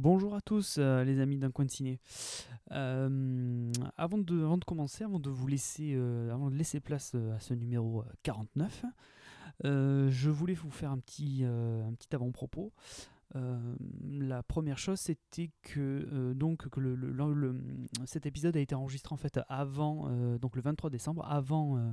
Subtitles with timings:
[0.00, 1.98] Bonjour à tous euh, les amis d'un coin de ciné.
[2.70, 8.84] Euh, avant, de, commencer, avant de vous laisser, euh, place à ce numéro euh, 49,
[9.64, 11.44] euh, je voulais vous faire un petit,
[12.12, 12.72] avant-propos.
[13.34, 16.68] La première chose, c'était que donc
[18.04, 21.92] cet épisode a été enregistré en fait avant, donc le 23 décembre, avant,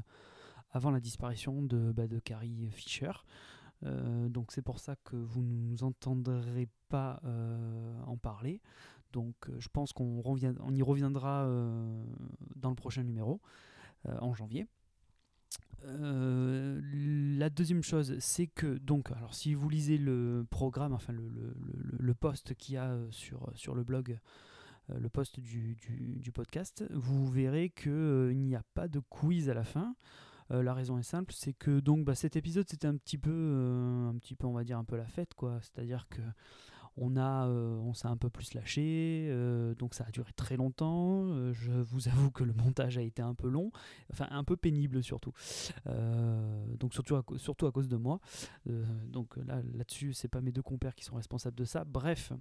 [0.69, 3.11] avant la disparition de, bah, de Carrie Fisher.
[3.83, 8.61] Euh, donc c'est pour ça que vous ne nous entendrez pas euh, en parler.
[9.11, 11.47] Donc euh, je pense qu'on on y reviendra
[12.55, 13.41] dans le prochain numéro
[14.07, 14.67] en janvier.
[15.83, 21.53] La deuxième chose, c'est que donc, alors si vous lisez le programme, enfin le, le,
[21.99, 24.19] le- post qu'il y a sur, sur le blog,
[24.89, 29.63] le post du- du podcast, vous verrez qu'il n'y a pas de quiz à la
[29.63, 29.95] fin.
[30.51, 33.31] Euh, la raison est simple, c'est que donc bah, cet épisode c'était un petit peu,
[33.31, 35.59] euh, un petit peu, on va dire un peu la fête quoi.
[35.61, 36.21] C'est-à-dire que
[36.97, 39.29] on a, euh, on s'est un peu plus lâché,
[39.77, 41.51] donc ça a duré très longtemps.
[41.51, 43.71] Je vous avoue que le montage a été un peu long,
[44.13, 45.33] enfin un peu pénible surtout.
[45.85, 48.21] Donc surtout à, cause de moi.
[49.07, 51.83] Donc là, là-dessus, c'est pas mes deux compères qui sont responsables de ça.
[51.83, 52.31] Bref.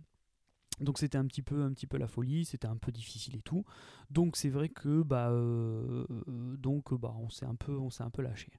[0.81, 3.43] Donc c'était un petit peu un petit peu la folie, c'était un peu difficile et
[3.43, 3.65] tout.
[4.11, 8.03] Donc c'est vrai que bah euh, euh, donc bah on s'est un peu on s'est
[8.03, 8.53] un peu lâché.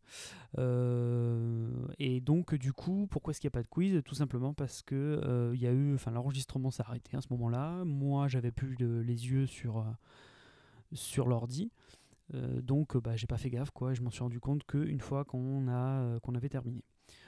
[0.58, 4.02] Euh, et donc du coup pourquoi est-ce qu'il n'y a pas de quiz?
[4.06, 7.84] Tout simplement parce que il y a eu enfin l'enregistrement s'est arrêté à ce moment-là.
[7.86, 9.84] Moi j'avais plus le- les yeux sur
[10.94, 11.72] sur l'ordi.
[12.34, 15.68] Donc bah, j'ai pas fait gaffe quoi, je m'en suis rendu compte qu'une fois qu'on
[15.70, 16.84] a qu'on avait terminé.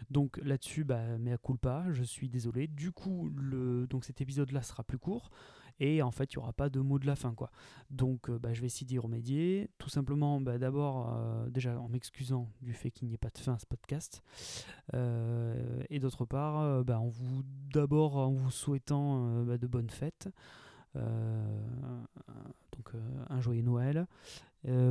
[0.10, 2.68] Donc là-dessus, bah, mea culpa, je suis désolé.
[2.68, 3.30] Du coup,
[3.90, 5.30] donc cet épisode-là sera plus court
[5.80, 7.34] et en fait, il n'y aura pas de mot de la fin.
[7.34, 7.52] quoi.
[7.90, 9.70] Donc euh, bah, je vais essayer d'y remédier.
[9.78, 13.38] Tout simplement, bah, d'abord, euh, déjà en m'excusant du fait qu'il n'y ait pas de
[13.38, 14.24] fin à ce podcast.
[14.94, 17.02] Euh, et d'autre part, bah,
[17.74, 20.30] d'abord en vous souhaitant bah, de bonnes fêtes.
[20.96, 22.92] Donc
[23.30, 24.08] un joyeux Noël.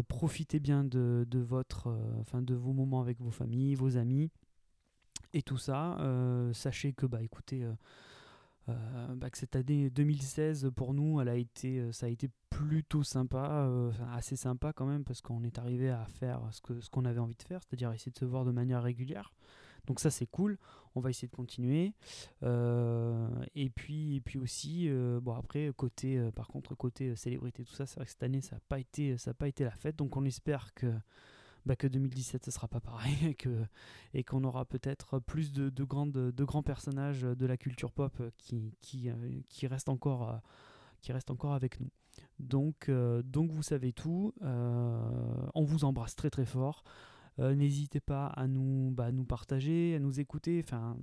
[0.06, 1.26] Profitez bien de
[2.54, 4.30] vos moments avec vos familles, vos amis
[5.32, 5.98] et tout ça.
[6.00, 7.72] Euh, sachez que bah écoutez, euh,
[8.68, 13.02] euh, bah, que cette année 2016 pour nous, elle a été, ça a été plutôt
[13.02, 13.68] sympa,
[14.12, 17.20] assez sympa quand même parce qu'on est arrivé à faire ce que ce qu'on avait
[17.20, 19.32] envie de faire, c'est-à-dire essayer de se voir de manière régulière.
[19.86, 20.58] Donc ça c'est cool.
[20.96, 21.92] On va essayer de continuer.
[22.42, 24.88] Et puis et puis aussi,
[25.20, 28.56] bon après côté, par contre côté célébrité tout ça, c'est vrai que cette année ça
[28.56, 29.96] n'a pas été, ça a pas été la fête.
[29.96, 30.92] Donc on espère que
[31.66, 33.36] bah, que 2017 ce sera pas pareil
[34.14, 38.72] et qu'on aura peut-être plus de, grands personnages de la culture pop qui
[39.10, 41.90] euh, qui restent encore euh, restent encore avec nous.
[42.38, 44.32] Donc euh, vous savez tout.
[44.40, 46.84] On vous embrasse très très fort.
[47.38, 50.96] N'hésitez pas à nous, bah, à nous partager, à nous écouter, enfin,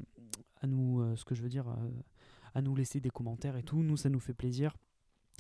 [0.61, 1.67] à nous, ce que je veux dire,
[2.55, 3.83] à nous laisser des commentaires et tout.
[3.83, 4.75] Nous, ça nous fait plaisir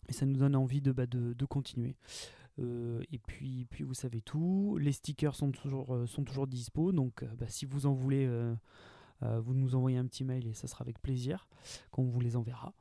[0.07, 1.05] et ça nous donne envie de, bah,
[1.49, 1.95] continuer.
[2.59, 4.77] Euh, et puis, puis, vous savez tout.
[4.79, 6.91] Les stickers sont toujours, euh, sont toujours dispo.
[6.91, 8.27] Donc, euh, bah, si vous en voulez,
[9.21, 11.47] vous nous envoyez un petit mail et ça sera avec plaisir
[11.91, 12.73] qu'on vous les enverra.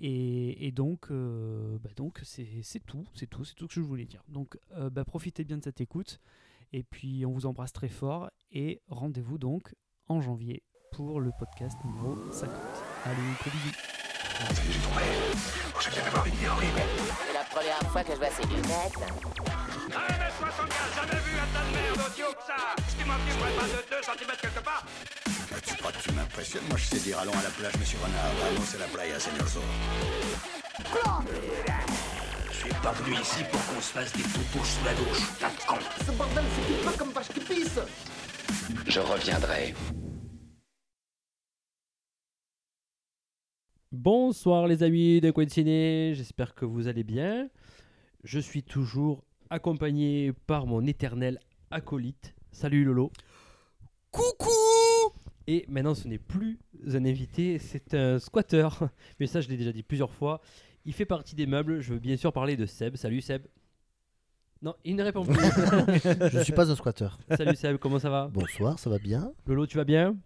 [0.00, 2.46] Et, donc, bah, donc c'est
[2.86, 4.24] tout, c'est tout, c'est tout ce que je voulais dire.
[4.28, 4.58] Donc,
[4.90, 6.18] bah, profitez bien de cette écoute.
[6.72, 8.30] Et puis, on vous embrasse très fort.
[8.50, 9.74] Et rendez-vous donc
[10.08, 10.62] en janvier
[10.92, 12.56] pour le podcast numéro 50.
[13.04, 13.16] Allez,
[17.52, 19.00] première fois que je vois ces lunettes.
[19.92, 22.56] 1m75, jamais vu un tas de merde aussi haut que ça
[22.88, 24.84] Ce qui manque, moi, pas de 2 cm quelque part
[25.66, 26.64] Tu crois que tu m'impressionnes?
[26.68, 28.32] Moi, je sais dire allons à la plage, monsieur Renard.
[28.40, 29.66] Vamos a la playa, señor Zorro.
[32.50, 35.48] Je suis pas venu ici pour qu'on se fasse des toutous sous la douche, tas
[35.50, 37.80] de con Ce bordel, c'est pas comme vache qui pisse
[38.86, 39.74] Je reviendrai.
[43.92, 47.50] Bonsoir les amis de Coin Ciné, j'espère que vous allez bien.
[48.24, 51.38] Je suis toujours accompagné par mon éternel
[51.70, 52.34] acolyte.
[52.52, 53.12] Salut Lolo.
[54.10, 54.48] Coucou
[55.46, 58.66] Et maintenant ce n'est plus un invité, c'est un squatter.
[59.20, 60.40] Mais ça je l'ai déjà dit plusieurs fois.
[60.86, 62.96] Il fait partie des meubles, je veux bien sûr parler de Seb.
[62.96, 63.42] Salut Seb.
[64.62, 65.34] Non, il ne répond plus.
[66.30, 67.08] Je ne suis pas un squatter.
[67.36, 68.30] Salut Seb, comment ça va?
[68.32, 69.34] Bonsoir, ça va bien?
[69.46, 70.16] Lolo, tu vas bien?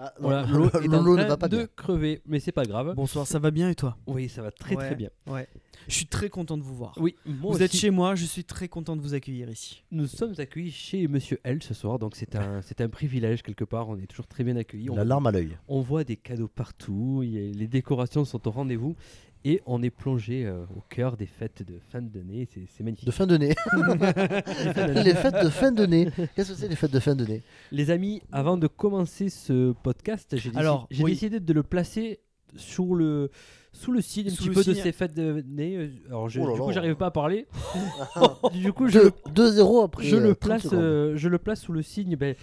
[0.00, 1.66] Ah, non, Voilà, Lolo est en Lolo train ne va pas de bien.
[1.76, 2.94] crever, mais c'est pas grave.
[2.94, 3.96] Bonsoir, ça va bien et toi?
[4.06, 4.86] Oui, ça va très Ouais.
[4.86, 5.10] très bien.
[5.26, 5.48] Ouais.
[5.88, 6.92] Je suis très content de vous voir.
[6.98, 7.78] Oui, moi vous êtes aussi.
[7.80, 9.82] chez moi, je suis très content de vous accueillir ici.
[9.90, 13.64] Nous sommes accueillis chez Monsieur L ce soir, donc c'est un, c'est un privilège quelque
[13.64, 13.88] part.
[13.88, 14.90] On est toujours très bien accueillis.
[14.90, 15.56] On, La larme à l'œil.
[15.66, 18.96] on voit des cadeaux partout, il y a- les décorations sont au rendez-vous
[19.44, 22.46] et on est plongé euh, au cœur des fêtes de fin d'année.
[22.52, 23.06] C'est, c'est magnifique.
[23.06, 23.54] De fin d'année.
[25.04, 26.08] les fêtes de fin d'année.
[26.34, 27.42] Qu'est-ce que c'est les fêtes de fin d'année?
[27.72, 31.12] Les amis, avant de commencer ce podcast, j'ai, déci- Alors, j'ai oui.
[31.12, 32.20] décidé de le placer
[32.56, 33.30] sous le,
[33.72, 35.76] sous le signe un Sous petit peu de ces fêtes d'année.
[35.76, 36.72] euh, Alors, je, Oh là du coup, là.
[36.74, 37.46] j'arrive pas à parler.
[38.54, 39.00] du coup, je,
[39.34, 40.04] Deux- 2-0 après.
[40.04, 42.34] je, euh, le 30 place, euh, je le place sous le signe, ben,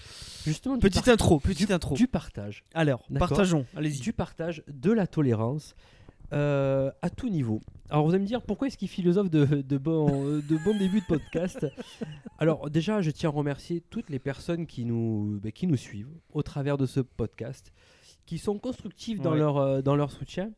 [0.45, 1.95] justement, Petite par- intro, petite intro.
[1.95, 2.63] du partage.
[2.73, 3.29] Alors, D'accord?
[3.29, 3.65] partageons.
[3.75, 3.99] Allez-y.
[3.99, 5.75] du partage, de la tolérance
[6.33, 7.61] euh, à tout niveau.
[7.89, 10.07] Alors vous allez me dire pourquoi est-ce qu'il philosophe de, de bons
[10.37, 11.65] de bons débuts de podcast?
[12.39, 16.09] Alors déjà, je tiens à remercier toutes les personnes qui nous, ben, qui nous suivent
[16.33, 17.71] au travers de ce podcast,
[18.25, 19.37] qui sont constructives dans, Ouais.
[19.37, 20.51] leur, euh, dans leur soutien.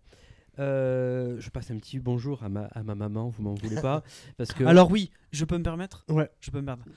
[0.60, 4.04] Euh, je passe un petit bonjour à ma, à ma maman, vous m'en voulez pas?
[4.38, 6.04] Parce que Alors oui, je peux me permettre?
[6.10, 6.30] Ouais.
[6.40, 6.90] Je peux me permettre.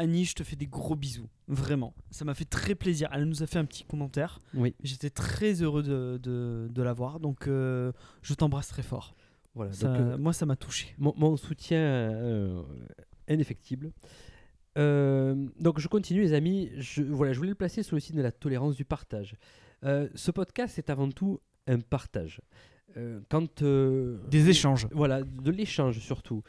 [0.00, 1.28] Annie, je te fais des gros bisous.
[1.46, 1.94] Vraiment.
[2.10, 3.08] Ça m'a fait très plaisir.
[3.12, 4.40] Elle nous a fait un petit commentaire.
[4.54, 7.20] oui, J'étais très heureux de, de, de la voir.
[7.20, 7.92] Donc, euh,
[8.22, 9.14] je t'embrasse très fort.
[9.54, 9.72] voilà.
[9.72, 10.94] Ça- donc, euh, moi, ça m'a touché.
[10.98, 12.62] mon, mon soutien euh,
[13.28, 13.92] indéfectible.
[14.78, 18.16] Euh, donc je continue les amis, je, voilà, je voulais le placer sous le signe
[18.16, 19.34] de la tolérance du partage.
[19.82, 22.40] Ce podcast c'est avant tout un partage.
[23.28, 24.86] Quand Des échanges.
[24.92, 26.42] voilà, de l'échange surtout.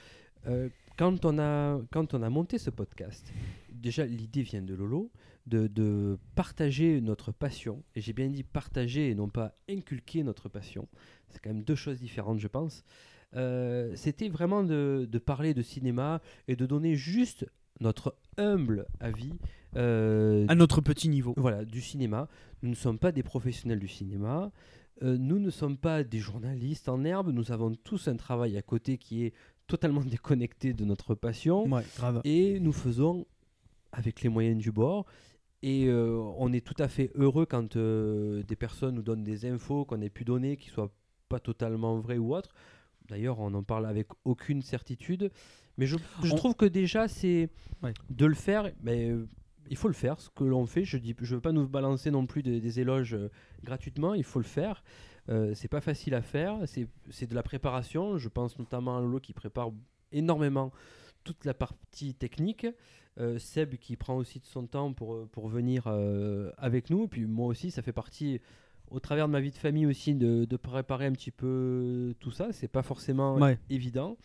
[1.02, 3.34] Quand, on a, quand on a monté ce podcast,
[3.72, 5.10] déjà l'idée vient de Lolo,
[5.48, 7.82] de, de partager notre passion.
[7.96, 10.88] Et j'ai bien dit partager et non pas inculquer notre passion.
[11.30, 12.84] C'est quand même deux choses différentes, je pense.
[13.36, 17.48] Euh, C'était vraiment de, de parler de cinéma et de donner juste
[17.80, 19.34] notre humble avis
[19.76, 21.34] euh, À notre petit niveau.
[21.36, 22.28] voilà, du cinéma.
[22.62, 24.52] Nous ne sommes pas des professionnels du cinéma.
[25.02, 27.32] Euh, nous ne sommes pas des journalistes en herbe.
[27.32, 29.34] Nous avons tous un travail à côté qui est
[29.72, 31.66] totalement déconnecté de notre passion.
[31.68, 32.22] Ouais, grave.
[32.24, 33.26] Et nous faisons
[33.92, 35.06] avec les moyens du bord.
[35.64, 39.46] Et euh, on est tout à fait heureux quand euh, des personnes nous donnent des
[39.46, 40.92] infos qu'on ait pu donner qui soient
[41.30, 42.50] pas totalement vraies ou autres.
[43.10, 45.32] D'ailleurs, on en parle avec aucune certitude.
[45.78, 47.50] Mais je, je On- trouve que déjà, c'est
[47.84, 47.94] Ouais.
[48.10, 48.72] de le faire.
[48.84, 49.28] Mais euh,
[49.70, 50.84] il faut le faire, ce que l'on fait.
[50.84, 53.30] Je dis, je veux pas nous balancer non plus des, des éloges euh,
[53.64, 54.14] gratuitement.
[54.16, 54.84] Il faut le faire.
[55.32, 56.60] Euh, c'est pas facile à faire.
[56.66, 58.18] C'est de la préparation.
[58.18, 59.72] Je pense notamment à Lolo qui prépare
[60.12, 60.72] énormément
[61.24, 62.68] toute la partie technique.
[63.20, 67.08] Euh, Seb qui prend aussi de son temps pour, euh, pour venir euh, avec nous.
[67.08, 68.40] Puis moi aussi, ça fait partie,
[68.90, 72.32] au travers de ma vie de famille aussi, de, de préparer un petit peu tout
[72.32, 72.52] ça.
[72.52, 73.58] C'est pas forcément Ouais.
[73.70, 74.18] évident.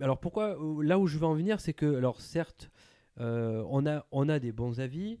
[0.00, 2.70] Alors pourquoi Là où je veux en venir, c'est que, alors certes,
[3.18, 5.18] on, a, on a des bons avis,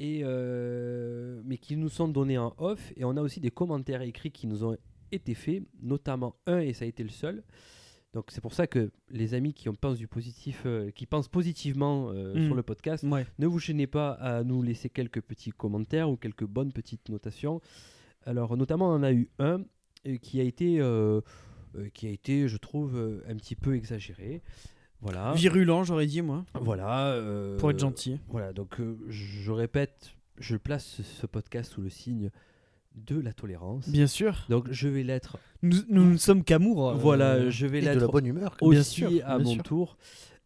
[0.00, 4.02] et, euh, mais qui nous sont donnés en off, et on a aussi des commentaires
[4.02, 4.76] écrits qui nous ont
[5.12, 7.42] été faits, notamment un, et ça a été le seul.
[8.12, 11.28] Donc c'est pour ça que les amis qui en pensent du positif, euh, qui pensent
[11.28, 12.46] positivement euh, Mm.
[12.46, 13.26] sur le podcast, Ouais.
[13.38, 17.60] ne vous gênez pas à nous laisser quelques petits commentaires ou quelques bonnes petites notations.
[18.24, 19.64] Alors notamment on en a eu un
[20.22, 20.78] qui a été,
[21.94, 24.42] qui a été, je trouve, un petit peu exagéré.
[25.04, 25.32] Voilà.
[25.34, 26.44] Virulent, j'aurais dit, moi.
[26.60, 27.12] Voilà.
[27.12, 28.18] euh, Pour être gentil.
[28.28, 28.52] Voilà.
[28.52, 32.30] Donc euh, je répète, je place ce- podcast sous le signe
[32.96, 33.88] de la tolérance.
[33.88, 34.46] Bien sûr.
[34.48, 35.36] Donc je vais l'être.
[35.62, 36.90] Nous, nous ne sommes qu'amour.
[36.90, 38.56] euh, Voilà, je vais Et de la l'être bonne humeur.
[38.60, 39.62] Bien aussi sûr, à bien mon sûr.
[39.62, 39.96] tour.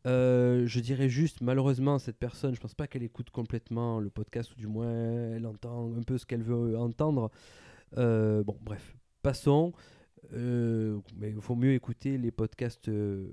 [0.06, 4.52] Euh, je dirais juste, malheureusement, cette personne, je pense pas qu'elle écoute complètement le podcast,
[4.52, 4.90] ou du moins
[5.34, 7.30] elle entend un peu ce qu'elle veut entendre.
[7.96, 9.72] Euh, bon, bref, passons.
[10.34, 13.26] Euh, mais il faut mieux écouter les podcasts euh,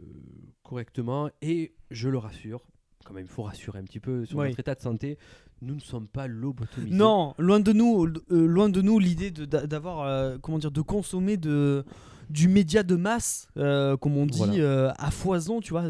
[0.63, 1.29] correctement.
[1.41, 2.61] Et je le rassure,
[3.05, 4.47] quand même, il faut rassurer un petit peu sur Oui.
[4.47, 5.17] notre état de santé.
[5.61, 6.95] Nous ne sommes pas lobotomisés.
[6.95, 11.83] Non, loin de nous, euh, loin de nous l'idée d'avoir, comment dire, de consommer de
[12.27, 14.91] du média de masse, comme on dit, Voilà.
[14.97, 15.83] à foison, tu vois,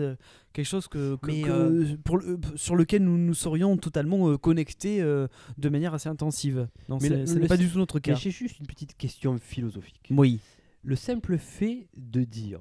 [0.51, 5.00] quelque chose que, que- Mais, que- pour le- sur lequel nous nous serions totalement connectés
[5.01, 6.67] de manière assez intensive.
[6.89, 7.08] Non, ce
[7.39, 8.15] n'est pas du tout notre Mais cas.
[8.15, 10.10] j'ai juste une petite question philosophique.
[10.12, 10.39] Oui.
[10.86, 12.60] Le simple fait de dire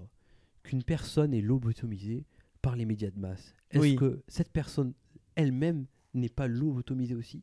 [0.63, 2.25] qu'une personne est lobotomisée
[2.63, 3.97] par les médias de masse, est-ce Oui.
[3.97, 4.95] que cette personne
[5.37, 7.41] elle-même n'est pas lobotomisée aussi?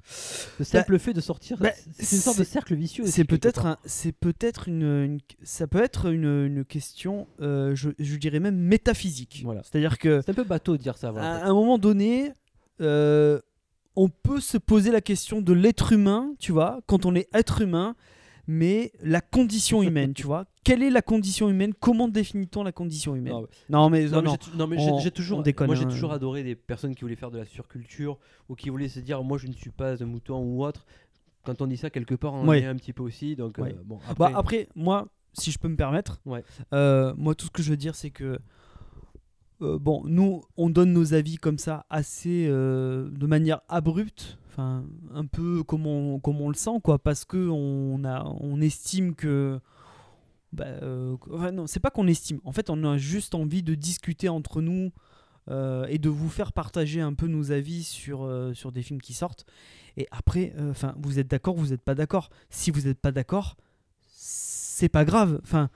[0.58, 3.04] Le simple fait de sortir, bah, c'est une sorte de cercle vicieux.
[3.04, 7.92] aussi, C'est peut-être c'est peut-être une, une- ça peut être une, une question, euh, je,
[8.00, 9.42] je dirais même métaphysique.
[9.44, 9.62] Voilà.
[9.64, 11.12] C'est-à-dire que C'est un peu bateau de dire ça.
[11.12, 11.46] voilà, en à fait.
[11.46, 12.32] un moment donné,
[12.80, 13.40] euh,
[13.96, 17.62] on peut se poser la question de l'être humain, tu vois, quand on est être
[17.62, 17.96] humain,
[18.48, 20.46] mais la condition humaine, tu vois.
[20.64, 21.74] Quelle est la condition humaine?
[21.80, 23.34] Comment définit-on la condition humaine?
[23.34, 24.82] Non, Non, mais, Non, non, mais non.
[24.84, 25.90] j'ai mais on- toujours, déconne, moi j'ai hein.
[25.90, 28.18] toujours adoré des personnes qui voulaient faire de la surculture
[28.50, 30.86] ou qui voulaient se dire moi je ne suis pas un mouton ou autre.
[31.44, 32.62] Quand on dit ça quelque part, on Ouais.
[32.62, 33.36] est un petit peu aussi.
[33.36, 36.44] Donc euh, bon, Bah, après, après, moi, si je peux me permettre, Ouais.
[36.74, 38.38] euh, moi, tout ce que je veux dire, c'est que,
[39.62, 44.84] euh, bon, nous, on donne nos avis comme ça, assez euh, de manière abrupte, enfin,
[45.14, 49.16] un peu comme on, comme on le sent, quoi, parce que on, a, on estime
[49.16, 49.60] que.
[50.54, 52.40] Bah, euh, enfin, non, c'est pas qu'on estime.
[52.44, 54.92] En fait, on a juste envie de discuter entre nous
[55.90, 59.46] et de vous faire partager un peu nos avis sur, sur des films qui sortent.
[59.98, 62.30] Et après, enfin, vous êtes d'accord, vous n'êtes pas d'accord.
[62.50, 63.58] Si vous n'êtes pas d'accord,
[64.08, 65.42] c'est pas grave.
[65.44, 65.70] Enfin,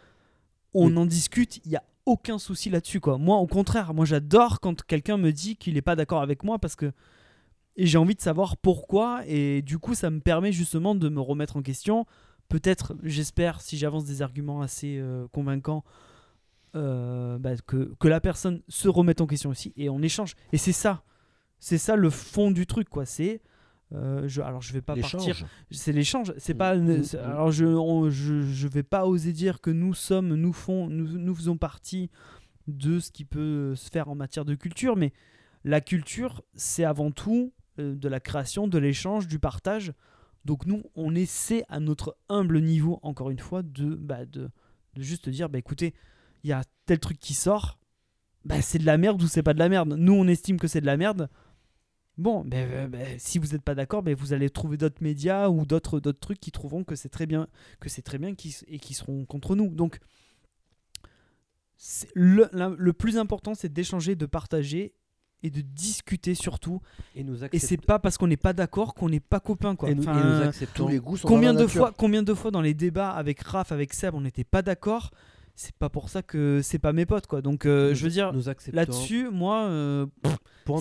[0.73, 0.97] on Oui.
[0.97, 3.17] en discute, il y a aucun souci là-dessus quoi.
[3.17, 6.59] Moi au contraire, moi j'adore quand quelqu'un me dit qu'il est pas d'accord avec moi
[6.59, 6.91] parce que
[7.77, 11.57] j'ai envie de savoir pourquoi et du coup ça me permet justement de me remettre
[11.57, 12.05] en question.
[12.47, 15.83] Peut-être, j'espère, si j'avance des arguments assez euh, convaincants,
[16.75, 20.35] euh, bah, que, que la personne se remette en question aussi et on échange.
[20.51, 21.03] Et c'est ça,
[21.59, 23.05] c'est ça le fond du truc quoi.
[23.05, 23.41] C'est
[23.93, 25.35] euh, je, alors je vais pas partir.
[25.71, 26.33] C'est l'échange.
[26.37, 26.57] C'est Mm.
[26.57, 27.03] pas Mm.
[27.03, 30.87] c'est- alors je, on- je je vais pas oser dire que nous sommes nous font
[30.89, 32.09] nous, nous faisons partie
[32.67, 35.13] de ce qui peut se faire en matière de culture mais
[35.63, 39.93] la culture c'est avant tout euh, de la création de l'échange du partage.
[40.45, 44.49] Donc nous on essaie à notre humble niveau encore une fois de bah, de,
[44.95, 45.93] de juste dire bah écoutez
[46.43, 47.77] il y a tel truc qui sort
[48.45, 49.95] bah c'est de la merde ou c'est pas de la merde.
[49.97, 51.29] Nous on estime que c'est de la merde
[52.17, 55.49] Bon, ben, ben, ben, si vous n'êtes pas d'accord, ben, vous allez trouver d'autres médias
[55.49, 57.47] ou d'autres trucs qui trouveront que c'est très bien,
[57.81, 59.69] que c'est très bien qui et qui seront contre nous.
[59.75, 59.99] Donc,
[62.13, 64.93] le, la- le plus important, c'est d'échanger, de partager
[65.43, 66.81] et de discuter surtout.
[67.15, 67.67] Et nous Et acceptons.
[67.67, 69.89] c'est pas parce qu'on n'est pas d'accord qu'on n'est pas copains, quoi.
[69.91, 70.85] et nous, et Enfin, nous euh, acceptons.
[70.85, 73.71] Tous les goûts sont combien de fois, combien de fois dans les débats avec Raph,
[73.71, 75.11] avec Seb, on n'était pas d'accord.
[75.57, 77.41] C'est pas pour ça que c'est pas mes potes, quoi.
[77.41, 78.33] Donc, euh, nous- je veux dire,
[78.73, 79.63] là-dessus, moi.
[79.67, 80.05] euh,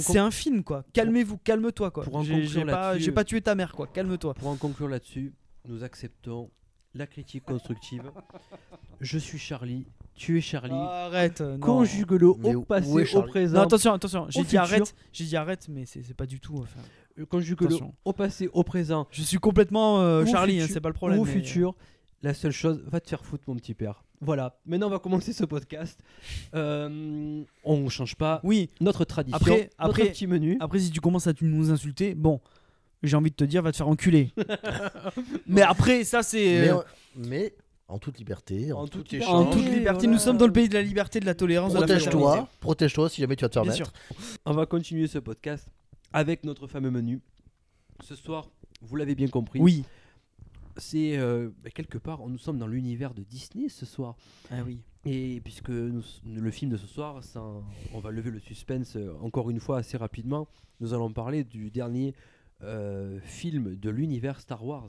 [0.01, 0.85] c'est un film quoi.
[0.93, 2.03] Calmez-vous, calme-toi quoi.
[2.05, 3.87] pour en J'ai conclure pas, là-dessus, j'ai pas tué ta mère quoi.
[3.87, 4.35] Calme-toi.
[4.35, 5.33] Pour en conclure là-dessus,
[5.69, 6.51] nous acceptons
[6.95, 8.03] la critique constructive.
[9.01, 10.73] Je suis Charlie, tu es Charlie.
[10.73, 11.41] Arrête.
[11.41, 11.67] euh, non.
[11.67, 13.57] Conjugue-le au passé, au présent.
[13.59, 14.27] Non attention, attention.
[14.31, 14.95] J'ai dit arrête.
[15.13, 16.59] J'ai dit arrête, mais c'est pas du tout.
[16.59, 16.81] Enfin,
[17.29, 20.61] Conjugue-le au passé, au présent, je suis complètement euh, Charlie.
[20.61, 21.21] hein, c'est pas le problème.
[21.21, 21.75] au mais- futur.
[22.23, 24.03] La seule chose, va te faire foutre mon petit père.
[24.25, 25.99] Voilà, maintenant on va commencer ce podcast.
[26.55, 28.71] Euh, on change pas Oui.
[28.81, 30.57] notre tradition, Après- notre après- petit menu.
[30.61, 32.41] Après, si tu commences à nous insulter, bon,
[33.03, 34.31] j'ai envie de te dire, va te faire enculer.
[35.47, 36.61] mais après, ça c'est.
[36.61, 36.79] Mais, euh,
[37.17, 37.55] mais
[37.89, 39.29] en toute liberté, en, En tout toute échange.
[39.29, 40.13] En toute liberté, voilà.
[40.13, 43.09] nous sommes dans le pays de la liberté, de la tolérance, de la Protège-toi, protège-toi
[43.11, 43.91] si jamais tu vas te faire Bien mettre.
[43.91, 44.19] sûr.
[44.47, 45.69] On va continuer ce podcast
[46.13, 47.21] avec notre fameux menu.
[48.03, 48.49] Ce soir,
[48.81, 49.85] vous l'avez bien compris, Oui.
[50.77, 54.17] C'est euh, bah, quelque part, nous sommes dans l'univers de Disney ce soir.
[54.51, 54.81] Ah oui.
[55.05, 57.43] Et puisque nous- le film de ce soir, ça,
[57.93, 60.49] on va lever le suspense euh, encore une fois assez rapidement,
[60.81, 62.15] nous allons parler du dernier
[62.63, 64.89] euh, film de l'univers Star Wars,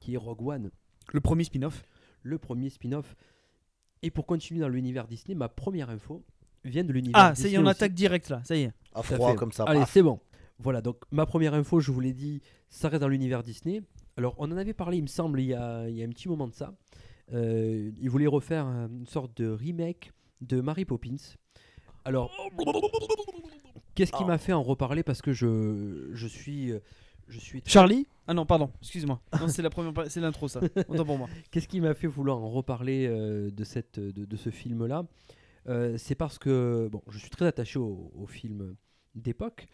[0.00, 0.70] qui est Rogue One,
[1.12, 1.84] Le premier spin-off.
[2.22, 3.14] le premier spin-off.
[4.02, 6.22] Et pour continuer dans l'univers Disney, ma première info
[6.64, 7.70] vient de l'univers Ah, ça Disney y est, on aussi.
[7.70, 8.42] attaque direct là.
[8.44, 8.72] Ça y est.
[8.94, 9.64] À froid comme ça.
[9.64, 10.20] Allez, c'est bon.
[10.58, 13.82] Voilà, donc ma première info, je vous l'ai dit, ça reste dans l'univers Disney.
[14.16, 16.10] Alors, on en avait parlé, il me semble, il y a, il y a un
[16.10, 16.72] petit moment de ça.
[17.32, 21.16] Euh, ils voulaient refaire un- une sorte de remake de Mary Poppins.
[22.04, 22.30] Alors,
[23.94, 26.70] qu'est-ce qui m'a fait en reparler Parce que je, je suis.
[26.72, 26.80] euh,
[27.26, 28.70] Je suis très- Charlie Ah non, pardon.
[28.82, 29.18] Excuse-moi.
[29.40, 30.60] Non, c'est la première, pa- c'est l'intro ça.
[30.88, 31.28] Autant pour moi.
[31.50, 35.06] Qu'est-ce qui m'a fait vouloir en reparler euh, de, cette, de, de ce film-là?
[35.68, 38.76] Euh, C'est parce que bon, je suis très attaché au, au film
[39.14, 39.66] d'époque,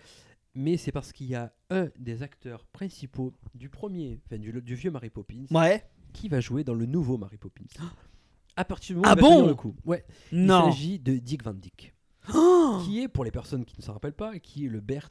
[0.55, 4.75] mais c'est parce qu'il y a un des acteurs principaux du premier, enfin du, du
[4.75, 5.85] vieux Mary Poppins, Ouais.
[6.13, 7.65] qui va jouer dans le nouveau Mary Poppins.
[8.57, 9.77] À partir du moment Ah où il va tenir bon le coup.
[9.87, 10.71] Ouais, il Non.
[10.71, 11.95] s'agit de Dick Van Dyke,
[12.35, 15.09] Oh qui est, pour les personnes qui ne s'en rappellent pas, qui est le Bert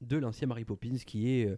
[0.00, 1.56] de l'ancien Mary Poppins, qui est euh,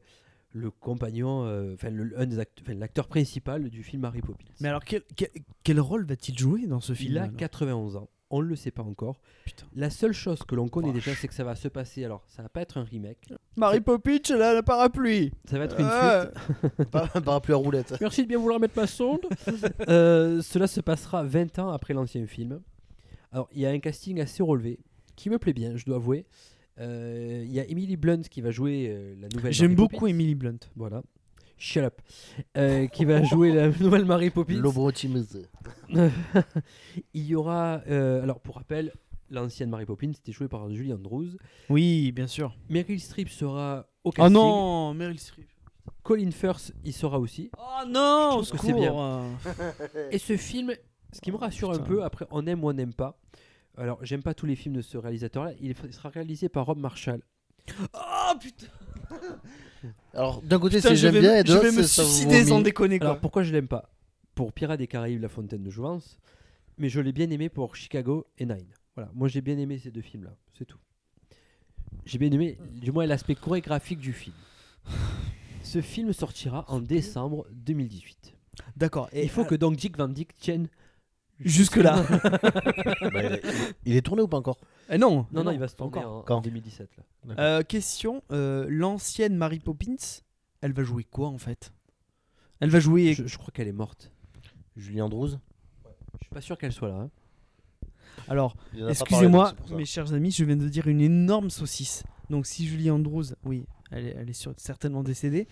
[0.52, 4.44] le compagnon, euh, enfin le- un des act- enfin, l'acteur principal du film Mary Poppins.
[4.60, 5.30] Mais alors, quel, quel,
[5.64, 7.36] quel rôle va-t-il jouer dans ce film Il a alors?
[7.36, 8.10] 91 ans.
[8.34, 9.20] On ne le sait pas encore.
[9.44, 9.66] Putain.
[9.76, 11.04] La seule chose que l'on connaît Vache.
[11.04, 12.04] déjà, c'est que ça va se passer.
[12.04, 13.18] Alors, ça va pas être un remake.
[13.56, 15.32] Mary Poppins, elle a la parapluie.
[15.44, 16.90] Ça va être une suite.
[16.90, 17.94] Pas un parapluie à roulette.
[18.00, 19.20] Merci de bien vouloir mettre ma sonde.
[19.88, 22.60] Euh, cela se passera 20 ans après l'ancien film.
[23.32, 24.78] Alors, il y a un casting assez relevé
[25.16, 26.24] qui me plaît bien, je dois avouer.
[26.80, 29.52] Euh, Il y a Emily Blunt qui va jouer euh, la nouvelle.
[29.52, 30.06] J'aime Mary beaucoup Poppins.
[30.06, 30.58] Emily Blunt.
[30.76, 31.02] Voilà.
[31.64, 32.00] Shut up.
[32.56, 34.54] Euh, qui va jouer la nouvelle Mary Poppins.
[37.14, 37.82] Il y aura.
[37.86, 38.92] euh, alors, pour rappel,
[39.30, 41.28] l'ancienne Mary Poppins était jouée par Julie Andrews.
[41.68, 42.52] Oui, bien sûr.
[42.68, 44.34] Meryl Streep sera au Oh casting.
[44.34, 45.48] non, Meryl Streep.
[46.02, 47.48] Colin Firth y sera aussi.
[47.56, 49.22] Oh non, trouve que c'est bien.
[50.10, 50.72] Et ce film,
[51.12, 53.20] ce qui me rassure un peu, après on aime ou on n'aime pas.
[53.76, 55.52] Alors j'aime pas tous les films de ce réalisateur-là.
[55.60, 57.22] Il sera réalisé par Rob Marshall.
[57.94, 58.66] Oh putain.
[60.14, 62.38] Alors, d'un côté, c'est je j'aime bien, me- et de je l'autre, vais me suicider
[62.38, 62.48] vomit.
[62.48, 63.08] sans déconner quoi.
[63.08, 63.90] Alors pourquoi je l'aime pas?
[64.34, 66.18] Pour Pirates des Caraïbes, La Fontaine de Jouvence.
[66.78, 68.66] Mais je l'ai bien aimé pour Chicago et Nine.
[68.96, 70.78] Voilà, moi j'ai bien aimé ces deux films-là, c'est tout.
[72.06, 74.34] J'ai bien aimé, du moins, l'aspect chorégraphique du film.
[75.62, 78.34] Ce film sortira en décembre 2018.
[78.76, 79.08] D'accord.
[79.12, 80.68] Et Il faut que donc Dick Van Dyke tienne
[81.40, 82.02] jusque là.
[82.02, 83.42] Bah, il, est,
[83.86, 84.58] il est tourné ou pas encore
[84.90, 85.26] Eh non.
[85.32, 86.18] Non, non, il va se pas tourner encore.
[86.18, 86.90] en, Quand en 2017.
[87.26, 87.34] Là.
[87.38, 89.96] Euh, question euh, l'ancienne Mary Poppins,
[90.60, 91.72] elle va jouer quoi en fait?
[92.60, 93.14] Elle va jouer.
[93.14, 94.12] Je, je crois qu'elle est morte.
[94.76, 95.30] Julie Andrews?
[96.20, 96.94] Je suis pas sûr qu'elle soit là.
[96.96, 97.10] hein.
[98.28, 99.74] Alors, Il en a pas parlé, donc excusez-moi, c'est pour ça.
[99.74, 102.04] mes chers amis, je viens de dire une énorme saucisse.
[102.30, 105.48] Donc, si Julie Andrews, oui, elle est, elle est certainement décédée.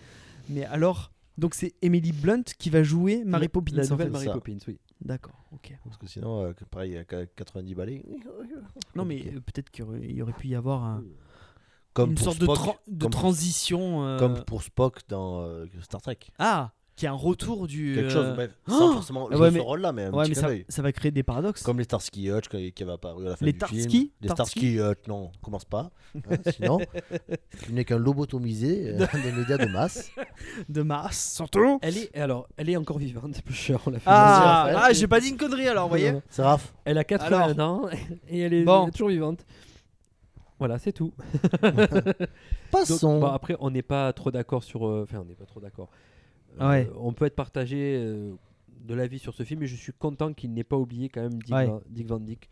[0.49, 3.71] Mais alors, donc c'est Emily Blunt qui va jouer Mary La- Poppins.
[3.75, 4.11] La en nouvelle fait.
[4.13, 4.33] Mary ça.
[4.33, 4.79] Poppins, oui.
[5.01, 5.73] D'accord, ok.
[5.83, 8.03] Parce que sinon, euh, pareil, à 90 balais.
[8.95, 11.03] Non, mais euh, peut-être qu'il y aurait, il y aurait pu y avoir un-
[11.93, 14.05] Comme une pour sorte Spock, de, de comme- transition.
[14.05, 16.19] euh, Comme pour Spock dans euh, Star Trek.
[16.39, 17.93] Ah, qui est un retour du.
[17.95, 20.25] Quelque euh, chose, bref, Oh sans forcément Ouais, jouer mais- ce rôle-là, mais un Ouais,
[20.29, 21.63] petit mais ça, va créer des paradoxes.
[21.63, 24.09] Comme les Starsky Hutch qui qui avaient apparu à la fin Les du Tarsky film.
[24.21, 25.89] Les Tarsky Starsky Hutch, non, commence pas.
[26.15, 26.19] hein,
[26.55, 26.79] sinon,
[27.65, 30.11] tu n'es qu'un lobotomisé euh, des médias de masse.
[30.69, 31.79] De Mars, surtout.
[31.81, 33.79] Elle est, alors, elle est encore vivante, plus cher.
[33.85, 34.95] On l'a fait Ah, ah Raphaël.
[34.95, 36.73] j'ai pas dit une connerie alors, vous voyez C'est Raph.
[36.85, 37.59] Elle a 81 Alors.
[37.85, 37.89] ans
[38.27, 38.83] et elle est, Bon.
[38.83, 39.45] elle est toujours vivante.
[40.59, 41.11] Voilà, c'est tout.
[41.63, 42.15] Donc,
[42.71, 43.19] Passons.
[43.19, 44.85] bah, après, on n'est pas trop d'accord sur.
[44.87, 45.89] euh, Enfin, on n'est pas trop d'accord.
[46.59, 46.89] Euh, Ouais.
[46.97, 48.33] On peut être partagé euh,
[48.85, 51.41] de l'avis sur ce film, mais je suis content qu'il n'ait pas oublié quand même
[51.41, 51.67] Dick, Ouais.
[51.67, 52.49] Van, Dick Van Dyke.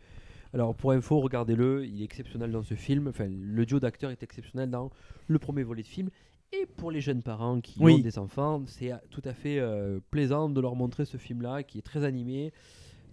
[0.52, 3.06] Alors, pour info, regardez-le, il est exceptionnel dans ce film.
[3.08, 4.90] Enfin, le duo d'acteurs est exceptionnel dans
[5.28, 6.10] le premier volet de film.
[6.52, 7.94] Et pour les jeunes parents qui Oui.
[7.94, 11.62] ont des enfants, c'est euh, tout à fait euh, plaisant de leur montrer ce film-là,
[11.62, 12.52] qui est très animé,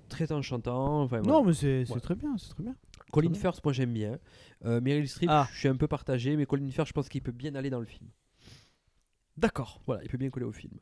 [0.10, 1.04] très enchantant.
[1.04, 1.38] Enfin, voilà.
[1.40, 2.76] Non, mais c'est très bien, c'est très bien.
[3.12, 3.34] Colin.
[3.36, 4.18] Firth, moi j'aime bien.
[4.66, 5.48] Euh, Meryl Streep, Ah.
[5.54, 7.80] je suis un peu partagé, mais Colin Firth, je pense qu'il peut bien aller dans
[7.80, 8.10] le film.
[9.38, 9.82] D'accord.
[9.86, 10.74] Voilà, il peut bien coller au film.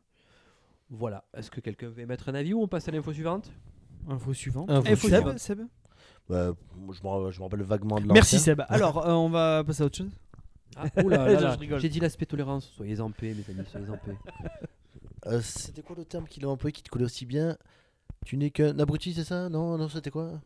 [0.90, 1.26] Voilà.
[1.36, 3.52] Est-ce que quelqu'un veut mettre un avis ou on passe à l'info suivante?
[4.08, 4.70] Info suivante.
[4.70, 5.40] Info Info suivante.
[5.40, 5.68] Seb, Seb?
[6.30, 6.54] Bah,
[6.92, 8.14] je, me, ra- je me rappelle vaguement de l'ancien.
[8.14, 8.62] Merci Seb.
[8.70, 10.12] Alors, euh, on va passer à autre chose.
[10.78, 11.56] ah, oh là là Je là.
[11.56, 11.80] rigole.
[11.80, 12.72] J'ai dit l'aspect tolérance.
[12.76, 14.16] Soyez en paix, mes amis, soyez en paix.
[15.28, 17.58] Euh, c'était quoi le terme qu'il a employé qui te collait aussi bien?
[18.28, 19.50] Tu n'es qu'un abruti, c'est ça?
[19.50, 20.40] Non, non, c'était quoi?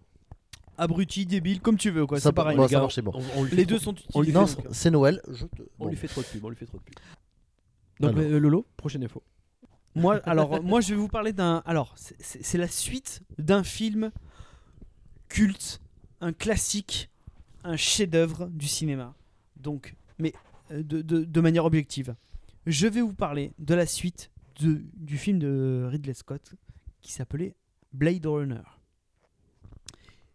[0.78, 2.18] Abruti, débile, comme tu veux, quoi.
[2.18, 2.56] Ça C'est pareil.
[2.56, 2.80] bon, les ça gars.
[2.84, 3.12] marche, c'est bon.
[3.14, 4.56] On, on lui Les deux trop- sont on lui utilisés.
[4.56, 5.22] Fait- c'est Noël.
[5.28, 5.64] Je te...
[5.80, 5.90] on bon.
[5.90, 6.96] lui fait trop de pub, on lui fait trop de pub.
[8.00, 8.24] Donc, Alors.
[8.24, 9.24] euh, Lolo, prochaine info.
[9.96, 11.62] Moi, alors, moi, je vais vous parler d'un.
[11.66, 14.12] Alors, c'est la suite d'un film
[15.28, 15.82] culte,
[16.22, 17.10] un classique,
[17.64, 19.16] un chef-d'œuvre du cinéma.
[19.58, 20.34] Donc, mais
[20.72, 22.16] euh, de, de- de manière objective.
[22.66, 24.32] Je vais vous parler de la suite
[24.62, 26.54] de- du film de Ridley Scott
[27.02, 27.56] qui s'appelait
[27.94, 28.62] Blade Runner.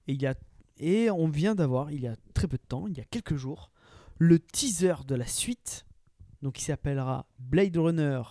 [0.09, 0.35] Et, il y a,
[0.79, 3.37] et on vient d'avoir, il y a très peu de temps, il y a quelques
[3.37, 3.71] jours,
[4.19, 5.87] le teaser de la suite,
[6.45, 8.23] donc qui s'appellera Blade Runner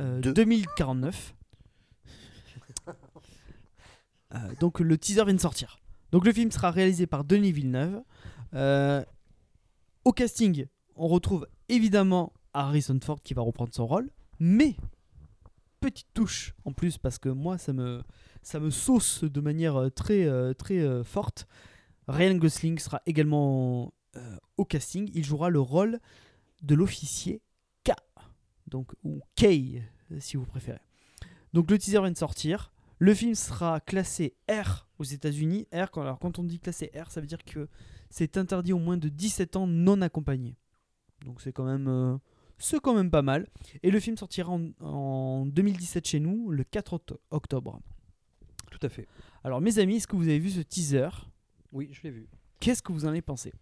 [0.00, 0.32] euh, Deux.
[0.32, 1.34] 2049.
[4.34, 5.78] Euh, donc le teaser vient de sortir.
[6.10, 8.02] Donc le film sera réalisé par Denis Villeneuve.
[8.52, 9.04] Euh,
[10.04, 10.66] au casting,
[10.96, 14.74] on retrouve évidemment Harrison Ford qui va reprendre son rôle, mais
[15.78, 18.02] petite touche en plus parce que moi ça me
[18.42, 21.46] ça me sauce de manière euh, très euh, très euh, forte.
[22.08, 25.10] Ryan Gosling sera également euh, au casting.
[25.14, 26.00] Il jouera le rôle
[26.64, 27.42] de l'officier
[27.84, 27.92] K,
[28.66, 29.80] donc ou K euh,
[30.20, 30.80] si vous préférez.
[31.52, 32.72] Donc le teaser vient de sortir.
[32.98, 35.66] Le film sera classé R aux États-Unis.
[35.74, 37.68] R, quand, alors quand on dit classé R, ça veut dire que
[38.10, 40.56] c'est interdit aux moins de 17 ans non accompagnés.
[41.24, 42.16] Donc c'est quand même euh,
[42.58, 43.48] c'est quand même pas mal.
[43.82, 47.80] Et le film sortira en, en 2017 chez nous, le 4 octo- octobre.
[48.70, 49.06] Tout à fait.
[49.42, 51.08] Alors mes amis, est-ce que vous avez vu ce teaser?
[51.72, 52.28] Oui, je l'ai vu.
[52.60, 53.52] Qu'est-ce que vous en avez pensé?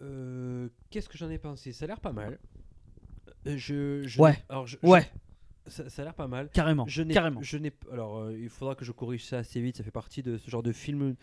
[0.00, 1.72] Euh, Qu'est-ce que j'en ai pensé?
[1.72, 2.38] Ça a l'air pas mal.
[3.46, 4.36] Euh, Je, je Ouais.
[4.48, 5.10] Alors, je- je- Ouais,
[5.66, 6.50] ça, ça a l'air pas mal.
[6.52, 6.86] carrément.
[6.86, 7.42] Je n'ai, carrément.
[7.42, 9.76] je n'ai, alors, euh, il faudra que je corrige ça assez vite.
[9.76, 11.14] Ça fait partie de ce genre de film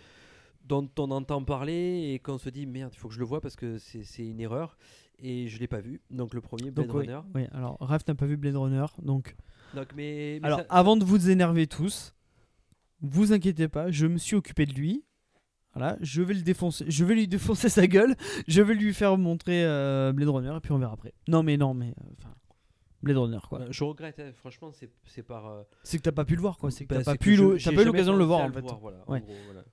[0.66, 3.40] dont on entend parler et qu'on se dit merde, il faut que je le vois
[3.42, 4.78] parce que c'est, c'est une erreur.
[5.20, 6.02] Et je l'ai pas vu.
[6.12, 7.22] Donc le premier Blade Donc, oui, Runner.
[7.34, 9.36] oui, alors Raph n'a pas vu Blade Runner, donc
[9.74, 12.14] Donc mais, mais Alors, ça- avant de vous énerver tous,
[13.02, 15.04] vous inquiétez pas, je me suis occupé de lui.
[15.78, 18.16] Voilà, je vais le défoncer, je vais lui défoncer sa gueule,
[18.48, 21.14] je vais lui faire montrer euh, Blade Runner et puis on verra après.
[21.28, 22.34] Non mais non mais euh, enfin
[23.04, 23.62] Blade Runner quoi.
[23.62, 24.20] euh, je regrette.
[24.20, 25.46] hein, franchement, c'est, c'est par.
[25.48, 27.18] euh, C'est que t'as pas pu le voir quoi, c'est que bah, t'as pas c'est
[27.20, 28.64] pu le- t'as pas eu l'occasion de le voir en fait.
[28.82, 29.22] voilà, en Ouais.
[29.22, 29.64] gros, voilà.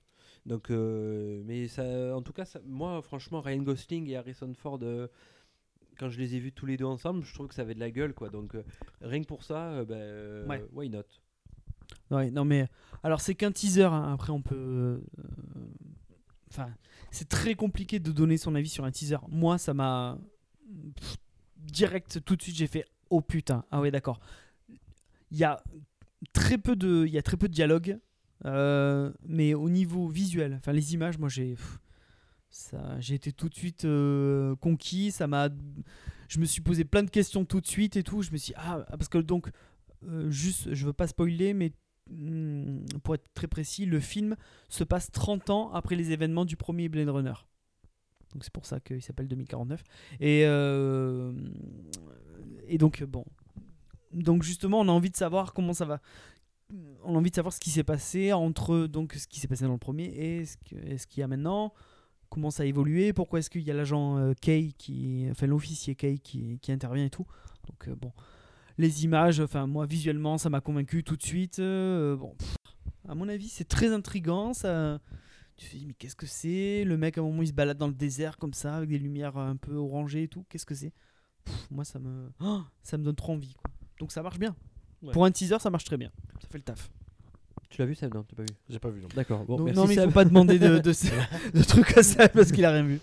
[0.45, 4.79] Donc, euh, mais ça, en tout cas, ça- moi, franchement, Ryan Gosling et Harrison Ford,
[5.97, 7.79] quand je les ai vus tous les deux ensemble, je trouve que ça avait de
[7.79, 8.29] la gueule, quoi.
[8.29, 8.55] Donc,
[9.01, 9.95] rien que pour ça, bah,
[10.47, 10.63] Ouais.
[10.71, 11.01] why not?
[12.11, 12.67] Ouais, non mais
[13.03, 13.83] alors c'est qu'un teaser.
[13.85, 15.01] hein, Après on peut.
[17.11, 19.17] C'est très compliqué de donner son avis sur un teaser.
[19.29, 20.17] Moi, ça m'a
[21.57, 22.55] direct tout de suite.
[22.55, 23.65] J'ai fait oh putain.
[23.71, 24.19] Ah ouais, d'accord.
[25.31, 25.61] Il y a
[26.33, 27.99] très peu de, il y a très peu de dialogue,
[28.45, 31.55] euh, mais au niveau visuel, enfin les images, moi j'ai.
[32.49, 35.11] Ça, j'ai été tout de suite euh, conquis.
[35.11, 35.49] Ça m'a,
[36.29, 38.21] je me suis posé plein de questions tout de suite et tout.
[38.21, 39.49] Je me suis ah parce que donc
[40.07, 41.73] euh, juste, je veux pas spoiler, mais
[43.03, 44.35] pour être très précis, le film
[44.69, 47.33] se passe 30 ans après les événements du premier Blade Runner.
[48.33, 49.81] Donc c'est pour ça qu'il s'appelle 2049.
[50.19, 51.31] Et, euh,
[52.67, 53.25] et donc, bon.
[54.11, 56.01] Donc justement, on a envie de savoir comment ça va.
[57.03, 59.65] on a envie de savoir ce qui s'est passé entre donc ce qui s'est passé
[59.65, 61.73] dans le premier et ce que- et ce qu'il y a maintenant.
[62.29, 63.13] Comment ça a évolué?
[63.13, 67.05] Pourquoi est-ce qu'il y a l'agent euh, Kay qui, enfin l'officier Kay qui, qui intervient
[67.05, 67.25] et tout?
[67.67, 68.11] Donc euh, bon,
[68.77, 71.59] les images, enfin moi visuellement, ça m'a convaincu tout de suite.
[71.59, 72.55] euh, bon, pff,
[73.07, 74.53] à mon avis, c'est très intrigant.
[74.53, 74.99] Ça,
[75.57, 76.83] tu te dis mais qu'est-ce que c'est?
[76.85, 78.99] Le mec à un moment il se balade dans le désert comme ça avec des
[78.99, 80.45] lumières un peu orangées et tout.
[80.49, 80.91] Qu'est-ce que c'est?
[81.71, 83.53] Moi ça me, Oh, ça me donne trop envie.
[83.53, 83.71] quoi.
[83.99, 84.55] Donc ça marche bien.
[85.01, 85.11] Ouais.
[85.13, 86.09] Pour un teaser, ça marche très bien.
[86.41, 86.89] Ça fait le taf.
[87.69, 88.47] Tu l'as vu, Seb Non, tu pas vu?
[88.69, 89.01] J'ai pas vu.
[89.01, 89.07] non.
[89.15, 89.45] D'accord.
[89.45, 90.05] Bon, Donc, merci, non mais il Seb.
[90.09, 90.91] faut pas demander de, de,
[91.59, 92.99] de trucs à ça parce qu'il a rien vu.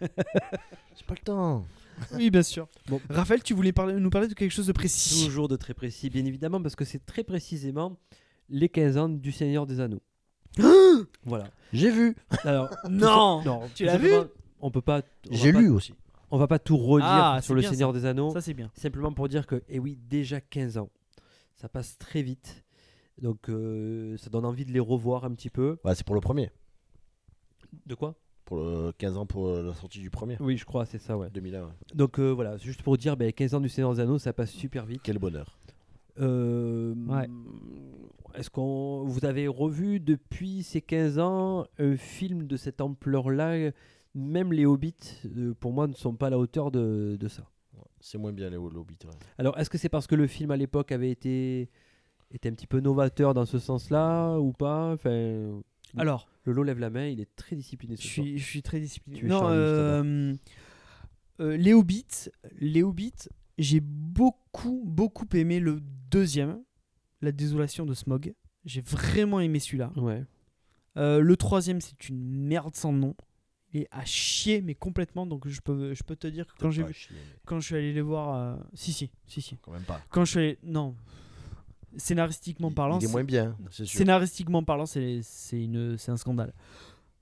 [0.00, 1.64] J'ai pas le temps.
[2.14, 2.68] Oui, bien sûr.
[2.88, 3.00] Bon.
[3.08, 5.24] Raphaël, tu voulais parler, nous parler de quelque chose de précis.
[5.26, 7.96] Toujours de très précis, bien évidemment, parce que c'est très précisément
[8.48, 10.02] les 15 ans du Seigneur des Anneaux.
[11.24, 11.50] voilà.
[11.72, 12.16] J'ai vu.
[12.44, 14.12] Alors, Non non, Tu l'as vu
[14.60, 15.02] On peut pas.
[15.30, 15.94] J'ai pas- lu aussi.
[16.30, 18.32] On va pas tout redire Ah, sur le bien, Seigneur des Anneaux.
[18.32, 18.70] Ça, c'est bien.
[18.74, 20.88] Simplement pour dire que, eh oui, déjà 15 ans.
[21.56, 22.64] Ça passe très vite.
[23.20, 25.78] Donc, euh, ça donne envie de les revoir un petit peu.
[25.84, 26.50] Ouais, c'est pour le premier.
[27.86, 28.14] De quoi?
[28.44, 30.36] Pour le 15 ans pour la sortie du premier.
[30.40, 31.30] Oui, je crois, c'est ça, ouais.
[31.32, 31.62] 2001.
[31.62, 31.68] ouais.
[31.94, 34.32] Donc, euh, voilà, c'est juste pour dire, ben, 15 ans du Seigneur des Anneaux, ça
[34.32, 35.00] passe super vite.
[35.04, 35.56] Quel bonheur.
[36.20, 37.28] Euh, Ouais.
[38.34, 43.70] Est-ce qu'on vous avez revu depuis ces 15 ans un film de cette ampleur-là?
[44.14, 44.94] Même les Hobbits,
[45.36, 47.44] euh, pour moi, ne sont pas à la hauteur de, de ça.
[48.00, 48.98] C'est moins bien les Hobbits.
[49.04, 49.10] ouais.
[49.38, 51.70] Alors, est-ce que c'est parce que le film à l'époque avait été,
[52.30, 54.92] était un petit peu novateur dans ce sens-là ou pas?
[54.92, 55.60] Enfin,
[55.96, 58.26] Alors, Lolo lève la main, il est très discipliné ce je soir.
[58.26, 59.18] suis, je suis très discipliné.
[59.18, 60.34] Tu es non, euh,
[61.40, 63.28] euh, les Hobbits, les Hobbits,
[63.58, 66.62] j'ai beaucoup, beaucoup aimé le deuxième,
[67.20, 68.34] La Désolation de Smog.
[68.64, 69.92] J'ai vraiment aimé celui-là.
[69.96, 70.24] Ouais.
[70.96, 73.14] Euh, le troisième, c'est une merde sans nom.
[73.74, 75.26] Il est à chier, mais complètement.
[75.26, 77.58] Donc je peux, je peux te dire que quand j'ai Pas vu, chier, mais quand
[77.60, 79.56] je suis allé les voir, si si, si si.
[79.62, 80.00] Quand même pas.
[80.10, 80.94] Quand je suis allé, non,
[81.96, 83.86] scénaristiquement parlant, Il est c'est- moins bien, sûr.
[83.86, 85.20] scénaristiquement parlant, c'est
[85.52, 86.52] une, c'est un scandale.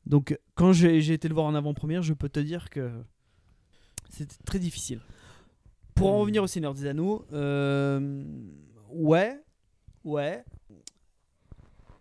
[0.07, 2.91] Donc quand j'ai j'ai été le voir en avant-première, je peux te dire que
[4.09, 5.01] c'était très difficile.
[5.95, 8.25] Pour en revenir au Seigneur des Anneaux, euh,
[8.91, 9.39] ouais,
[10.05, 10.45] ouais.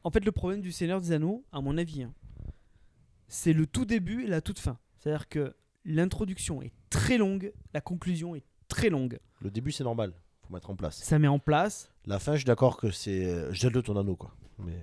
[0.04, 2.14] En fait, le problème du Seigneur des Anneaux, à mon avis, hein,
[3.28, 4.78] c'est le tout début et la toute fin.
[4.98, 5.54] C'est-à-dire que
[5.84, 9.20] l'introduction est très longue, la conclusion est très longue.
[9.42, 10.14] Le début, c'est normal.
[10.48, 10.98] Faut mettre en place.
[11.04, 11.92] Ça met en place.
[12.10, 13.24] La fin, je suis d'accord que c'est.
[13.26, 14.32] euh, Jette-le ton anneau, quoi.
[14.60, 14.74] Mais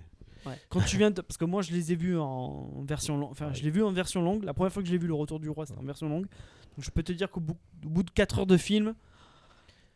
[0.68, 1.20] Quand tu viens de...
[1.20, 3.30] Parce que moi, je les ai vus en version longue.
[3.32, 4.44] Enfin, je l'ai vu en version longue.
[4.44, 6.26] La première fois que j'ai vu Le Retour du Roi, c'était en version longue.
[6.76, 8.94] Donc, je peux te dire qu'au bout, au bout de 4 heures de film,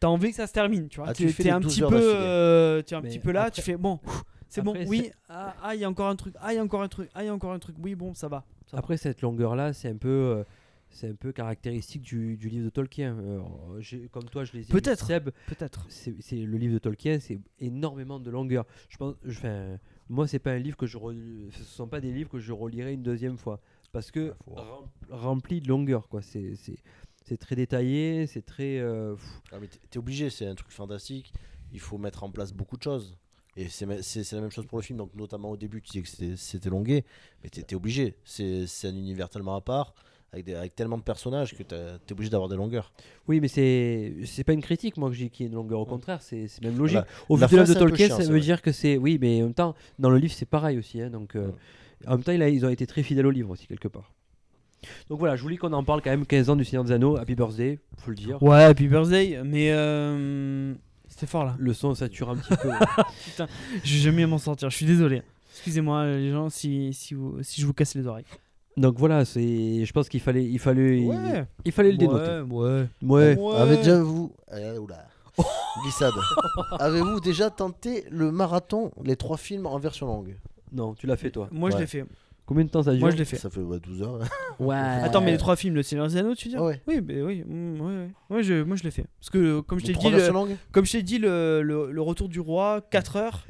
[0.01, 0.89] t'as envie que ça se termine.
[0.89, 3.19] Tu vois, Ah, tu es un 12 petit peu, euh, tu es un Mais petit
[3.21, 3.43] peu là.
[3.43, 4.01] après- tu fais bon,
[4.49, 4.75] c'est bon.
[4.89, 5.11] Oui.
[5.29, 6.35] Ah, ah, il y a encore un truc.
[6.41, 7.09] Ah, il y a encore un truc.
[7.15, 7.77] Ah, il y a encore un truc.
[7.81, 8.45] Oui, bon, ça va.
[8.67, 8.79] ça va.
[8.81, 10.09] Après, cette longueur-là, c'est un peu.
[10.09, 10.45] euh,
[10.91, 13.17] c'est un peu caractéristique du, du livre de Tolkien.
[13.19, 13.41] Euh,
[14.11, 15.07] comme toi, je les ai Peut-être.
[15.07, 15.87] Seb, Peut-être.
[15.89, 18.67] c'est c'est- le livre de Tolkien, c'est énormément de longueur.
[18.89, 22.01] Je pense, je- enfin, moi, c'est pas un livre que je, re- ce sont pas
[22.01, 23.61] des livres que je relirai une deuxième fois,
[23.93, 24.81] parce que voir.
[24.81, 26.23] rem- rempli de longueur, quoi.
[26.23, 26.77] C'est, c'est,
[27.25, 28.79] c'est très détaillé, c'est très.
[28.79, 29.15] euh,
[29.53, 31.33] Ah, mais t'es- t'es obligé, c'est un truc fantastique.
[31.73, 33.17] Il faut mettre en place beaucoup de choses.
[33.57, 34.99] Et c'est ma- c'est c'est la même chose pour le film.
[34.99, 37.05] Donc, notamment au début, tu disais que c'était- c'était longué.
[37.43, 38.17] Mais t'es t'es obligé.
[38.25, 39.95] C'est c'est un univers tellement à part,
[40.33, 42.93] avec, des, avec tellement de personnages, que t'as- t'es obligé d'avoir des longueurs.
[43.29, 45.81] Oui, mais c'est, c'est pas une critique, moi, que j'ai qu'il y ait une longueur.
[45.81, 46.99] Au contraire, c'est, c'est même logique.
[46.99, 47.07] Voilà.
[47.29, 48.41] Au vu de l'œuvre de Tolkien, chiant, ça veut vrai.
[48.41, 48.97] dire que c'est.
[48.97, 51.01] Oui, mais en même temps, dans le livre, c'est pareil aussi.
[51.01, 51.53] hein, donc, euh, Ouais.
[52.07, 54.13] En même temps, il a- ils ont été très fidèles au livre aussi, quelque part.
[55.11, 57.19] Donc voilà, je voulais qu'on en parle quand même 15 ans du Seigneur des Anneaux.
[57.19, 58.43] Happy birthday, faut le dire.
[58.43, 59.41] Ouais, Happy Birthday.
[59.45, 60.73] Mais euh,
[61.09, 61.57] c'était fort là.
[61.59, 62.71] Le son sature un petit peu.
[63.85, 64.71] Je vais jamais m'en sortir.
[64.71, 65.21] Je suis désolé.
[65.53, 68.25] Excusez-moi, les gens, si, si, vous, si je vous casse les oreilles.
[68.77, 69.85] Donc voilà, c'est.
[69.85, 71.45] Je pense qu'il fallait, il fallait, Ouais.
[71.65, 72.41] il fallait le dénoter.
[72.51, 73.37] Ouais, ouais.
[73.37, 73.37] Ouais.
[73.39, 73.55] Ouais.
[73.57, 74.33] Avez déjà vous.
[74.81, 75.07] Oula.
[75.83, 76.13] Glissade.
[76.79, 80.37] Avez-vous déjà tenté le marathon, les trois films en version longue?
[80.73, 81.49] Non, tu l'as fait toi.
[81.51, 81.81] Moi, je Ouais.
[81.83, 82.05] l'ai fait.
[82.47, 83.01] Combien de temps ça dure?
[83.01, 83.37] Moi, je l'ai fait.
[83.37, 84.19] Ça fait ouais, 12 heures.
[84.61, 84.77] Ouais.
[84.77, 86.81] Attends, mais les trois films, Le Seigneur des Anneaux, tu dis Ah ouais.
[86.87, 87.43] Oui, mais oui.
[87.47, 88.09] mm, ouais, ouais.
[88.29, 89.07] Ouais, je, moi, je l'ai fait.
[89.21, 90.57] Parce que, euh, comme je t'ai trois dit, le, versions longues?
[90.73, 93.47] comme je t'ai dit le, le, le Retour du Roi, 4 heures.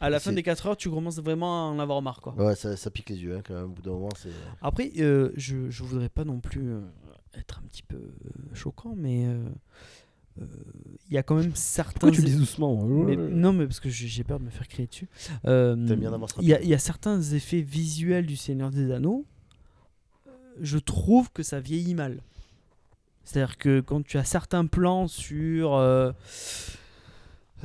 [0.00, 2.34] À la fin des 4 heures, tu commences vraiment à en avoir marre, quoi.
[2.34, 3.64] Ouais, ça, ça pique les yeux hein, quand même.
[3.64, 4.30] Au bout d'un moment, c'est.
[4.62, 6.80] Après, euh, je, je voudrais pas non plus euh,
[7.34, 9.44] être un petit peu euh, choquant, mais euh,
[10.40, 10.44] euh,
[11.08, 11.92] il y a quand même certains.
[12.00, 12.82] Pourquoi tu le dis doucement?
[12.86, 15.08] Mais- non, mais parce que j'ai peur de me faire crier dessus.
[15.44, 15.76] Euh,
[16.40, 19.26] Il y, a- y certains effets visuels du Seigneur des Anneaux.
[20.26, 20.30] euh,
[20.62, 22.20] Je trouve que ça vieillit mal.
[23.24, 26.12] C'est-à-dire que quand tu as certains plans sur euh, euh,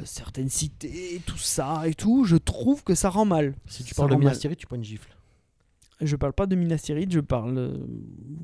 [0.03, 3.55] certaines cités, tout ça et tout, je trouve que ça rend mal.
[3.67, 4.15] Si tu Ça parles de.
[4.17, 5.10] Minas Tirith, tu prends une gifle.
[6.01, 7.77] Je parle pas de Minas Tirith, je parle, euh,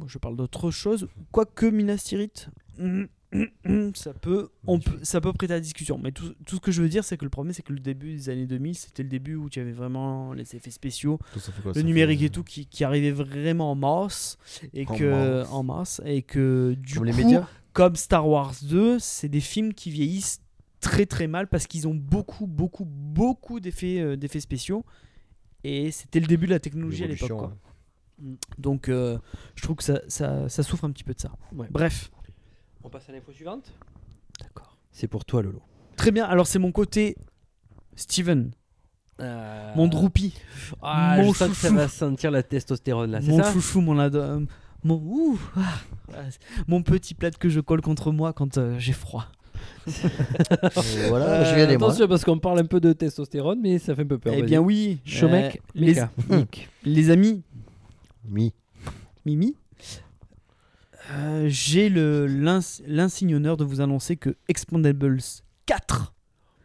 [0.08, 1.08] je parle d'autre chose.
[1.32, 2.50] Quoique Minas Tirith,
[3.94, 6.00] ça peut, on peut, ça peut prêter à discussion.
[6.02, 7.80] Mais tout, tout ce que je veux dire, c'est que le problème, c'est que le
[7.80, 11.20] début des années 2000, c'était le début où tu avais vraiment les effets spéciaux,
[11.64, 14.38] quoi, le numérique fait- et tout qui, qui arrivait vraiment en masse
[14.74, 15.10] et En que
[15.42, 15.48] masse.
[15.52, 19.40] en masse et que du Comme coup, les médias comme Star Wars 2, c'est des
[19.40, 20.42] films qui vieillissent
[20.82, 24.84] très très mal parce qu'ils ont beaucoup beaucoup beaucoup d'effets euh, d'effets spéciaux
[25.64, 27.32] et c'était le début de la technologie à l'époque.
[28.20, 28.36] Ouais.
[28.58, 29.18] Donc euh,
[29.56, 31.32] je trouve que ça, ça, ça souffre un petit peu de ça.
[31.56, 31.68] Ouais.
[31.72, 32.12] Bref.
[32.84, 33.72] On passe à l'info suivante
[34.40, 34.76] D'accord.
[34.92, 35.62] C'est pour toi, Lolo.
[35.96, 36.26] Très bien.
[36.26, 37.16] Alors c'est mon côté
[37.96, 38.52] Steven,
[39.76, 40.34] mon droupie,
[40.82, 43.98] Ah, Mon je sens que ça va sentir la testostérone là, mon ça chouchou, mon
[44.00, 44.40] euh,
[44.84, 45.62] mon ouh, ah,
[46.14, 46.22] ah,
[46.68, 49.28] mon petit plaid que je colle contre moi quand euh, j'ai froid.
[51.08, 51.88] Voilà, je Euh, aller moi.
[51.90, 54.34] Attention parce qu'on parle un peu de testostérone, mais ça fait un peu peur.
[54.36, 55.00] eh bien oui.
[55.06, 56.04] Chaud mec, euh,
[56.84, 57.42] les, amis,
[58.28, 58.54] Mi.
[59.26, 59.56] Mimi,
[61.14, 65.20] euh, j'ai l'insigne honneur de vous annoncer que Expandables
[65.66, 66.14] 4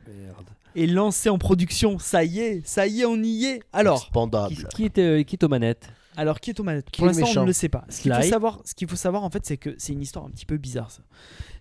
[0.06, 0.46] Merde.
[0.74, 1.98] est lancé en production.
[1.98, 3.60] Ça y est, ça y est, on y est.
[3.72, 4.54] Alors, Expandable.
[4.54, 5.90] Qui, qui est, euh, qui est aux manettes?
[6.16, 7.84] Alors qui est aux manettes Qui Pour l'instant, on ne le sait pas.
[7.88, 10.24] Ce qu'il faut savoir, ce qu'il faut savoir en fait, c'est que c'est une histoire
[10.24, 10.90] un petit peu bizarre.
[10.90, 11.02] Ça.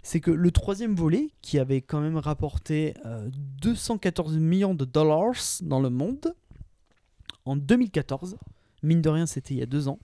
[0.03, 3.29] C'est que le troisième volet, qui avait quand même rapporté euh,
[3.61, 6.35] 214 millions de dollars dans le monde
[7.45, 8.37] en 2014.
[8.83, 9.99] Mine de rien, c'était il y a deux ans.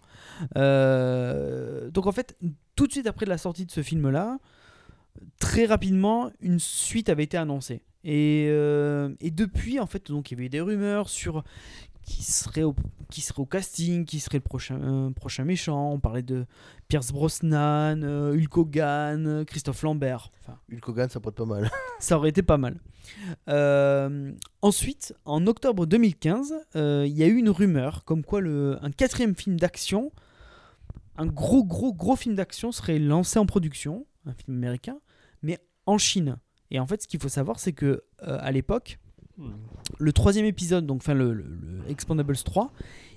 [0.57, 2.37] Euh, donc en fait,
[2.75, 4.39] tout de suite après la sortie de ce film-là,
[5.39, 7.83] très rapidement, une suite avait été annoncée.
[8.03, 11.43] Et, euh, et depuis, en fait, donc il y avait eu des rumeurs sur
[12.03, 12.75] qui serait au,
[13.09, 15.91] qui serait au casting, qui serait le prochain, euh, prochain méchant.
[15.91, 16.45] On parlait de
[16.87, 20.31] Pierce Brosnan, euh, Hulk Hogan, euh, Christophe Lambert.
[20.41, 21.69] Enfin, Hulk Hogan, ça peut être pas mal.
[21.99, 22.79] ça aurait été pas mal.
[23.49, 28.77] Euh, ensuite, en octobre 2015, euh, il y a eu une rumeur comme quoi le,
[28.81, 30.11] un quatrième film d'action,
[31.17, 34.97] un gros gros gros film d'action serait lancé en production, un film américain,
[35.43, 36.37] mais en Chine.
[36.71, 38.97] Et en fait, ce qu'il faut savoir, c'est que à l'époque,
[39.99, 42.71] le troisième épisode, donc enfin le, le- le Expandables 3,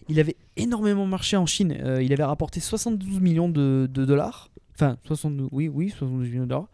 [0.09, 1.77] il avait énormément marché en Chine.
[1.81, 4.51] Euh, il avait rapporté 72 millions de, de dollars.
[4.75, 6.69] Enfin, 72, oui, oui, 72 millions de dollars.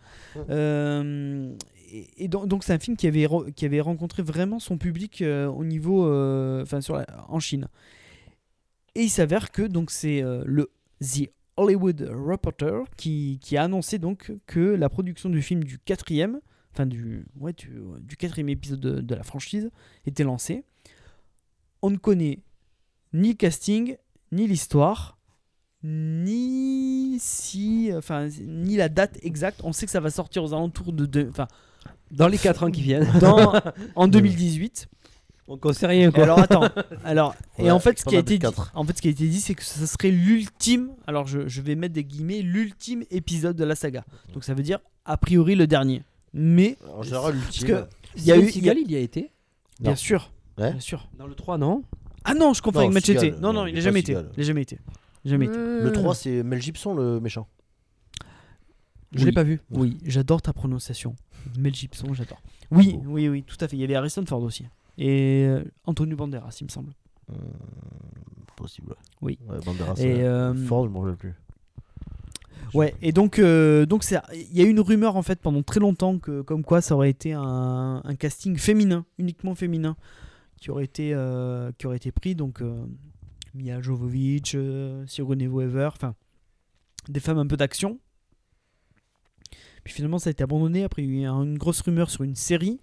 [0.51, 1.55] Euh,
[1.93, 5.23] et, et donc, donc c'est un film qui avait, qui avait rencontré vraiment son public
[5.23, 6.05] euh, au niveau,
[6.63, 7.69] enfin sur la- en Chine.
[8.95, 14.33] Et il s'avère que donc c'est le The Hollywood Reporter qui, qui a annoncé donc
[14.47, 16.41] que la production du film du quatrième,
[16.73, 19.71] enfin du, ouais, du, du quatrième épisode de, de la franchise
[20.07, 20.65] était lancée.
[21.83, 22.41] On ne connaît
[23.13, 23.97] ni le casting,
[24.33, 25.19] ni l'histoire,
[25.83, 29.61] ni si, enfin ni la date exacte.
[29.65, 31.49] On sait que ça va sortir aux alentours de, de- enfin
[32.11, 33.09] Dans les 4 ans qui viennent.
[33.21, 33.55] dans
[33.95, 34.89] en 2018.
[35.49, 36.23] Donc on sait rien Et quoi.
[36.23, 36.69] alors attends,
[37.03, 38.71] alors et en fait ce qui a été dit, 4.
[38.75, 41.61] en fait ce qui a été dit c'est que ce serait l'ultime, alors je, je
[41.61, 44.05] vais mettre des guillemets, l'ultime épisode de la saga.
[44.33, 46.03] Donc ça veut dire a priori le dernier.
[46.33, 47.67] Mais En général, l'ultime.
[47.69, 47.85] que
[48.17, 49.31] il y a eu, il y a- Seagal, il y a été
[49.81, 50.71] bien sûr, Ouais.
[50.73, 51.09] bien sûr.
[51.19, 51.83] Dans le 3, non
[52.25, 53.41] Ah non, je confonds avec Machete.
[53.41, 54.13] Non non, non, il il est a pas jamais été.
[54.37, 54.79] Il a jamais été.
[55.25, 55.57] Jamais été.
[55.57, 57.47] Le 3, c'est Mel Gibson, le méchant.
[59.13, 59.33] Je l'ai Oui.
[59.33, 59.61] pas vu.
[59.71, 61.17] Oui, j'adore ta prononciation.
[61.59, 62.41] Mel Gibson, j'adore.
[62.71, 63.77] Oui, oui, oui, tout à fait.
[63.77, 64.67] Il y avait Harrison Ford aussi.
[64.99, 66.93] Et euh, Antonio Banderas, il me semble.
[67.33, 67.35] Euh,
[68.57, 68.95] possible.
[69.21, 69.39] Oui.
[69.49, 69.95] Ouais, Banderas.
[69.99, 70.23] Et, ouais.
[70.23, 71.35] euh, Ford, je m'en rappelle plus.
[72.75, 75.63] Ouais, et donc, euh, donc c'est, il y a eu une rumeur en fait pendant
[75.63, 79.97] très longtemps que, comme quoi, ça aurait été un, un casting féminin, uniquement féminin,
[80.61, 82.35] qui aurait été, euh, qui aurait été pris.
[82.35, 82.85] Donc, euh,
[83.55, 86.15] Mia Jovovich, euh, Sigourney Weaver, enfin,
[87.09, 87.99] des femmes un peu d'action.
[89.83, 90.85] Puis finalement, ça a été abandonné.
[90.85, 92.81] Après, il y a eu une grosse rumeur sur une série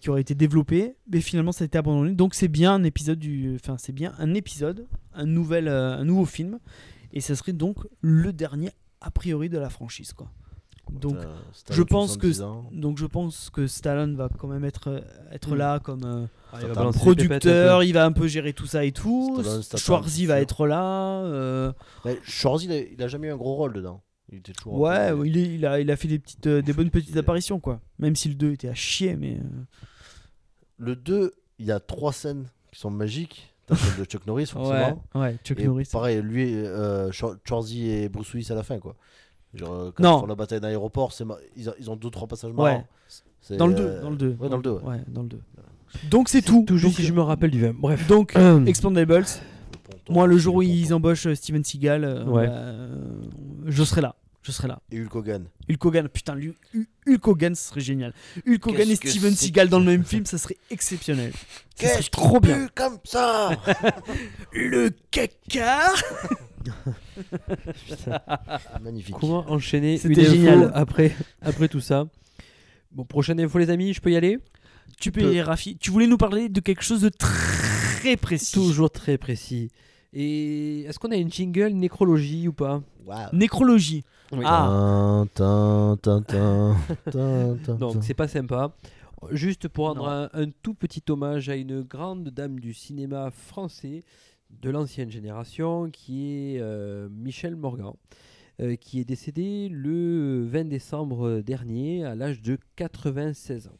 [0.00, 2.16] qui aurait été développée, mais finalement, ça a été abandonné.
[2.16, 6.24] Donc, c'est bien un épisode du, enfin, c'est bien un épisode, un nouvel, un nouveau
[6.24, 6.58] film,
[7.16, 10.30] et ça serait donc le dernier a priori de la franchise, quoi.
[10.90, 11.16] Donc,
[11.70, 12.70] je pense que 70 ans.
[12.72, 15.00] donc je pense que Stallone va quand même être euh,
[15.32, 15.58] être Mm.
[15.58, 18.84] là comme euh, Ah, il va producteur, pépettes il va un peu gérer tout ça
[18.84, 19.42] et tout.
[19.42, 21.24] Stallone, Schwarzy va être là.
[21.24, 21.72] euh,
[22.04, 24.00] Mais Schwarzy, il a, il a jamais eu un gros rôle dedans.
[24.30, 24.88] Il était toujours.
[24.88, 26.90] un ouais, peu- il, est- il a il a fait des petites euh, des bonnes
[26.90, 27.80] petites apparitions quoi.
[27.98, 29.64] Même si le 2 était à chier, mais euh,
[30.78, 33.55] Le 2, il y a trois scènes qui sont magiques.
[33.66, 35.02] T'as celle de Chuck Norris, ouais, forcément.
[35.16, 35.88] ouais, Chuck Et Norris.
[35.90, 38.94] pareil, lui, euh, Schwarzy et Bruce Willis à la fin, quoi.
[39.54, 40.18] Genre, euh, quand Non.
[40.18, 41.12] ils font la bataille d'aéroport,
[41.56, 42.56] ils, ont- ils ont deux trois passages Ouais.
[42.56, 42.84] marrants.
[43.40, 44.36] C'est, Dans le 2, euh, dans le 2.
[44.40, 44.70] Ouais, dans le 2.
[44.70, 44.82] Ouais.
[44.84, 45.40] Ouais, dans le 2.
[46.10, 46.64] Donc c'est tout.
[46.66, 47.74] Tout juste Donc, si je me rappelle du 20.
[47.78, 48.06] Bref.
[48.08, 48.66] donc Hum.
[48.68, 49.24] Expandables.
[50.08, 52.46] Moi, le jour où ils embauchent euh, Steven Seagal, euh, Ouais.
[52.46, 53.22] bah, euh,
[53.66, 54.14] je serai là.
[54.46, 54.80] Je serai là.
[54.92, 55.48] Et Hulk Hogan.
[55.68, 56.54] Hulk Hogan, putain, lui-
[57.08, 58.14] Hulk Hogan, ce serait génial.
[58.46, 61.32] Hulk Hogan et Steven Seagal dans le même film, ça serait exceptionnel.
[61.32, 62.68] Ça serait Qu'est-ce trop bien.
[62.72, 63.50] comme ça
[64.52, 65.80] Le caca
[68.80, 69.16] Magnifique.
[69.18, 70.70] Comment enchaîner une génial.
[70.74, 72.06] après, après tout ça?
[72.92, 74.38] Bon, prochaine info, les amis, je peux y aller?
[75.00, 75.76] Tu peux y aller, Rafi.
[75.76, 78.52] Tu voulais nous parler de quelque chose de très précis.
[78.54, 79.70] Toujours très précis.
[80.18, 82.82] Et est-ce qu'on a une jingle nécrologie ou pas?
[83.34, 84.02] Nécrologie.
[84.44, 86.74] Ah, tin, tin, tin,
[87.78, 88.74] Donc c'est pas sympa.
[89.32, 94.04] Juste pour rendre un, un tout petit hommage à une grande dame du cinéma français
[94.62, 97.92] de l'ancienne génération qui est euh, Michel Morgan,
[98.60, 103.78] euh, qui est décédée le 20 décembre dernier à l'âge de 96 ans.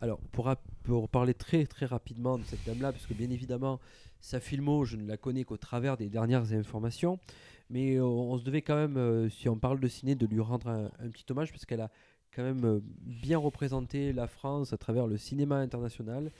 [0.00, 3.78] Alors pour, pour parler très très rapidement de cette dame-là, parce que bien évidemment
[4.20, 7.18] sa filmo, je ne la connais qu'au travers des dernières informations,
[7.70, 10.40] mais euh, on se devait quand même, euh, si on parle de ciné, de lui
[10.40, 11.90] rendre un, un petit hommage, parce qu'elle a
[12.34, 16.30] quand même euh, bien représenté la France à travers le cinéma international.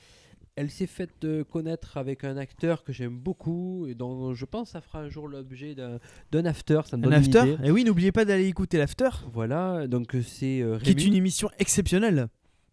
[0.55, 4.81] Elle s'est faite connaître avec un acteur que j'aime beaucoup et dont je pense ça
[4.81, 6.81] fera un jour l'objet d'un after.
[6.85, 7.41] Ça me un une after.
[7.53, 7.57] idée.
[7.63, 11.51] Et oui, n'oubliez pas d'aller écouter l'after, Voilà, donc c'est euh, qui est une émission
[11.59, 12.27] exceptionnelle.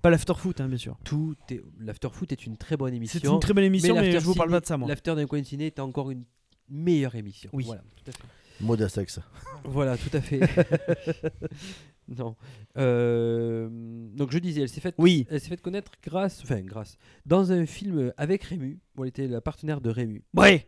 [0.05, 0.99] Pas l'after foot, hein, bien sûr.
[1.03, 1.63] Tout est...
[1.81, 3.21] L'after foot est une très bonne émission.
[3.23, 4.87] C'est une très belle émission, mais, l'after je vous parle ciné- pas de ça, moi.
[4.87, 6.25] L'after d'un coin de ciné est encore une
[6.69, 7.49] meilleure émission.
[7.55, 7.65] Oui.
[7.65, 8.23] Voilà, tout à fait.
[8.61, 9.23] Modeste avec ça.
[9.65, 10.41] Voilà, tout à fait.
[12.09, 12.37] non.
[12.77, 13.67] Euh,
[14.15, 15.27] donc je disais, elle s'est faite Oui.
[15.31, 18.81] Elle s'est fait connaître grâce, enfin grâce, dans un film avec Rému.
[18.99, 20.67] où elle était la partenaire de Rému Ouais.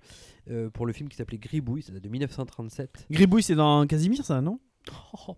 [0.50, 3.06] euh, pour le film qui s'appelait Gribouille, ça date de 1937.
[3.10, 4.60] Gribouille, c'est dans Casimir, ça, non?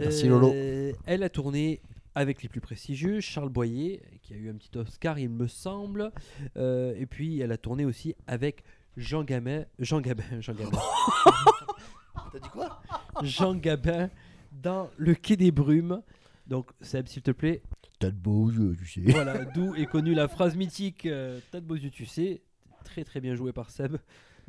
[0.00, 0.50] Merci, Lolo.
[0.52, 1.80] Euh, Elle a tourné
[2.14, 6.12] avec les plus prestigieux, Charles Boyer, qui a eu un petit Oscar, il me semble.
[6.56, 8.64] Euh, et puis elle a tourné aussi avec
[8.96, 10.78] Jean Gabin, Jean Gabin, Jean Gabin,
[12.32, 12.82] T'as dit quoi?
[13.22, 14.10] Jean Gabin
[14.52, 16.02] dans Le Quai des Brumes.
[16.46, 17.62] Donc Seb, s'il te plaît,
[18.00, 19.12] T'as de beaux yeux, tu sais.
[19.12, 22.40] Voilà, d'où est connue la phrase mythique euh, T'as de beaux yeux, tu sais.
[22.82, 23.98] Très très bien joué par Seb.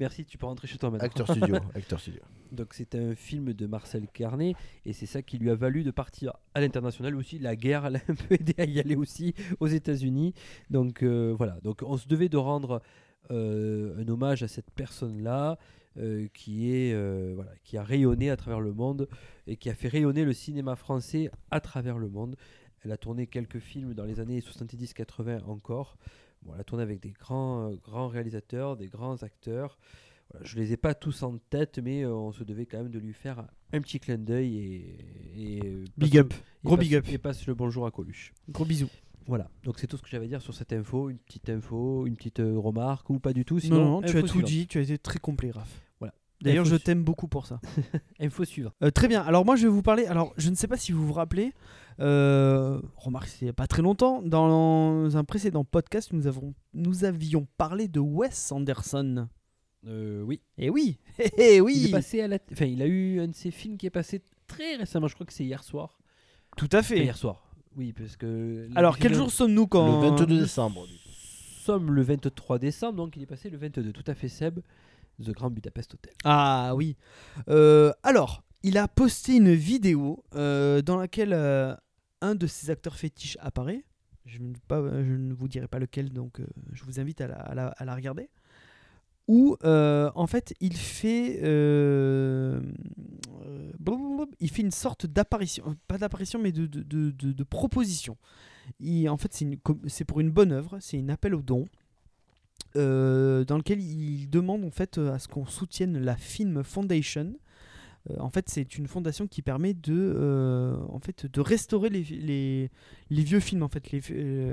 [0.01, 1.05] Merci, tu peux rentrer chez toi maintenant.
[1.05, 1.55] Acteur studio.
[1.75, 2.21] Acteur studio.
[2.51, 5.91] Donc c'est un film de Marcel Carnet et c'est ça qui lui a valu de
[5.91, 7.37] partir à l'international aussi.
[7.37, 10.33] La guerre l'a un peu aidé à y aller aussi aux États-Unis.
[10.71, 12.81] Donc euh, voilà, donc on se devait de rendre
[13.29, 15.59] euh, un hommage à cette personne-là
[15.97, 19.07] euh, qui est euh, voilà, qui a rayonné à travers le monde
[19.45, 22.37] et qui a fait rayonner le cinéma français à travers le monde.
[22.83, 25.95] Elle a tourné quelques films dans les années 70-80 encore.
[26.43, 29.77] Bon, elle a tourné avec des grands, euh, grands réalisateurs, des grands acteurs.
[30.31, 32.89] Voilà, je les ai pas tous en tête, mais euh, on se devait quand même
[32.91, 36.33] de lui faire un petit clin d'œil et, et, Big up.
[36.33, 37.05] et Gros passe- big up.
[37.09, 38.33] Et passe le bonjour à Coluche.
[38.49, 38.89] Gros bisous.
[39.27, 41.09] Voilà, donc c'est tout ce que j'avais à dire sur cette info.
[41.09, 43.55] Une petite info, une petite euh, remarque ou pas du tout.
[43.55, 44.49] Non, Sinon, non, tu as tout suivante.
[44.49, 45.81] dit, tu as été très complet, Raph.
[46.41, 47.59] D'ailleurs, je t'aime beaucoup pour ça.
[48.19, 48.73] Info suivante.
[48.83, 49.21] Euh, très bien.
[49.21, 50.05] Alors moi, je vais vous parler.
[50.05, 51.53] Alors, je ne sais pas si vous vous rappelez.
[51.99, 54.21] Euh, remarque, c'est il a pas très longtemps.
[54.21, 59.27] Dans un précédent podcast, nous avons, nous avions parlé de Wes Anderson.
[59.87, 60.41] Euh, oui.
[60.57, 62.37] Et oui, Eh, eh, Il est oui, passé à la.
[62.51, 65.07] Enfin, il a eu un de ses films qui est passé très récemment.
[65.07, 65.99] Je crois que c'est hier soir.
[66.57, 67.03] tout à Enfin, fait.
[67.03, 67.51] hier soir.
[67.75, 68.67] Oui, parce que.
[68.75, 70.85] Alors, quel jour sommes-nous quand Le 22 décembre.
[70.87, 70.99] du coup.
[71.07, 73.91] Nous sommes le 23 décembre, donc il est passé le 22.
[73.91, 74.59] Tout à fait, Seb.
[75.21, 76.13] The Grand Budapest Hotel.
[76.23, 76.95] Ah oui.
[77.49, 81.75] Euh, alors, il a posté une vidéo euh, dans laquelle euh,
[82.21, 83.83] un de ses acteurs fétiches apparaît.
[84.25, 87.35] Je ne, pas, je ne vous dirai pas lequel, donc je vous invite à la,
[87.35, 88.29] à la- à la regarder.
[89.27, 91.39] Où, en fait, il fait,
[94.39, 98.17] il fait une sorte d'apparition, pas d'apparition, mais de, de, de- de- de proposition.
[98.79, 99.43] Il- en fait,
[99.87, 101.65] c'est pour une bonne œuvre, c'est un appel au don.
[102.75, 107.35] Euh, dans lequel il demande en fait euh, à ce qu'on soutienne la Film Foundation.
[108.09, 112.71] Euh, en fait, c'est une fondation qui permet de, en fait, de restaurer les, les,
[113.09, 114.01] les vieux films, en fait, les,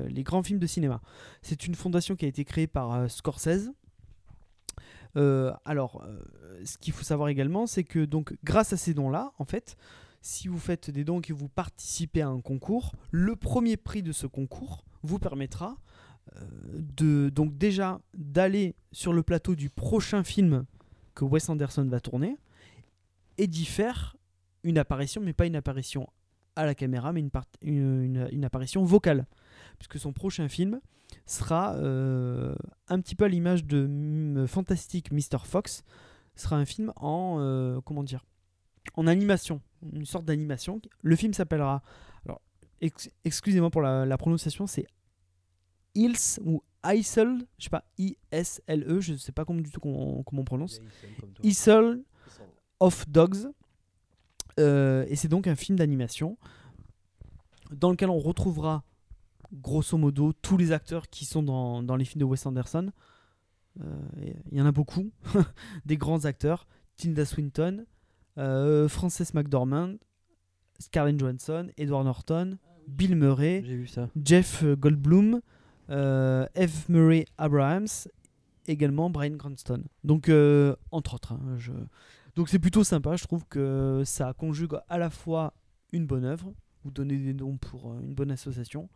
[0.09, 1.01] les grands films de cinéma.
[1.43, 3.71] C'est une fondation qui a été créée par Scorsese.
[5.15, 6.07] Alors,
[6.63, 9.77] ce qu'il faut savoir également, c'est que donc, grâce à ces dons-là, en fait,
[10.21, 14.03] si vous faites des dons et que vous participez à un concours, le premier prix
[14.03, 15.79] de ce concours vous permettra
[16.73, 20.65] de donc déjà d'aller sur le plateau du prochain film
[21.15, 22.37] que Wes Anderson va tourner
[23.39, 24.17] et d'y faire
[24.65, 26.09] une apparition, mais pas une apparition
[26.57, 27.25] à la caméra, mais
[27.63, 29.27] une, une, apparition vocale.
[29.79, 30.81] Puisque son prochain film
[31.25, 32.55] sera euh,
[32.89, 35.39] un petit peu à l'image de mm, Fantastic Mr.
[35.45, 35.85] Fox,
[36.35, 38.25] sera un film en, euh, comment dire,
[38.95, 39.61] en animation,
[39.93, 40.81] une sorte d'animation.
[41.03, 41.83] Le film s'appellera,
[42.25, 42.41] alors
[42.81, 44.87] ex- excusez-moi pour la prononciation, c'est
[45.95, 50.43] Hills ou Isle, je sais pas, I-S-L-E, je sais pas comment du tout comment, comment
[50.43, 50.81] on prononce.
[51.43, 52.05] Isle
[52.81, 53.51] of Dogs.
[54.59, 56.37] Euh, et c'est donc un film d'animation
[57.71, 58.83] dans lequel on retrouvera
[59.53, 62.91] grosso modo tous les acteurs qui sont dans, dans les films de Wes Anderson.
[63.81, 63.85] Euh,
[64.51, 65.11] Il y en a beaucoup,
[65.85, 66.67] des grands acteurs.
[66.97, 67.87] Tilda Swinton,
[68.39, 69.95] euh, Frances McDormand,
[70.81, 72.59] Scarlett Johansson, Edward Norton,
[72.89, 73.63] Bill Murray.
[74.17, 75.41] Jeff Goldblum,
[75.89, 76.89] F.
[76.89, 77.87] Murray Abrahams,
[78.67, 79.83] également Brian Cranston.
[80.05, 81.33] Donc, euh, entre autres.
[81.33, 81.73] hein, je...
[82.37, 83.17] Donc, c'est plutôt sympa.
[83.17, 85.55] Je trouve que ça conjugue à la fois
[85.93, 86.53] une bonne œuvre,
[86.85, 88.89] vous donnez des dons pour euh, une bonne association,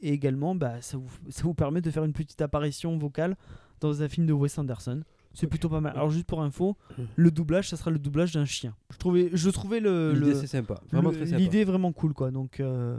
[0.00, 3.36] et également, bah, ça, vous, ça vous permet de faire une petite apparition vocale
[3.80, 5.02] dans un film de Wes Anderson.
[5.32, 5.92] C'est plutôt pas mal.
[5.94, 6.76] Alors, juste pour info,
[7.14, 8.74] le doublage, ça sera le doublage d'un chien.
[8.90, 10.80] Je trouvais, je trouvais le, L'idée, c'est sympa.
[10.90, 11.38] Vraiment le- très sympa.
[11.38, 12.32] l'idée vraiment cool, quoi.
[12.32, 12.98] Donc, euh,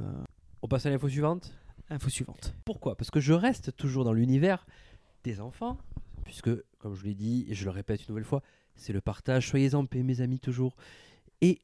[0.62, 1.54] On passe à l'info suivante?
[1.92, 2.56] Info suivante.
[2.66, 2.96] Pourquoi?
[2.96, 4.66] Parce que je reste toujours dans l'univers
[5.24, 5.78] des enfants,
[6.24, 8.42] puisque, comme je l'ai dit, et je le répète une nouvelle fois,
[8.76, 9.48] c'est le partage.
[9.48, 10.76] Soyez en paix, mes amis, toujours.
[11.42, 11.60] Et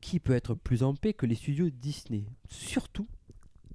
[0.00, 2.24] qui peut être plus en paix que les studios Disney?
[2.48, 3.06] Surtout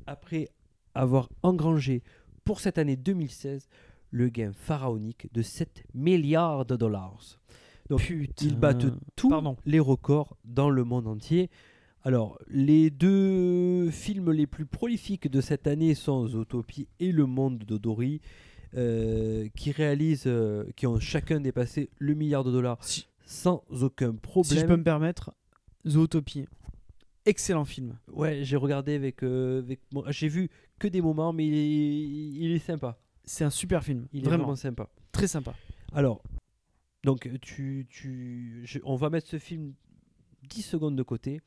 [0.08, 0.50] après
[0.96, 2.04] avoir engrangé
[2.44, 3.70] pour cette année 2016
[4.10, 7.40] le gain pharaonique de 7 milliards de dollars.
[7.90, 8.46] Donc, Putain.
[8.46, 8.86] ils battent
[9.16, 9.58] tous Pardon.
[9.66, 11.50] les records dans le monde entier.
[12.04, 17.60] Alors, les deux films les plus prolifiques de cette année sont Zootopie et Le Monde
[17.60, 18.22] de Dory,
[18.76, 24.16] euh, qui réalisent, euh, qui ont chacun dépassé le milliard de dollars Si- sans aucun
[24.16, 24.52] problème.
[24.56, 25.32] Si je peux me permettre,
[25.88, 26.46] Zootopie.
[27.26, 27.98] Excellent film.
[28.12, 29.80] Ouais, j'ai regardé avec, euh, avec
[30.10, 30.50] j'ai vu
[30.80, 32.98] que des moments, mais il est, il est sympa.
[33.26, 34.08] C'est un super film.
[34.12, 34.44] Il est vraiment.
[34.46, 34.90] vraiment sympa.
[35.12, 35.54] Très sympa.
[35.94, 36.24] Alors,
[37.04, 39.74] donc tu, tu, je- on va mettre ce film
[40.50, 41.42] 10 secondes de côté.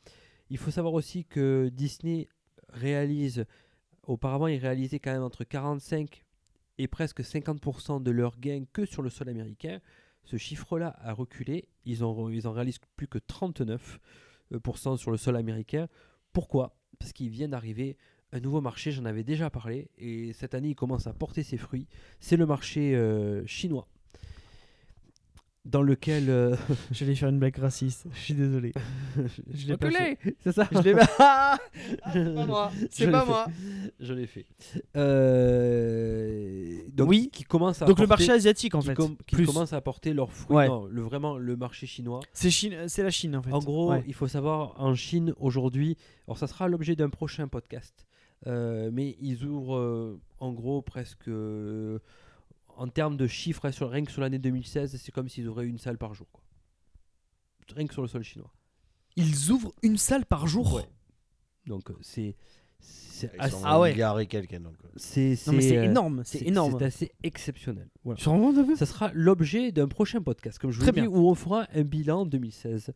[0.54, 2.28] Il faut savoir aussi que Disney
[2.68, 3.44] réalise,
[4.04, 6.22] auparavant, ils réalisaient quand même entre 45
[6.78, 9.80] et presque 50% de leurs gains que sur le sol américain.
[10.22, 11.66] Ce chiffre-là a reculé.
[11.84, 15.88] Ils ils en réalisent plus que 39% sur le sol américain.
[16.32, 16.78] Pourquoi?
[17.00, 17.96] Parce qu'il vient d'arriver
[18.30, 21.56] un nouveau marché, j'en avais déjà parlé, et cette année il commence à porter ses
[21.56, 21.88] fruits.
[22.20, 23.88] C'est le marché euh, chinois,
[25.64, 26.28] dans lequel...
[26.28, 26.54] euh,
[26.90, 28.06] J'allais faire une blague raciste.
[28.12, 28.72] Je suis désolé.
[29.54, 31.08] Je l'ai pas Enculé C'est ça Je l'ai pas.
[31.18, 31.58] Ah,
[32.12, 32.70] c'est pas moi.
[32.80, 33.26] Je C'est l'ai pas fait.
[33.26, 33.46] moi.
[34.00, 34.46] Je l'ai fait.
[34.96, 37.30] Euh, donc, Oui.
[37.32, 38.94] qui commence à Donc le marché asiatique en qui, fait.
[38.94, 40.56] com- qui commence à apporter leurs fruits.
[40.56, 40.68] Ouais.
[40.68, 42.20] Non, le, vraiment le marché chinois.
[42.32, 43.52] C'est Chine, la Chine en fait.
[43.52, 44.04] En gros, Ouais.
[44.06, 45.96] il faut savoir, en Chine aujourd'hui,
[46.26, 48.06] alors ça sera l'objet d'un prochain podcast,
[48.46, 51.98] euh, mais ils ouvrent euh, en gros presque, euh,
[52.76, 55.66] en termes de chiffres, hein, sur, rien que sur l'année 2016, c'est comme s'ils ouvraient
[55.66, 56.26] une salle par jour.
[56.32, 56.42] quoi.
[57.74, 58.52] Rien que sur le sol chinois.
[59.16, 60.74] ils ouvrent une salle par jour.
[60.74, 60.88] Ouais.
[61.66, 62.36] Donc euh, c'est...
[63.38, 63.94] assez- Ah ouais.
[64.26, 64.58] quelques.
[64.60, 64.88] Donc, euh.
[64.96, 66.22] c'est Non mais c'est euh, énorme.
[66.24, 66.76] C'est énorme.
[66.78, 67.88] C'est assez exceptionnel.
[68.04, 68.20] Voilà.
[68.76, 71.82] Ça sera l'objet d'un prochain podcast, comme je vous l'ai dit, où on fera un
[71.84, 72.92] bilan 2016,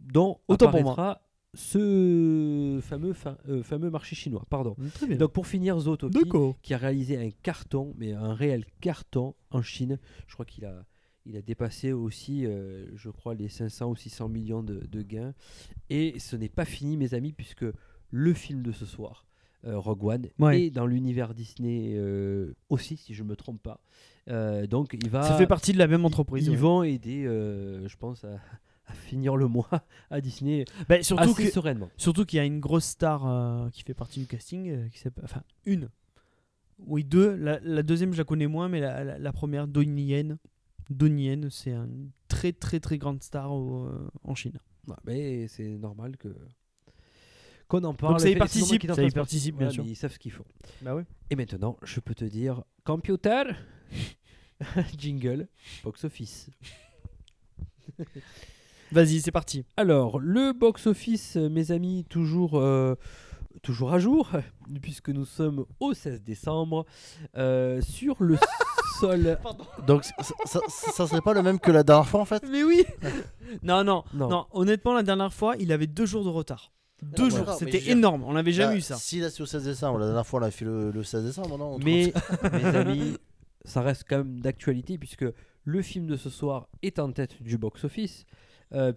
[0.00, 0.92] dont Autant pour moi.
[0.92, 1.22] apparaîtra
[1.54, 4.44] ce fameux, fa- euh, fameux marché chinois.
[4.48, 4.76] Pardon.
[5.06, 5.16] Bien.
[5.16, 6.18] Donc pour finir, Zootopie,
[6.62, 9.98] qui a réalisé un carton, mais un réel carton en Chine.
[10.26, 10.84] Je crois qu'il a,
[11.26, 15.34] il a dépassé aussi, euh, je crois, les 500 ou 600 millions de, de gains.
[15.88, 17.66] Et ce n'est pas fini, mes amis, puisque
[18.10, 19.26] le film de ce soir,
[19.64, 20.62] euh, Rogue One, Ouais.
[20.66, 21.96] est dans l'univers Disney
[22.68, 23.80] aussi, si je ne me trompe pas.
[24.68, 25.22] Donc il va...
[25.22, 26.46] Ça fait partie de la même entreprise.
[26.46, 26.56] Ils ouais.
[26.56, 28.38] vont aider, je pense, à
[29.10, 29.68] finir le mois
[30.10, 31.90] à Disney Bah, surtout assez que sereinement.
[31.96, 35.02] Surtout qu'il y a une grosse star euh, qui fait partie du casting, euh, qui
[35.22, 35.90] enfin une,
[36.78, 37.34] oui deux.
[37.36, 40.38] La, la deuxième je la connais moins, mais la, la- la première Donnie Yen,
[40.88, 44.58] Donnie Yen, c'est une très très très grande star au- euh, en Chine.
[44.88, 46.28] Ouais, mais c'est normal que
[47.68, 48.18] qu'on en parle.
[48.18, 49.84] ça y participe, en ça y participe, bien sûr.
[49.86, 50.44] ils savent ce qu'ils font.
[50.82, 51.02] Bah oui.
[51.30, 53.42] Et maintenant, je peux te dire, computer,
[54.98, 55.46] jingle,
[55.84, 56.50] box office.
[58.92, 59.64] Vas-y, c'est parti.
[59.76, 62.58] Alors, le box office, euh, mes amis, toujours.
[62.58, 62.94] euh,
[63.62, 64.30] Toujours à jour,
[64.80, 66.86] puisque nous sommes au 16 décembre,
[67.36, 68.36] euh, sur le
[69.00, 69.38] sol.
[69.88, 70.14] Donc ça,
[70.46, 72.42] ça, ça serait pas le même que la dernière fois en fait?
[72.48, 72.84] Mais oui.
[73.62, 74.28] non, non, Non.
[74.30, 76.72] non, Honnêtement, la dernière fois, il avait deux jours de retard.
[77.02, 77.30] Deux ouais.
[77.30, 78.22] jours, c'était énorme.
[78.24, 78.94] On n'avait jamais eu ça.
[78.94, 81.24] Si là c'est au 16 décembre, la dernière fois on a fait le, le 16
[81.24, 82.12] décembre, non on Mais,
[82.52, 83.16] mes amis,
[83.64, 85.26] ça reste quand même d'actualité, puisque
[85.64, 88.24] le film de ce soir est en tête du box office.
[88.28, 88.34] euh,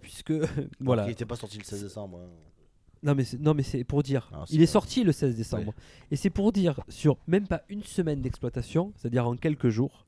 [0.00, 0.32] puisque
[0.80, 2.18] voilà Il était pas sorti le 16 décembre.
[2.18, 2.28] hein.
[3.02, 4.30] Non mais c'est, non mais c'est pour dire.
[4.32, 4.66] Ah, il est vrai.
[4.72, 5.74] sorti le 16 décembre.
[6.10, 10.06] Et c'est pour dire sur même pas une semaine d'exploitation, c'est-à-dire en quelques jours,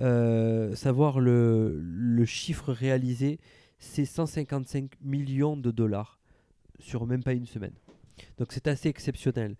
[0.00, 3.38] euh, savoir le, le chiffre réalisé,
[3.78, 6.18] c'est 155 millions de dollars
[6.80, 7.74] sur même pas une semaine.
[8.38, 9.56] Donc c'est assez exceptionnel.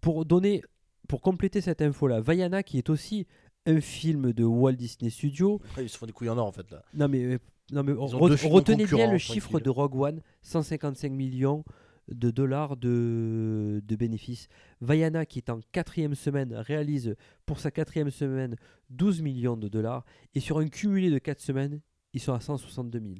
[0.00, 0.62] Pour donner,
[1.08, 3.26] pour compléter cette info-là, Vaiana qui est aussi
[3.66, 6.52] un film de Walt Disney Studios, Après, ils se font des couilles en or en
[6.52, 6.82] fait là.
[6.94, 7.38] non mais, euh,
[7.72, 11.64] non mais re- retenez bien le chiffre de Rogue One, 155 millions
[12.10, 14.48] de dollars de, de bénéfices.
[14.80, 17.14] Vaiana, qui est en quatrième semaine, réalise
[17.46, 18.56] pour sa quatrième semaine
[18.90, 20.04] 12 millions de dollars.
[20.34, 21.80] Et sur un cumulé de 4 semaines,
[22.12, 23.14] ils sont à 162 000.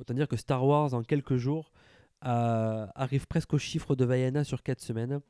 [0.00, 1.70] Autant dire que Star Wars, en quelques jours,
[2.20, 5.20] arrive presque au chiffre de Vaiana sur 4 semaines.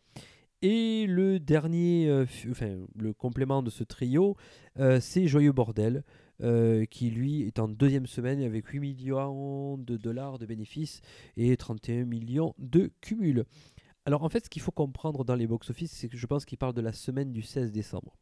[0.62, 4.36] Et le dernier, euh, fi- enfin, le complément de ce trio,
[4.78, 6.04] euh, c'est Joyeux Bordel,
[6.43, 11.01] euh, qui lui est en deuxième semaine avec 8 millions de dollars de bénéfices
[11.37, 13.45] et 31 millions de cumul.
[14.07, 16.59] Alors en fait, ce qu'il faut comprendre dans les box-office, c'est que je pense qu'il
[16.59, 18.16] parle de la semaine du 16 décembre.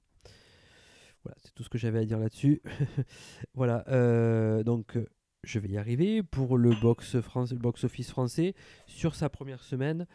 [1.24, 2.62] Voilà, c'est tout ce que j'avais à dire là-dessus.
[3.54, 5.06] voilà, euh, donc euh,
[5.42, 6.22] je vais y arriver.
[6.22, 8.54] Pour le box France, le box-office français,
[8.86, 10.06] sur sa première semaine,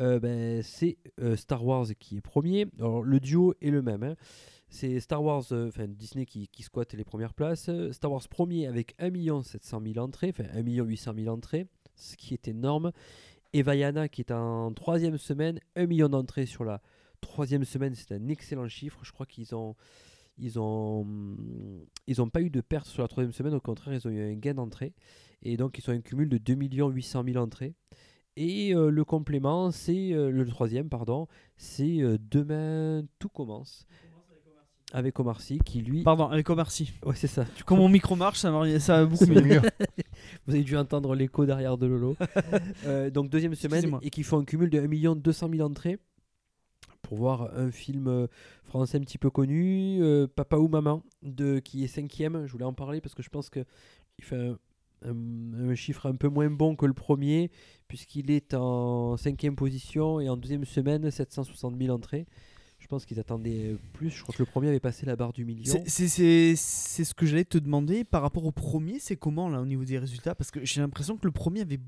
[0.00, 2.66] euh, ben, c'est euh, Star Wars qui est premier.
[2.78, 4.02] Alors le duo est le même.
[4.02, 4.14] hein.
[4.68, 7.70] C'est Star Wars, euh, enfin Disney qui, squatte les premières places.
[7.92, 12.34] Star Wars premier avec 1 700 000 entrées, enfin 1 800 000 entrées, ce qui
[12.34, 12.92] est énorme.
[13.52, 16.82] Et Vaiana qui est en troisième semaine, 1 million d'entrées sur la
[17.20, 19.00] troisième semaine, c'est un excellent chiffre.
[19.02, 19.74] Je crois qu'ils ont,
[20.38, 21.06] ils ont,
[22.06, 23.54] ils ont pas eu de perte sur la troisième semaine.
[23.54, 24.92] Au contraire, ils ont eu un gain d'entrée.
[25.42, 27.74] Et donc, ils sont un cumul de 2 800 000 entrées.
[28.36, 31.26] Et euh, le complément, c'est euh, le troisième, pardon,
[31.56, 33.86] c'est euh, demain tout commence
[34.92, 36.92] avec Omar Sy qui lui, Pardon, avec Omar Sy.
[37.04, 37.44] ouais c'est ça.
[37.64, 39.60] Quand mon micro marche, ça va, ça va beaucoup mieux.
[40.46, 42.16] Vous avez dû entendre l'écho derrière de Lolo.
[43.12, 45.98] Donc deuxième semaine et qui font un cumul de 1 200 000 entrées
[47.06, 48.26] pour voir un film euh,
[48.64, 51.04] français un petit peu connu, euh, Papa ou Maman,
[51.62, 52.46] qui est cinquième.
[52.46, 53.64] Je voulais en parler parce que je pense que
[54.18, 54.52] il fait
[55.04, 57.52] un chiffre un peu moins bon que le premier
[57.86, 62.26] puisqu'il est en cinquième position et en deuxième semaine 760 000 entrées.
[62.86, 64.10] Je pense qu'ils attendaient plus.
[64.10, 65.64] Je crois que le premier avait passé la barre du million.
[65.64, 65.88] C'est-
[67.04, 69.98] ce que j'allais te demander par rapport au premier, c'est comment là au niveau des
[69.98, 70.36] résultats?
[70.36, 71.80] Parce que j'ai l'impression que le premier avait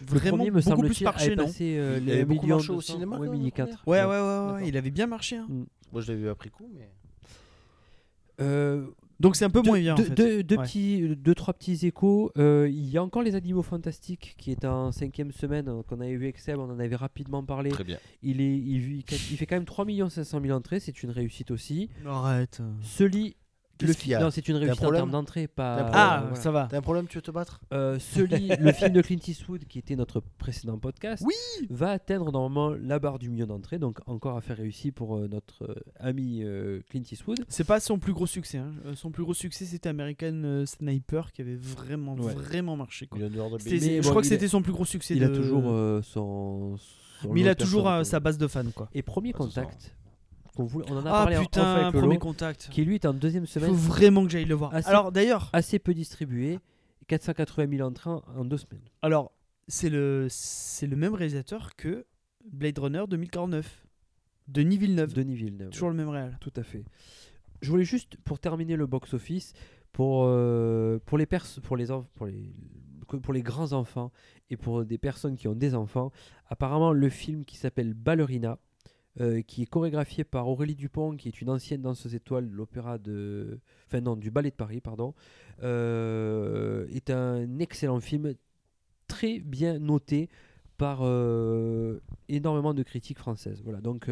[0.00, 1.44] Le vraiment premier, me beaucoup plus marché, avait non?
[1.44, 3.68] passé euh, Il avait 1 beaucoup million marché au 200, cinéma, ouais, le mini premier
[3.70, 3.86] 4.
[3.86, 5.36] Ouais, ouais, ouais, il avait bien marché.
[5.36, 5.46] hein.
[5.92, 6.90] Moi, je l'ai vu après coup, mais.
[8.40, 8.88] Euh,
[9.20, 9.92] Donc c'est un peu moins bien.
[9.94, 10.14] en deux- fait.
[10.14, 10.62] deux- deux Ouais.
[10.64, 12.32] petits, deux, trois petits échos.
[12.38, 16.00] Euh, il y a encore les Animaux Fantastiques qui est en cinquième semaine, euh, qu'on
[16.00, 17.70] avait vu avec Seb, on en avait rapidement parlé.
[17.70, 17.98] Très bien.
[18.22, 21.50] Il, est, il, il- il fait quand même 3 500 000 entrées, c'est une réussite
[21.50, 21.90] aussi.
[22.06, 22.62] Arrête.
[22.82, 23.36] Celui.
[23.82, 25.76] Le Qu'est-ce qu'il y a non, c'est une un réussite en problème termes d'entrée, pas.
[25.76, 26.36] T'as un Ah, voilà.
[26.36, 26.68] ça va.
[26.70, 27.60] T'as un problème, tu veux te battre?
[27.72, 31.34] Euh, celui, le film de Clint Eastwood, qui était notre précédent podcast, Oui
[31.70, 33.78] va atteindre normalement la barre du million d'entrées.
[33.78, 37.44] Donc, encore affaire réussie pour euh, notre euh, ami euh, Clint Eastwood.
[37.48, 38.58] C'est pas son plus gros succès.
[38.58, 38.72] hein.
[38.86, 42.34] Euh, Son plus gros succès, c'était American euh, Sniper qui avait vraiment, Ouais.
[42.34, 43.06] vraiment marché.
[43.06, 43.18] quoi.
[43.18, 43.86] Million de C'était- baiser.
[43.90, 45.14] Mais je bon, crois que il a- c'était son plus gros succès.
[45.16, 46.76] Il a de- toujours euh, son.
[47.22, 48.04] son Mais il lot a de toujours personnes, euh, quoi.
[48.04, 48.88] sa base de fans, quoi.
[48.94, 49.62] Et premier Ah, ça.
[49.62, 49.94] contact,
[50.52, 52.68] qu'on voulait- on en a Ah parlé en off putain, avec Lolo, premier contact.
[52.70, 54.74] qui lui est en deuxième Il semaine, faut vraiment que j'aille le voir.
[54.74, 56.58] Assez- Alors d'ailleurs, assez peu distribué,
[57.08, 58.82] 480 000 entrées en, en deux semaines.
[59.02, 59.32] alors
[59.68, 62.04] c'est le c'est le même réalisateur que
[62.50, 63.86] Blade Runner 2049,
[64.48, 65.12] Denis Villeneuve.
[65.14, 65.70] Denis Villeneuve.
[65.70, 66.36] Toujours le même réal.
[66.40, 66.84] Tout à fait.
[67.62, 69.52] Je voulais juste, pour terminer le box-office,
[69.92, 72.52] pour, euh, pour, les pers- pour, les pour, les,
[73.22, 74.10] pour les grands enfants
[74.48, 76.10] et pour des personnes qui ont des enfants,
[76.48, 78.58] apparemment le film qui s'appelle Ballerina,
[79.18, 82.98] euh, qui est chorégraphié par Aurélie Dupont, qui est une ancienne danseuse étoile de l'opéra
[82.98, 83.58] de...
[83.86, 85.14] Enfin non, du ballet de Paris, pardon,
[85.62, 88.34] euh, est un excellent film,
[89.08, 90.28] très bien noté
[90.78, 91.98] par euh,
[92.28, 93.62] énormément de critiques françaises.
[93.64, 94.10] Voilà, donc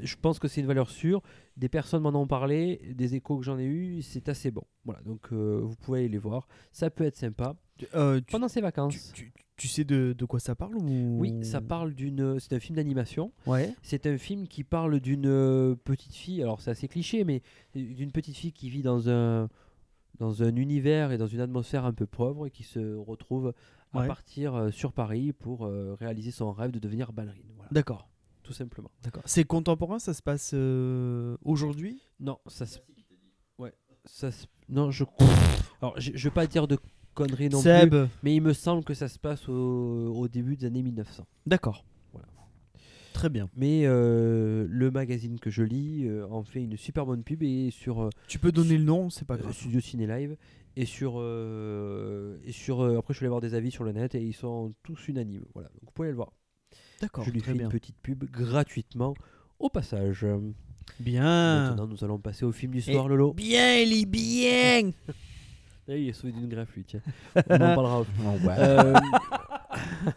[0.00, 1.22] je pense que c'est une valeur sûre.
[1.56, 4.64] Des personnes m'en ont parlé, des échos que j'en ai eu, c'est assez bon.
[4.84, 6.46] Voilà, donc vous pouvez aller les voir.
[6.70, 7.86] Ça peut être sympa tu,
[8.30, 9.12] pendant ces tu, vacances.
[9.14, 11.18] tu- tu sais de, de quoi ça parle ou...
[11.18, 12.38] Oui, ça parle d'une.
[12.38, 13.32] C'est un film d'animation.
[13.46, 13.74] Ouais.
[13.82, 16.42] C'est un film qui parle d'une euh, petite fille.
[16.42, 17.42] Alors c'est assez cliché, mais
[17.74, 19.48] d'une petite fille qui vit dans un
[20.18, 23.54] dans un univers et dans une atmosphère un peu pauvre et qui se retrouve
[23.92, 24.06] à Ouais.
[24.06, 27.46] partir euh, sur Paris pour euh, réaliser son rêve de devenir ballerine.
[27.54, 28.08] Voilà, D'accord.
[28.42, 28.90] tout simplement.
[29.02, 29.22] D'accord.
[29.26, 32.02] C'est contemporain, ça se passe euh, aujourd'hui?
[32.20, 32.78] Non, ça se.
[33.58, 33.72] Ouais,
[34.04, 35.04] ça se- Non, je.
[35.80, 36.76] Alors, je, je vais pas dire de
[37.16, 37.94] conneries non plus, Seb.
[38.22, 39.52] mais il me semble que ça se passe au,
[40.14, 41.26] au début des années 1900.
[41.46, 41.84] D'accord.
[42.12, 42.28] Voilà.
[43.12, 43.48] Très bien.
[43.56, 47.70] Mais euh, le magazine que je lis euh, en fait une super bonne pub et
[47.72, 49.52] sur euh, Tu peux donner le nom, c'est pas euh, grave.
[49.54, 50.36] Studio Ciné Live
[50.76, 53.92] et sur euh, et sur euh, après je suis allé voir des avis sur le
[53.92, 55.44] net et ils sont tous unanimes.
[55.54, 56.32] Voilà, donc vous pouvez aller le voir.
[57.00, 57.24] D'accord.
[57.24, 57.66] je lui très fais bien.
[57.66, 59.14] une petite pub gratuitement
[59.58, 60.26] au passage.
[61.00, 61.70] Bien.
[61.70, 63.32] Maintenant, nous allons passer au film du soir, Lolo.
[63.32, 64.90] Bien, les bien.
[65.88, 67.00] Eh, il est sauvé d'une greffe, lui, tiens.
[67.48, 68.00] On en parlera.
[68.00, 68.04] Oh,
[68.58, 68.94] Euh,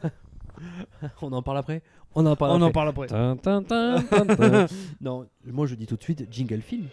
[1.22, 1.82] on en parle après
[2.16, 2.66] On en parle On après.
[2.68, 3.08] en parle après.
[3.08, 4.66] Tin, tin, tin, tin, tin.
[5.02, 6.88] non, moi je dis tout de suite jingle film.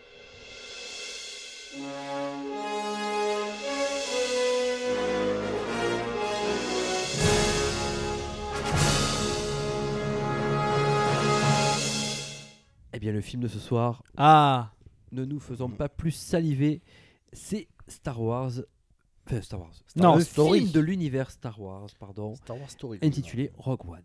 [12.92, 14.70] Eh bien, le film de ce soir, Ah.
[15.12, 16.80] ne nous faisons pas plus saliver,
[17.32, 18.52] c'est Star Wars
[19.28, 19.72] Enfin, Star Wars.
[19.96, 20.60] Non, un Story.
[20.60, 22.98] film de l'univers Star Wars, pardon, Star Wars Story.
[23.02, 24.04] intitulé Rogue One.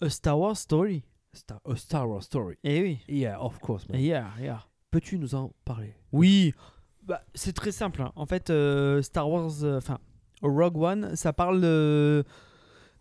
[0.00, 1.04] A Star Wars Story.
[1.32, 2.56] Star, a Star Wars Story.
[2.64, 2.98] Eh oui.
[3.08, 3.88] Yeah, of course.
[3.88, 4.00] man.
[4.00, 4.66] Yeah, yeah.
[4.90, 5.94] Peux-tu nous en parler?
[6.10, 6.54] Oui,
[7.04, 8.02] bah, c'est très simple.
[8.02, 8.12] hein.
[8.16, 9.98] En fait, euh, Star Wars, euh, enfin
[10.42, 11.60] Rogue One, ça parle.
[11.62, 12.24] euh,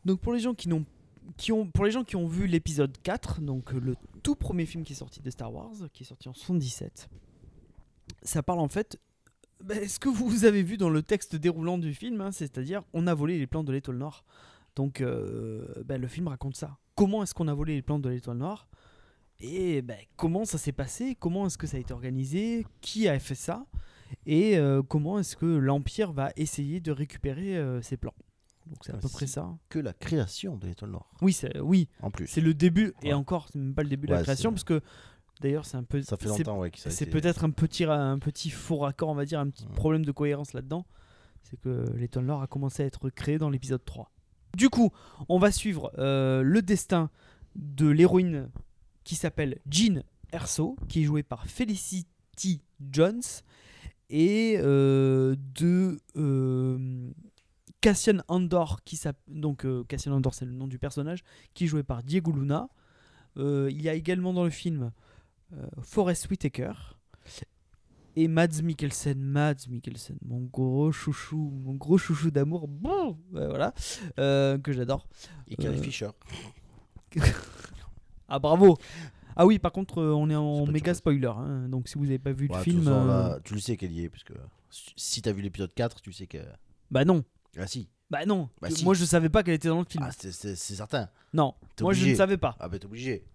[0.06, 0.86] donc pour les gens qui n'ont,
[1.38, 4.68] qui ont, pour les gens qui ont vu l'épisode 4, donc euh, le tout premier
[4.68, 7.10] film qui est sorti de Star Wars, qui est sorti en 77,
[8.22, 9.00] ça parle en fait.
[9.64, 13.08] Bah, ce que vous avez vu dans le texte déroulant du film, hein, c'est-à-dire on
[13.08, 14.24] a volé les plans de l'étoile noire.
[14.76, 16.78] Donc euh, bah, le film raconte ça.
[16.96, 18.68] Comment est-ce qu'on a volé les plans de l'étoile noire
[19.44, 23.18] et ben, comment ça s'est passé, comment est-ce que ça a été organisé, qui a
[23.18, 23.66] fait ça,
[24.26, 28.14] et euh, comment est-ce que l'Empire va essayer de récupérer euh, ses plans?
[28.68, 29.50] Donc c'est à peu près ça.
[29.70, 31.12] Que la création de l'étoile noire.
[31.22, 32.28] Oui, c'est oui, En plus.
[32.28, 34.82] c'est le début, et encore, c'est même pas le début de la création, parce que
[35.42, 36.02] d'ailleurs c'est un peu...
[36.02, 39.10] Ça fait c'est- longtemps ouais, C'est été- peut-être un petit, ra- un petit faux raccord,
[39.10, 39.74] on va dire, un petit Ouais.
[39.76, 40.86] problème de cohérence là-dedans.
[41.44, 44.10] C'est que l'étoile noire a commencé à être créé dans l'épisode 3.
[44.56, 44.92] Du coup,
[45.28, 47.10] on va suivre euh, le destin
[47.56, 48.50] de l'héroïne
[49.04, 52.62] qui s'appelle Jean Erso, qui est jouée par Felicity
[52.92, 53.22] Jones,
[54.10, 57.10] et euh, de euh,
[57.82, 61.24] Cassian Andor, qui donc Cassian Andor c'est le nom du personnage,
[61.54, 62.70] qui est joué par Diego Luna.
[63.38, 64.92] Il y a également dans le film
[65.54, 66.74] euh, Forrest Whitaker
[68.16, 69.20] et Mads Mikkelsen.
[69.20, 73.74] Mads Mikkelsen, mon gros chouchou, mon gros chouchou d'amour, bon, ouais, voilà,
[74.20, 75.08] euh, que j'adore.
[75.48, 76.10] Et Carrie euh, Fisher.
[78.34, 78.78] Ah bravo.
[79.36, 82.32] Ah oui, par contre, on est en méga spoiler, hein, donc si vous n'avez pas
[82.32, 84.34] vu Ouais, le film, euh, là, tu le sais qu'elle y est, parce que
[84.96, 86.38] si t'as vu l'épisode 4, tu sais que.
[86.90, 87.24] bah non,
[87.58, 87.90] Ah si.
[88.10, 88.50] bah non.
[88.62, 88.84] Bah si.
[88.86, 90.06] Moi, je savais pas qu'elle était dans le film.
[90.08, 91.10] Ah, c'est- certain.
[91.34, 92.56] non, moi je ne savais pas.
[92.60, 93.26] Ah bah t'es obligé.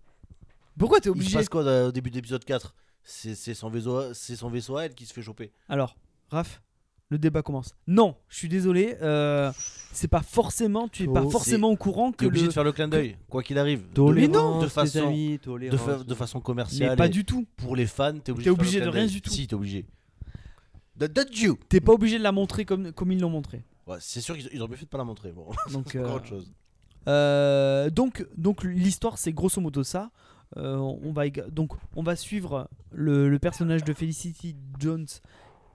[0.78, 3.70] Pourquoi t'es Il se obligé passe quoi euh, au début de l'épisode 4 C'est son,
[3.70, 5.52] vaisseau- c'est son vaisseau à elle qui se fait choper.
[5.68, 5.96] Alors,
[6.30, 6.60] Raph,
[7.08, 7.74] le débat commence.
[7.86, 9.52] Non, je suis désolé, euh,
[9.92, 12.48] c'est pas forcément, tu es pas Oh, forcément au courant que T'es obligé le...
[12.48, 13.88] de faire le clin d'œil, quoi qu'il arrive.
[13.90, 15.80] De- Tolérance, de façon, amis, de, tolérance.
[15.80, 16.90] fa- de façon commerciale.
[16.90, 17.46] Mais pas du tout.
[17.56, 19.30] Pour les fans, t'es obligé, de, faire obligé le de rien du tout.
[19.30, 19.86] Si, t'es obligé.
[21.68, 23.62] T'es pas obligé de la montrer comme, comme ils l'ont montré.
[23.86, 25.30] Ouais, c'est sûr qu'ils ils ont bien fait de pas la montrer.
[25.32, 26.52] Bon, Donc, euh, autre chose.
[27.08, 30.10] Euh, donc, donc l'histoire, c'est grosso modo ça.
[30.56, 35.06] Euh, on va donc on va suivre le, personnage de Felicity Jones,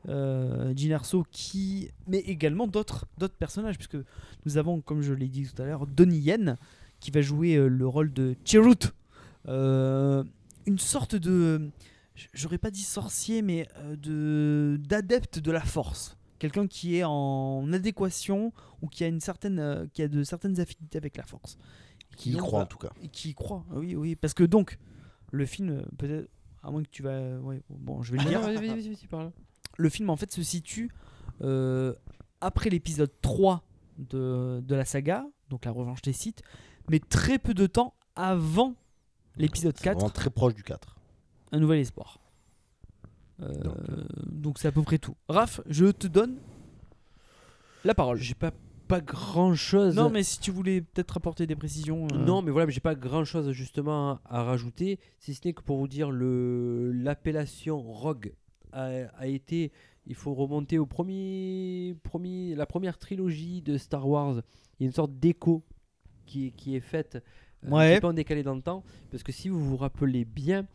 [0.09, 3.97] euh, Jean Erso, qui, mais également d'autres d'autres personnages, puisque
[4.45, 6.57] nous avons, comme je l'ai dit tout à l'heure, Donnie Yen
[6.99, 8.93] qui va jouer euh, le rôle de Chirrut,
[9.47, 10.23] Euh,
[10.67, 11.71] une sorte de,
[12.33, 13.67] j'aurais pas dit sorcier, mais
[13.97, 18.53] de d'adepte de la force, quelqu'un qui est en adéquation
[18.83, 21.57] ou qui a une certaine, qui a de certaines affinités avec la force.
[22.21, 22.91] Qui y donc croit va- en tout cas.
[23.11, 23.65] qui y croit.
[23.71, 24.77] Oui, oui, parce que donc
[25.31, 26.29] le film, euh, peut-être,
[26.63, 28.39] à moins que tu vas, ouais, bon, je vais le Ah dire.
[28.41, 29.31] non, vas-y, vas-y, vas-y, parle.
[29.77, 30.91] le film en fait se situe
[31.41, 31.93] euh,
[32.41, 33.63] après l'épisode 3
[33.97, 36.41] de, de la saga, donc la revanche des Sith,
[36.89, 38.75] mais très peu de temps avant
[39.37, 40.95] l'épisode C'est 4, vraiment très proche du 4.
[41.53, 42.19] un nouvel espoir.
[43.41, 45.15] Euh, Donc, euh, donc c'est à peu près tout.
[45.29, 46.37] Raph, je te donne
[47.83, 48.17] la parole.
[48.19, 48.51] J'ai pas,
[48.91, 49.95] pas grand chose.
[49.95, 52.07] Non, mais si tu voulais peut-être apporter des précisions.
[52.13, 55.53] euh, Non, mais voilà, mais j'ai pas grand chose justement à rajouter, si ce n'est
[55.53, 58.33] que pour vous dire le l'appellation Rogue
[58.73, 59.71] a, a été,
[60.07, 64.41] il faut remonter au premier, premier, la première trilogie de Star Wars.
[64.79, 65.63] Il y a une sorte d'écho
[66.25, 67.15] qui, est- qui est faite,
[67.65, 67.93] euh, un Ouais.
[67.95, 70.67] petit peu en décalé dans le temps, parce que si vous vous rappelez bien.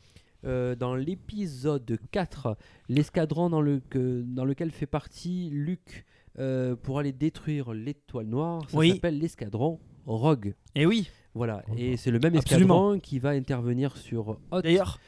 [0.45, 2.57] euh, dans l'épisode 4,
[2.89, 6.05] l'escadron dans, le, que- dans lequel fait partie Luke
[6.39, 8.93] euh, pour aller détruire l'étoile noire, ça Oui.
[8.93, 10.55] s'appelle l'escadron Rogue.
[10.75, 12.75] Et oui, Voilà, et c'est le même Absolument.
[12.93, 14.99] escadron qui va intervenir sur Hoth d'ailleurs,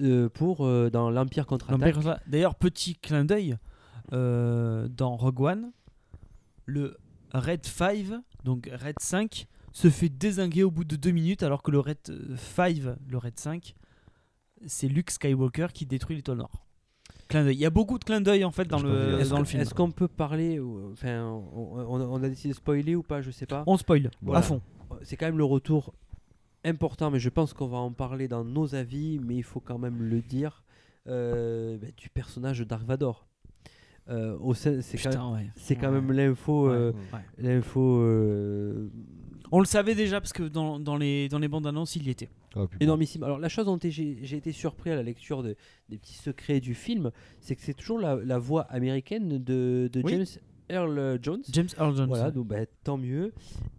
[0.00, 1.94] euh, pour euh, dans l'Empire contre-attaque.
[1.96, 3.56] L'Empire- D'ailleurs, petit clin d'œil,
[4.12, 5.72] euh, dans Rogue One,
[6.66, 6.96] le
[7.32, 8.06] Red 5,
[8.44, 11.98] donc Red 5, se fait désinguer au bout de deux minutes, alors que le Red
[12.36, 12.76] 5,
[13.08, 13.74] le Red 5,
[14.66, 16.66] c'est Luke Skywalker qui détruit l'étoile noire.
[17.32, 17.56] Clin d'œil.
[17.56, 19.62] Il y a beaucoup de clins d'œil en fait dans Je le, dans le film.
[19.62, 20.60] Est-ce qu'on peut parler,
[20.92, 21.24] enfin,
[21.54, 23.64] on, a décidé de spoiler ou pas, je sais pas.
[23.66, 24.38] On spoil Voilà.
[24.40, 24.60] à fond.
[25.02, 25.94] C'est quand même le retour
[26.64, 29.78] important, mais je pense qu'on va en parler dans nos avis, mais il faut quand
[29.78, 30.62] même le dire,
[31.08, 33.26] euh, bah, du personnage de Dark Vador.
[34.08, 36.08] Euh, c'est quand, même- ouais.
[36.08, 36.14] Ouais.
[36.14, 37.20] l'info, euh, ouais.
[37.38, 37.80] l'info
[39.50, 42.10] On le savait déjà parce que dans, dans les, dans les bandes annonces, il y
[42.10, 42.28] était.
[42.80, 43.22] Énormissime.
[43.24, 45.56] Alors la chose dont j'ai été surpris à la lecture de-
[45.88, 50.00] des petits secrets du film, c'est que c'est toujours la, la voix américaine de, de
[50.04, 50.12] Oui.
[50.12, 50.26] James
[50.70, 51.42] Earl Jones.
[51.50, 52.06] James Earl Jones.
[52.08, 53.32] Voilà, donc bah, tant mieux.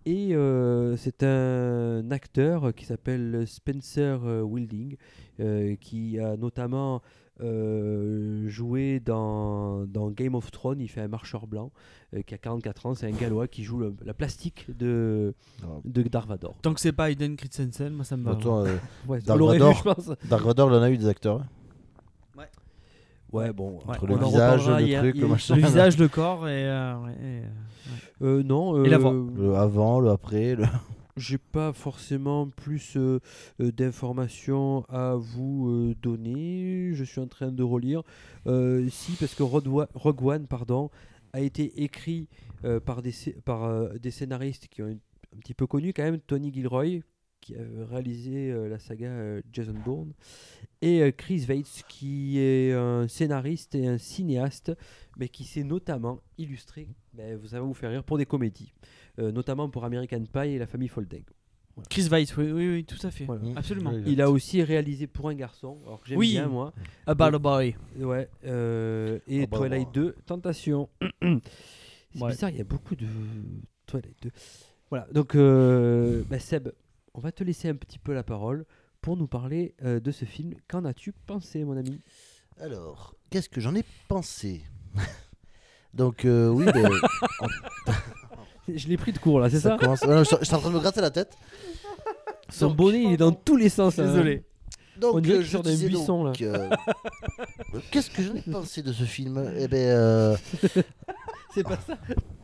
[0.06, 4.98] Et euh, c'est un acteur qui s'appelle Spencer euh, Wilding,
[5.40, 7.02] euh, qui a notamment
[7.42, 10.80] euh, joué dans, dans Game of Thrones.
[10.82, 11.72] Il fait un marcheur blanc
[12.16, 12.94] euh, qui a 44 ans.
[12.96, 15.68] C'est un gallois qui joue le- la plastique de, Ah.
[15.86, 16.56] de Dark Vador.
[16.62, 18.32] Tant que c'est pas Aiden Christensen, moi ça me va.
[18.32, 18.76] Attends, euh,
[19.08, 19.78] Ouais, l'aurait vu, Vador.
[19.78, 20.12] je pense.
[20.30, 21.42] Dark Vador, il en a eu des acteurs.
[21.42, 21.48] hein.
[23.32, 23.78] Ouais, bon.
[23.78, 23.82] Ouais.
[23.88, 25.56] Entre on le visage, le truc, le machin.
[25.56, 26.66] Le visage, le corps et.
[26.70, 27.42] euh, ouais, et,
[28.22, 28.84] euh, Euh, non.
[28.86, 29.12] Et la voix.
[29.36, 30.54] Le avant, le après.
[30.56, 30.66] Le...
[31.16, 33.20] J'ai pas forcément plus euh,
[33.60, 36.92] euh, d'informations à vous euh, donner.
[36.94, 38.02] Je suis en train de relire.
[38.90, 40.90] Si, parce que Rogue One pardon,
[41.34, 42.28] a été écrit
[42.86, 43.12] par, des,
[44.12, 46.20] scénaristes qui ont un, petit peu connus quand même.
[46.20, 47.02] Tony Gilroy,
[47.42, 47.60] qui a
[47.90, 50.14] réalisé la saga Jason Bourne,
[50.82, 54.72] et Chris Weitz, qui est un scénariste et un cinéaste,
[55.18, 58.74] mais qui s'est notamment illustré, ben, ça va vous faire rire, pour des comédies,
[59.18, 61.24] notamment pour American Pie et La Famille Foldeg.
[61.90, 63.26] Chris Weitz, oui, oui, oui, tout à fait.
[63.26, 63.42] Voilà.
[63.56, 63.94] Absolument.
[64.06, 66.32] Il a aussi réalisé pour un garçon, alors que j'aime Oui.
[66.32, 66.72] bien moi.
[67.08, 67.76] About a Boy.
[67.98, 69.92] Ouais, euh, et Twilight bah.
[69.94, 70.90] 2, Tentation.
[71.22, 72.30] C'est Ouais.
[72.30, 73.08] bizarre, il y a beaucoup de
[73.88, 74.30] Twilight 2.
[74.92, 76.70] Voilà, donc euh, bah, Seb,
[77.16, 78.66] on va te laisser un petit peu la parole
[79.02, 80.54] pour nous parler euh, de ce film.
[80.68, 82.00] Qu'en as-tu pensé, mon ami?
[82.60, 84.62] Alors, qu'est-ce que j'en ai pensé?
[85.96, 86.88] Donc, euh, oui, ben,
[88.74, 90.60] Je l'ai pris de court là, c'est ça, commence- Ouais, non, je je suis en
[90.60, 91.36] train de me gratter la tête.
[92.50, 93.98] Son Donc, bonnet, il est dans tous les sens.
[94.00, 94.06] hein.
[94.06, 94.44] Désolé.
[94.98, 96.70] Donc, On dirait euh, qu'il je sort d'un disais buisson, donc, euh,
[97.92, 99.52] Qu'est-ce que j'en ai pensé de ce film?
[99.58, 100.38] Eh ben, euh,
[101.56, 101.98] C'est pas ça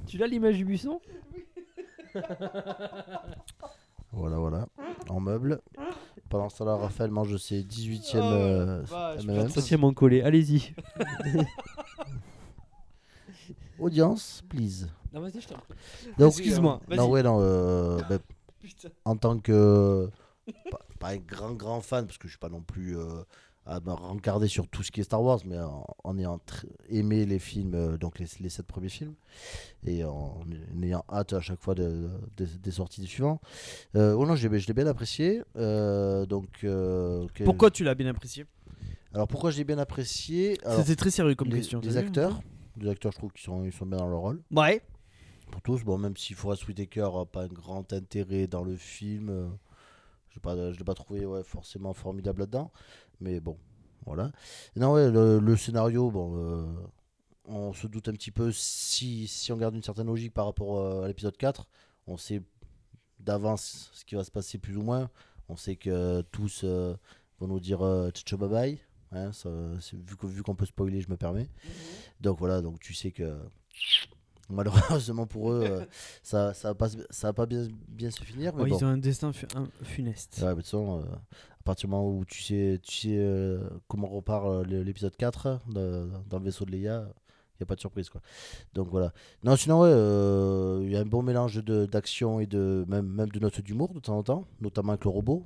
[0.07, 0.99] Tu l'as l'image du buisson?
[4.11, 4.67] Voilà, voilà,
[5.09, 5.61] en meuble.
[6.29, 8.83] Pendant ce temps-là, Raphaël mange ses 18e euh,
[9.19, 9.53] M&M's.
[9.63, 10.73] Tient mon collet, allez-y.
[13.79, 14.87] Audience, please.
[15.13, 15.73] Non, vas-y, je t'en prie.
[16.17, 17.11] Donc, Excuse-moi, euh, Non, vas-y.
[17.11, 17.37] ouais, non.
[17.41, 18.19] euh, ben,
[19.05, 20.09] en tant que.
[20.71, 23.21] Pas, pas un grand, grand fan, parce que je suis pas non plus euh,
[23.65, 26.65] à me rencarder sur tout ce qui est Star Wars, mais en, en ayant tr-
[26.89, 29.13] aimé les films, euh, donc les, les sept premiers films,
[29.85, 30.41] et en,
[30.75, 33.39] en ayant hâte à chaque fois de- de- des sorties des suivants.
[33.95, 35.41] Euh, oh non, j'ai- je l'ai bien apprécié.
[35.55, 38.45] euh, donc, euh, que- Pourquoi tu l'as bien apprécié?
[39.13, 40.57] Alors, pourquoi j'ai bien apprécié?
[40.65, 41.79] Alors, C'était très sérieux comme les, question.
[41.81, 42.41] les t'as vu acteurs.
[42.79, 44.81] Les acteurs, je trouve qu'ils sont, ils sont bien dans leur rôle Ouais.
[45.51, 45.83] pour tous.
[45.83, 49.47] Bon, même si Forest Whitaker n'a pas un grand intérêt dans le film, euh,
[50.41, 52.71] pas, je ne l'ai pas trouvé ouais, forcément formidable là-dedans.
[53.19, 53.57] Mais bon,
[54.05, 54.31] voilà.
[54.75, 56.65] Non, ouais, le, le scénario, bon, euh,
[57.45, 60.77] on se doute un petit peu si, si on garde une certaine logique par rapport
[60.79, 61.67] euh, à l'épisode 4.
[62.07, 62.41] On sait
[63.19, 65.09] d'avance ce qui va se passer plus ou moins.
[65.49, 67.79] On sait que tous vont nous dire
[68.13, 68.88] ciao bye bye.
[69.11, 69.49] Hein, ça,
[70.23, 71.47] vu qu'on peut spoiler, je me permets.
[72.21, 73.37] Donc voilà, donc tu sais que
[74.49, 75.85] malheureusement pour eux, euh,
[76.23, 78.53] ça ça va pas, ça va pas bien, bien se finir.
[78.55, 78.77] Mais Ouais, bon.
[78.77, 80.37] Ils ont un destin fu- un- funeste.
[80.41, 81.03] Ouais, mais de toute façon, euh,
[81.59, 85.59] à partir du moment où tu sais, tu sais euh, comment repart euh, l'épisode 4
[85.69, 88.09] de- dans le vaisseau de Leia, il n'y a pas de surprise.
[88.09, 88.21] Quoi.
[88.73, 89.11] Donc voilà.
[89.43, 93.07] Non, sinon, ouais, euh, il y a un bon mélange de- d'action et de même,
[93.07, 95.45] même de notes d'humour de temps en temps, notamment avec le robot.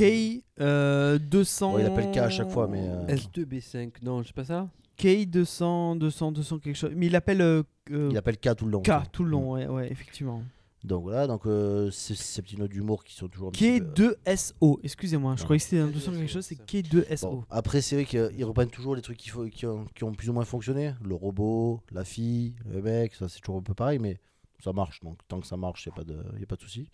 [0.00, 1.74] Euh, K euh, 200.
[1.74, 4.68] Ouais, il appelle K à chaque fois, mais, euh, S2B5, non, c'est pas ça?
[4.96, 6.92] K 200, 200, 200 quelque chose.
[6.94, 8.80] Mais il appelle euh, il appelle K tout le long.
[8.82, 9.02] K quoi.
[9.12, 10.42] tout le long, ouais, ouais, effectivement.
[10.84, 14.16] Donc voilà, donc euh, ces, ces petits notes d'humour qui sont toujours un petit peu-
[14.26, 17.22] K2SO, excusez-moi, je croyais que c'était un 200 quelque chose, c'est K2SO.
[17.22, 20.12] Bon, après, c'est vrai qu'ils reprennent toujours les trucs qui, faut- qui, ont, qui ont
[20.12, 20.92] plus ou moins fonctionné.
[21.02, 24.18] Le robot, la fille, le mec, ça c'est toujours un peu pareil, mais
[24.62, 25.00] ça marche.
[25.02, 26.90] Donc tant que ça marche, il n'y a pas de, y a pas de souci.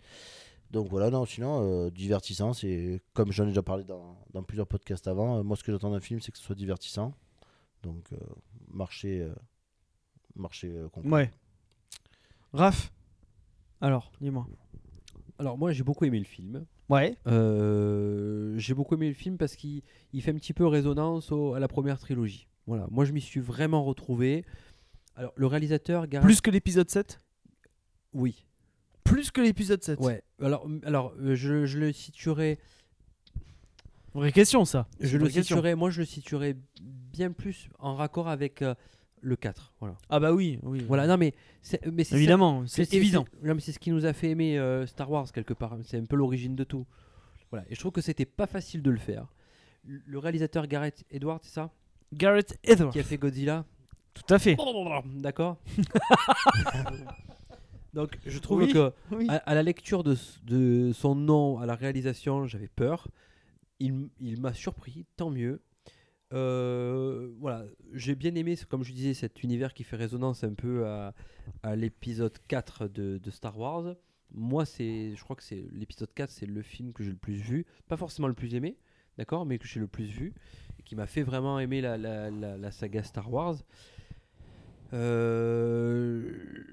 [0.71, 4.67] Donc voilà, non, sinon, euh, divertissant, c'est comme j'en ai déjà parlé dans, dans plusieurs
[4.67, 7.13] podcasts avant, euh, moi ce que j'attends d'un film, c'est que ce soit divertissant.
[7.83, 8.17] Donc, euh,
[8.69, 9.33] marché, euh,
[10.35, 11.09] marché euh, complet.
[11.11, 11.31] Ouais.
[12.53, 12.91] Raph,
[13.81, 14.47] alors, dis-moi.
[15.39, 16.65] Alors moi j'ai beaucoup aimé le film.
[16.87, 17.17] Ouais.
[17.27, 19.81] Euh, j'ai beaucoup aimé le film parce qu'il
[20.13, 22.47] il fait un petit peu résonance au- à la première trilogie.
[22.67, 24.45] Voilà, moi je m'y suis vraiment retrouvé.
[25.15, 27.19] Alors le réalisateur Gareth- Plus que l'épisode 7
[28.13, 28.45] oui.
[29.11, 30.23] Plus que l'épisode 7 Ouais.
[30.41, 32.59] Alors alors euh, je, je le situerai
[34.13, 34.87] Vraie question, ça.
[34.99, 35.43] Je le question.
[35.55, 38.73] situerai moi je le situerai bien plus en raccord avec euh,
[39.21, 39.73] le 4.
[39.79, 39.95] Voilà.
[40.09, 40.83] Ah bah oui, oui.
[40.87, 41.33] Voilà, non mais
[42.11, 43.25] Évidemment, c'est évident.
[43.31, 45.77] c'est- non, mais c'est ce qui nous a fait aimer euh, Star Wars quelque part.
[45.83, 46.85] C'est un peu l'origine de tout.
[47.51, 47.65] Voilà.
[47.69, 49.27] Et je trouve que c'était pas facile de le faire.
[49.85, 51.71] Le réalisateur Gareth Edwards, c'est ça?
[52.13, 52.91] Garrett Edwards.
[52.91, 53.65] Qui a fait Godzilla
[54.13, 54.57] Tout à fait.
[55.17, 55.57] D'accord
[57.93, 59.25] Donc je trouve Oui, que oui.
[59.29, 63.07] à, à la lecture de, son nom à la réalisation, j'avais peur.
[63.79, 65.61] Il, il m'a surpris, tant mieux.
[66.33, 70.85] Euh, voilà, j'ai bien aimé, comme je disais, cet univers qui fait résonance un peu
[70.87, 71.13] à,
[71.63, 73.95] à l'épisode 4 de, de Star Wars.
[74.33, 77.33] Moi, c'est, je crois que c'est l'épisode 4, c'est le film que j'ai le plus
[77.35, 77.65] vu.
[77.89, 78.77] Pas forcément le plus aimé,
[79.17, 80.33] d'accord, mais que j'ai le plus vu.
[80.79, 83.55] Et qui m'a fait vraiment aimer la, la- la- la saga Star Wars.
[84.93, 86.21] Euh,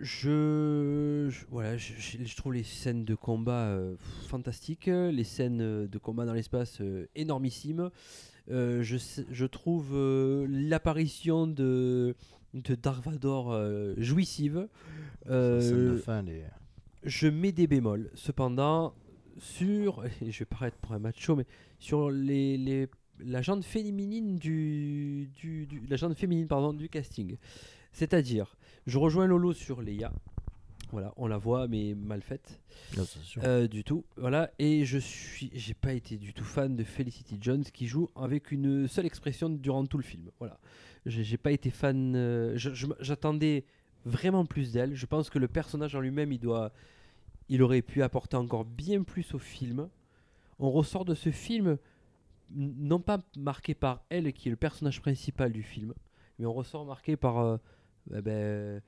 [0.00, 1.92] je, je- voilà, je,
[2.36, 3.94] trouve les scènes de combat euh,
[4.26, 7.90] fantastiques, les scènes euh, de combat dans l'espace euh, énormissimes.
[8.50, 8.96] Euh, je,
[9.46, 12.14] trouve euh, l'apparition de,
[12.54, 14.66] de Dark Vador euh, jouissive.
[15.24, 16.44] Scène de Euh, fin, les-
[17.04, 18.10] je mets des bémols.
[18.14, 18.94] Cependant,
[19.38, 21.46] sur, et je vais paraître pour un macho, mais
[21.78, 22.88] sur les, les,
[23.20, 27.36] la jante féminine du, du, du- la féminine pardon, du casting.
[27.93, 30.12] C'est-à-dire, je rejoins Lolo sur Leia.
[30.91, 32.61] Voilà, on la voit, mais mal faite.
[32.97, 33.43] Non, c'est sûr.
[33.45, 34.05] Euh, du tout.
[34.16, 38.09] Voilà, et je suis, j'ai pas été du tout fan de Felicity Jones qui joue
[38.16, 40.30] avec une seule expression durant tout le film.
[40.39, 40.59] Voilà,
[41.05, 42.14] j'ai j'ai pas été fan.
[42.16, 43.64] euh, je- je- J'attendais
[44.07, 44.95] vraiment plus d'elle.
[44.95, 46.72] Je pense que le personnage en lui-même, il doit,
[47.51, 49.91] il aurait pu apporter encore bien plus au film.
[50.59, 51.76] On ressort de ce film
[52.57, 55.93] n- non pas marqué par elle qui est le personnage principal du film,
[56.39, 57.59] mais on ressort marqué par euh,
[58.16, 58.82] eh ben,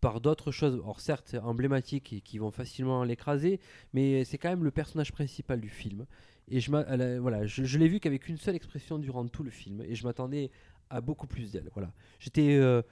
[0.00, 3.58] par d'autres choses, alors certes emblématiques et qui vont facilement l'écraser,
[3.94, 6.06] mais c'est quand même le personnage principal du film.
[6.48, 9.42] Et je, m'a- elle a- voilà, je, l'ai vu qu'avec une seule expression durant tout
[9.42, 10.50] le film, et je m'attendais
[10.90, 11.70] à beaucoup plus d'elle.
[11.72, 11.90] Voilà.
[12.18, 12.82] J'étais euh,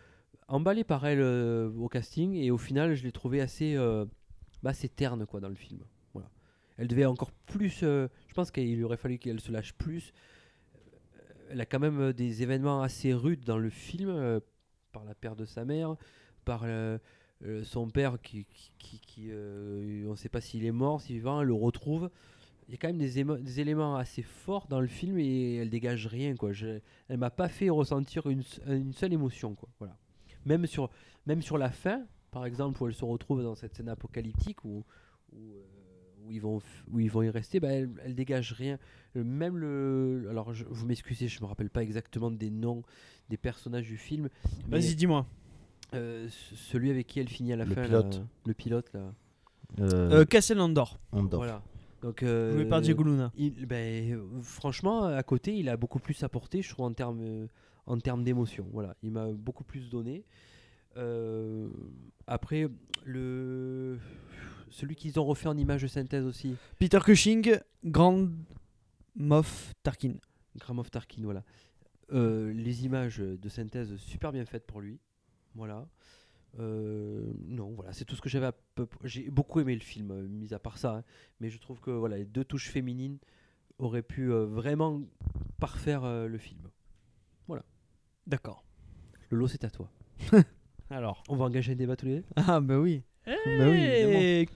[0.49, 4.07] emballé par elle euh, au casting, et au final, je l'ai trouvée assez, euh,
[4.65, 5.81] assez terne quoi, dans le film.
[6.15, 6.31] Voilà.
[6.79, 7.81] Elle devait encore plus.
[7.83, 10.15] euh, je pense qu'il aurait fallu qu'elle se lâche plus.
[11.51, 14.41] Elle a quand même euh, des événements assez rudes dans le film, euh,
[14.93, 15.97] par la perte de sa mère,
[16.45, 16.65] par
[17.65, 18.47] son père qui,
[19.31, 22.11] euh, on ne sait pas s'il est mort, s'il est vivant, elle le retrouve.
[22.69, 26.07] Il y a quand même des, éléments assez forts dans le film et elle dégage
[26.07, 26.37] rien.
[26.37, 26.53] Quoi.
[26.53, 26.79] Je,
[27.09, 28.43] elle m'a pas fait ressentir une,
[28.93, 29.55] seule émotion.
[29.55, 29.69] Quoi.
[29.79, 29.97] Voilà.
[30.47, 30.89] Même, sur,
[31.59, 34.85] la fin, par exemple, où elle se retrouve dans cette scène apocalyptique où,
[35.33, 35.65] où, euh,
[36.27, 36.61] où ils, vont,
[36.93, 38.79] où ils vont y rester, bah, elle, elle dégage rien.
[39.17, 40.27] Euh, Même le.
[40.31, 42.83] Alors, je, vous m'excusez, je me rappelle pas exactement des noms
[43.29, 44.29] des personnages du film.
[44.69, 45.27] Vas-y, dis-moi.
[45.95, 47.83] euh, ce- celui avec qui elle finit à la Le fin.
[47.85, 48.15] pilote.
[48.17, 49.13] là, le pilote, là.
[49.81, 51.41] Euh, Euh, Cassian Andor, Andorre.
[51.41, 51.63] Voilà.
[52.03, 53.31] Donc, euh, joué par Diego Luna.
[53.37, 57.47] il- ben, franchement, à côté, il a beaucoup plus apporté, je trouve, en termes,
[57.87, 58.67] en termes d'émotion.
[58.73, 58.97] Voilà.
[59.03, 60.25] Il m'a beaucoup plus donné.
[60.97, 61.69] Euh,
[62.27, 62.69] après,
[63.05, 63.99] le...
[64.73, 68.29] celui qu'ils ont refait en image de synthèse aussi, Peter Cushing, Grand
[69.15, 70.15] Moff Tarkin.
[70.59, 71.45] Gramov Tarkin, voilà.
[72.13, 74.99] Euh, les images de synthèse super bien faites pour lui.
[75.55, 75.87] Voilà.
[76.59, 80.11] Euh, non, voilà, c'est tout ce que j'avais à peu J'ai beaucoup aimé le film,
[80.11, 80.97] euh, mis à part ça.
[80.97, 81.05] hein.
[81.41, 83.19] mais je trouve que voilà, les deux touches féminines
[83.79, 85.01] auraient pu euh, vraiment
[85.59, 86.69] parfaire euh, le film.
[88.27, 88.65] D'accord.
[89.31, 89.91] Lolo, c'est à toi.
[90.91, 91.25] Alors.
[91.29, 92.25] On va engager un débat tous les deux?
[92.37, 93.03] Ah, bah oui.
[93.27, 93.33] Bah
[93.67, 93.79] oui.
[93.83, 94.49] Eh,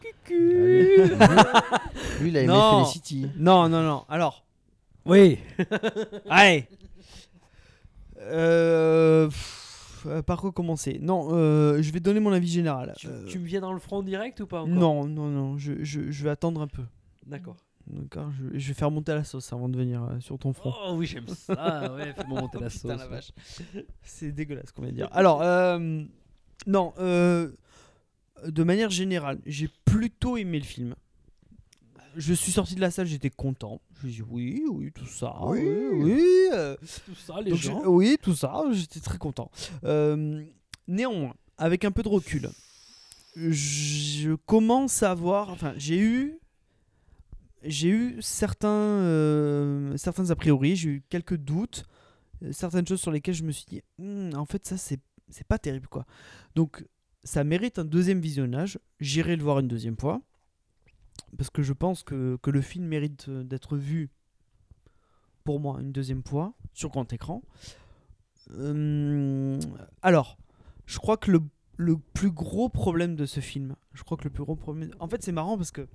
[2.20, 2.84] Lui, il a aimé Non.
[2.84, 3.26] Felicity.
[3.36, 4.04] Non, non, non.
[4.08, 4.44] Alors.
[5.04, 5.38] Oui
[6.28, 6.66] Allez.
[8.20, 10.98] Euh, pff, par quoi commencer?
[11.00, 12.92] Non, euh, je vais donner mon avis général.
[12.96, 14.74] tu, Euh, tu me viens dans le front direct ou pas encore?
[14.74, 15.58] Non, non, non.
[15.58, 16.82] Je, je, je vais attendre un peu.
[17.24, 17.56] D'accord.
[17.86, 18.30] D'accord.
[18.32, 20.74] Je, je vais faire monter la sauce avant de venir euh, sur ton front.
[20.88, 21.94] Oh oui, j'aime ça.
[21.94, 22.82] Ouais, fais-moi monter la sauce.
[22.82, 23.10] Putain, la ouais.
[23.10, 23.30] vache.
[24.02, 25.08] C'est dégueulasse qu'on vient de dire.
[25.12, 26.02] Alors, euh,
[26.66, 27.52] non, euh,
[28.46, 30.94] de manière générale, j'ai plutôt aimé le film.
[32.16, 33.80] Je suis sorti de la salle, j'étais content.
[34.00, 35.34] Je me suis dit oui, oui, tout ça.
[35.42, 35.60] Oui,
[35.92, 36.22] oui.
[36.52, 36.74] euh,
[37.04, 37.82] Tout ça, les gens.
[37.86, 39.50] oui, tout ça, j'étais très content.
[39.84, 40.42] Euh,
[40.88, 42.48] néanmoins, avec un peu de recul,
[43.36, 45.50] je commence à avoir.
[45.50, 46.38] Enfin, j'ai eu.
[47.62, 51.84] J'ai eu certains, euh, certains a priori, j'ai eu quelques doutes,
[52.52, 55.58] certaines choses sur lesquelles je me suis dit, Hmm, en fait, ça, c'est c'est pas
[55.58, 56.06] terrible, quoi.
[56.54, 56.84] Donc,
[57.26, 58.78] ça mérite un deuxième visionnage.
[59.00, 60.22] J'irai le voir une deuxième fois.
[61.36, 64.10] Parce que je pense que, que le film mérite euh, d'être vu,
[65.44, 67.42] pour moi, une deuxième fois, sur grand écran.
[68.52, 69.58] Euh,
[70.02, 70.38] alors,
[70.86, 71.40] je crois que le,
[71.76, 74.90] le plus gros problème de ce film, je crois que le plus gros problème.
[75.00, 75.86] En fait, c'est marrant parce que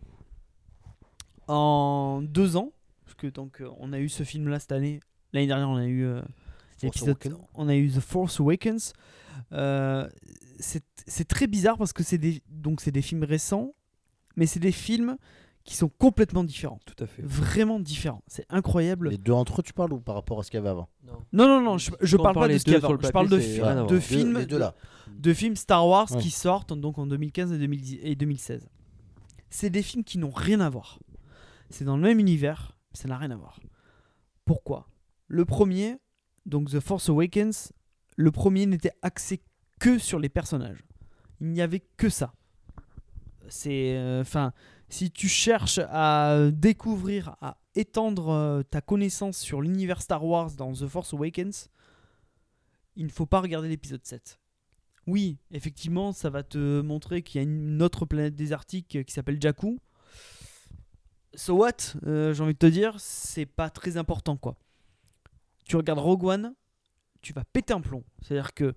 [1.48, 2.72] en deux ans,
[3.06, 5.00] parce que donc euh, on a eu ce film-là cette année,
[5.34, 6.22] l'année dernière on a eu euh,
[6.84, 7.18] l'épisode-
[7.56, 8.94] on a eu The Force Awakens.
[9.54, 10.10] Euh,
[10.62, 13.74] c'est très bizarre parce que c'est des donc c'est des films récents,
[14.36, 15.18] mais c'est des films
[15.64, 17.22] qui sont complètement différents, Tout à fait.
[17.22, 18.24] vraiment différents.
[18.28, 19.10] C'est incroyable.
[19.10, 20.90] Les deux entre eux, tu parles ou par rapport à ce qu'il y avait avant
[21.04, 21.14] Non.
[21.34, 23.02] Non non non, je, parle pas de ce qu'il y a deux sur avant.
[23.04, 24.74] Je parle de, fi- films les deux là.
[25.16, 26.20] de films Star Wars Ouais.
[26.20, 28.68] qui sortent donc en 2015 et, 2010 et 2016.
[29.52, 30.98] C'est des films qui n'ont rien à voir.
[31.70, 33.60] C'est dans le même univers, mais ça n'a rien à voir.
[34.46, 34.88] Pourquoi?
[35.28, 35.98] Le premier,
[36.48, 37.72] donc The Force Awakens,
[38.18, 39.42] le premier n'était axé
[39.82, 40.86] que sur les personnages.
[41.42, 42.34] Il n'y avait que ça.
[43.50, 44.54] C'est, euh, enfin,
[44.90, 50.72] si tu cherches à découvrir, à étendre euh, ta connaissance sur l'univers Star Wars dans
[50.72, 51.70] The Force Awakens,
[52.96, 54.40] il ne faut pas regarder l'épisode 7.
[55.08, 59.42] Oui, effectivement, ça va te montrer qu'il y a une autre planète désertique qui s'appelle
[59.42, 59.80] Jakku.
[61.34, 64.58] So what Euh, J'ai envie de te dire, c'est pas très important quoi.
[65.66, 66.54] Tu regardes Rogue One,
[67.24, 68.04] tu vas péter un plomb.
[68.22, 68.76] C'est-à-dire que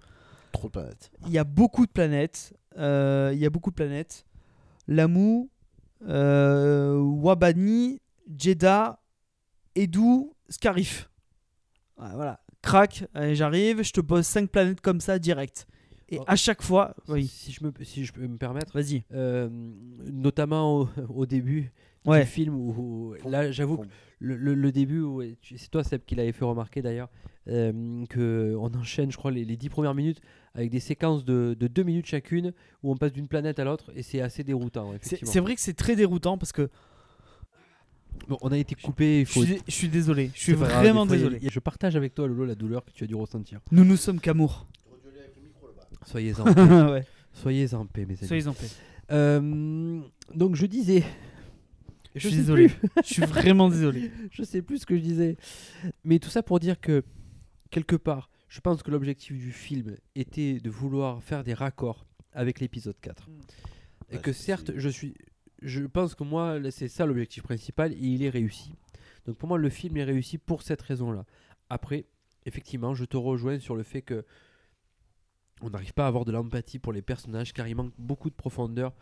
[0.54, 1.10] Trop de planètes.
[1.26, 2.54] il y a beaucoup de planètes.
[2.78, 4.24] euh, Il y a beaucoup de planètes.
[4.88, 5.48] Lamu,
[6.08, 8.00] euh, Wabani,
[8.38, 9.00] Jeddah,
[9.74, 11.10] Edu, Scarif.
[11.98, 12.40] Ouais, voilà.
[12.62, 15.66] Crac, j'arrive, je te pose 5 planètes comme ça direct.
[16.08, 16.24] Et Oh.
[16.26, 19.04] à chaque fois, oui, Si je, me, si je peux me permettre, vas-y.
[19.12, 19.48] euh,
[20.12, 21.72] notamment au, au début
[22.06, 22.20] Ouais.
[22.20, 23.86] du film, où, où- là j'avoue que
[24.24, 27.08] le, le- le début, où- c'est toi Seb qui l'avait fait remarquer d'ailleurs,
[27.48, 30.20] euh, que on enchaîne je crois les, les 10 premières minutes
[30.54, 32.52] avec des séquences de, de 2 minutes chacune
[32.82, 34.92] où on passe d'une planète à l'autre et c'est assez déroutant.
[35.02, 36.68] C'est vrai que c'est très déroutant parce que
[38.28, 39.42] Bon, on a été coupé, il je faut...
[39.44, 40.30] suis, je suis désolé.
[40.34, 41.36] Je suis vraiment fois, désolé.
[41.44, 43.60] a- Je partage avec toi Lolo la douleur que tu as dû ressentir.
[43.72, 44.66] Nous nous sommes qu'amour.
[46.06, 46.60] Soyez en paix.
[46.92, 47.06] ouais.
[47.32, 48.26] Soyez en paix mes amis.
[48.28, 48.68] Soyez en paix.
[49.10, 50.00] Euh,
[50.34, 51.02] donc je disais...
[52.14, 52.70] Je suis désolé.
[53.02, 54.10] Je suis vraiment désolé.
[54.30, 55.36] je sais plus ce que je disais.
[56.04, 57.02] Mais tout ça pour dire que,
[57.70, 62.60] quelque part, je pense que l'objectif du film était de vouloir faire des raccords avec
[62.60, 63.28] l'épisode 4.
[64.10, 65.14] Et Ouais, que certes, je suis.
[65.62, 68.74] Je pense que moi, c'est ça l'objectif principal et il est réussi.
[69.26, 71.24] Donc pour moi, le film est réussi pour cette raison-là.
[71.70, 72.06] Après,
[72.44, 74.24] effectivement, je te rejoins sur le fait que
[75.62, 78.34] on n'arrive pas à avoir de l'empathie pour les personnages car il manque beaucoup de
[78.34, 78.92] profondeur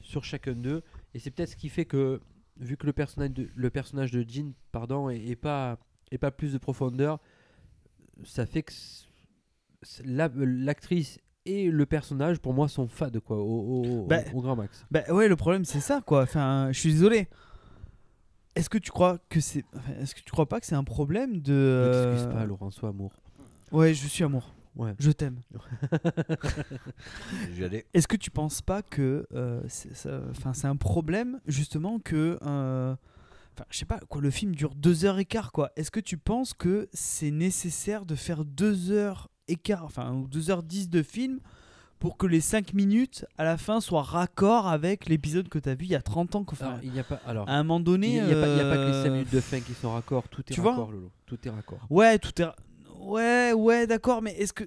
[0.00, 0.82] sur chacun d'eux.
[1.14, 2.20] Et c'est peut-être ce qui fait que,
[2.58, 5.78] vu que le personnage de, le personnage de Jean pardon, est, est pas,
[6.10, 7.18] est pas plus de profondeur,
[8.24, 8.72] ça fait que
[10.04, 13.42] la- l'actrice et le personnage, pour moi, sont fades quoi, au,
[14.02, 14.84] au- Bah, au grand max.
[14.90, 16.22] Bah ouais, le problème c'est ça quoi.
[16.22, 17.28] Enfin, je suis désolé.
[18.54, 19.64] Est-ce que tu crois que c'est,
[20.00, 22.70] est-ce que tu crois pas que c'est un problème de Ne t'excuse euh, pas, Laurent,
[22.70, 23.12] sois amour.
[23.72, 24.54] Ouais, je suis amour.
[24.76, 24.94] Ouais.
[24.98, 25.40] Je t'aime.
[27.94, 29.92] Est-ce que tu penses pas que euh, c'est
[30.30, 32.94] enfin, un problème justement que euh,
[33.54, 35.70] enfin, je sais pas quoi le film dure deux heures et quart quoi.
[35.76, 40.26] Est-ce que tu penses que c'est nécessaire de faire deux heures et quart enfin ou
[40.26, 41.40] deux heures dix de film
[42.00, 45.74] pour que les cinq minutes à la fin soient raccord avec l'épisode que tu as
[45.74, 47.20] vu il y a 30 ans qu'enfin, Alors, il n'y a pas.
[47.24, 48.64] Alors, à un moment il donné n'y a, il y a pas- il y a
[48.64, 50.28] pas que les 5 euh, minutes de fin qui sont raccords.
[50.28, 51.10] Tout est tu vois raccord, Lolo.
[51.24, 51.78] Tout est raccord.
[51.88, 52.46] Ouais, tout est.
[53.04, 54.64] Ouais, ouais, d'accord, mais est-ce que.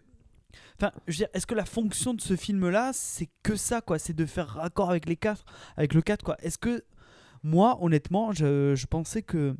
[0.79, 3.97] Enfin, je veux dire, est-ce que la fonction de ce film-là, c'est que ça, quoi?
[3.99, 5.43] C'est de faire raccord avec les quatre,
[5.75, 6.37] avec le 4, quoi?
[6.41, 6.83] Est-ce que.
[7.43, 9.55] Moi, honnêtement, je, je pensais que.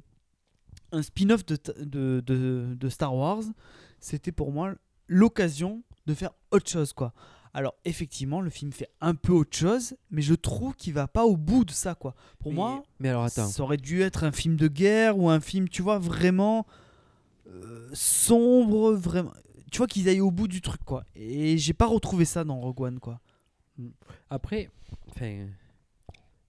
[0.92, 3.44] Un spin-off de, de, de, de Star Wars,
[4.00, 4.74] c'était pour moi
[5.08, 7.14] l'occasion de faire autre chose, quoi.
[7.54, 11.26] Alors, effectivement, le film fait un peu autre chose, mais je trouve qu'il va pas
[11.26, 12.14] au bout de ça, quoi.
[12.40, 13.48] Pour mais, moi, Mais alors, attends.
[13.48, 16.66] ça aurait dû être un film de guerre ou un film, tu vois, vraiment
[17.50, 19.34] euh, sombre, vraiment.
[19.72, 21.04] Tu vois qu'ils aillent au bout du truc, quoi.
[21.16, 23.20] Et j'ai pas retrouvé ça dans Rogue One, quoi.
[24.30, 24.70] Après,
[25.10, 25.48] enfin,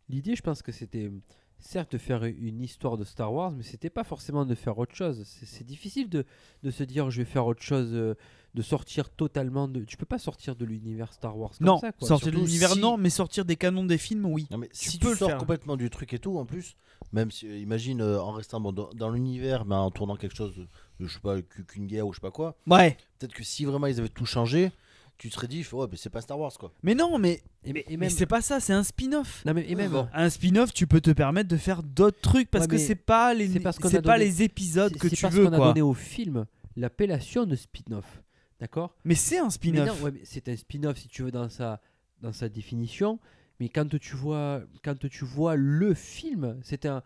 [0.09, 1.11] l'idée, je pense que c'était
[1.59, 4.95] certes de faire une histoire de Star Wars, mais c'était pas forcément de faire autre
[4.95, 5.25] chose.
[5.27, 6.25] C'est- difficile de,
[6.63, 8.15] de se dire je vais faire autre chose, euh,
[8.55, 9.85] de sortir totalement de.
[9.85, 11.93] Tu peux pas sortir de l'univers Star Wars comme non, ça.
[11.93, 12.09] Quoi.
[12.09, 14.47] sortir de l'univers, si- non, mais sortir des canons des films, oui.
[14.51, 15.39] Non, mais Tu si peux tu le sors faire.
[15.39, 16.77] complètement du truc et tout, en plus,
[17.13, 20.37] même si, euh, imagine euh, en restant bon, dans, dans l'univers, mais en tournant quelque
[20.37, 20.67] chose, de,
[21.01, 22.97] je sais pas, qu'u- qu'une guerre ou je sais pas quoi, Ouais.
[23.19, 24.73] peut-être que si vraiment ils avaient tout changé,
[25.17, 26.73] tu te serais dit, ouais, mais c'est pas Star Wars quoi.
[26.83, 28.11] Mais non, mais, Et, et mais même.
[28.11, 29.45] c'est pas ça, c'est un spin-off.
[29.45, 29.91] Non, mais, et même.
[29.91, 30.09] bon.
[30.13, 33.35] Un spin-off, tu peux te permettre de faire d'autres trucs parce Ouais, que c'est pas
[33.35, 35.35] les, c'est parce qu'on c'est a pas donné- les épisodes c'est- que c'est tu parce
[35.35, 36.47] veux, qu'on a donné au film
[36.77, 38.23] l'appellation de spin-off.
[38.61, 38.95] D'accord?
[39.05, 39.87] Mais c'est un Mais spin-off.
[39.99, 41.81] non, ouais, mais c'est un spin-off si tu veux dans sa,
[42.23, 43.19] dans sa définition.
[43.61, 47.03] Mais quand tu vois, quand tu vois le film, c'est un.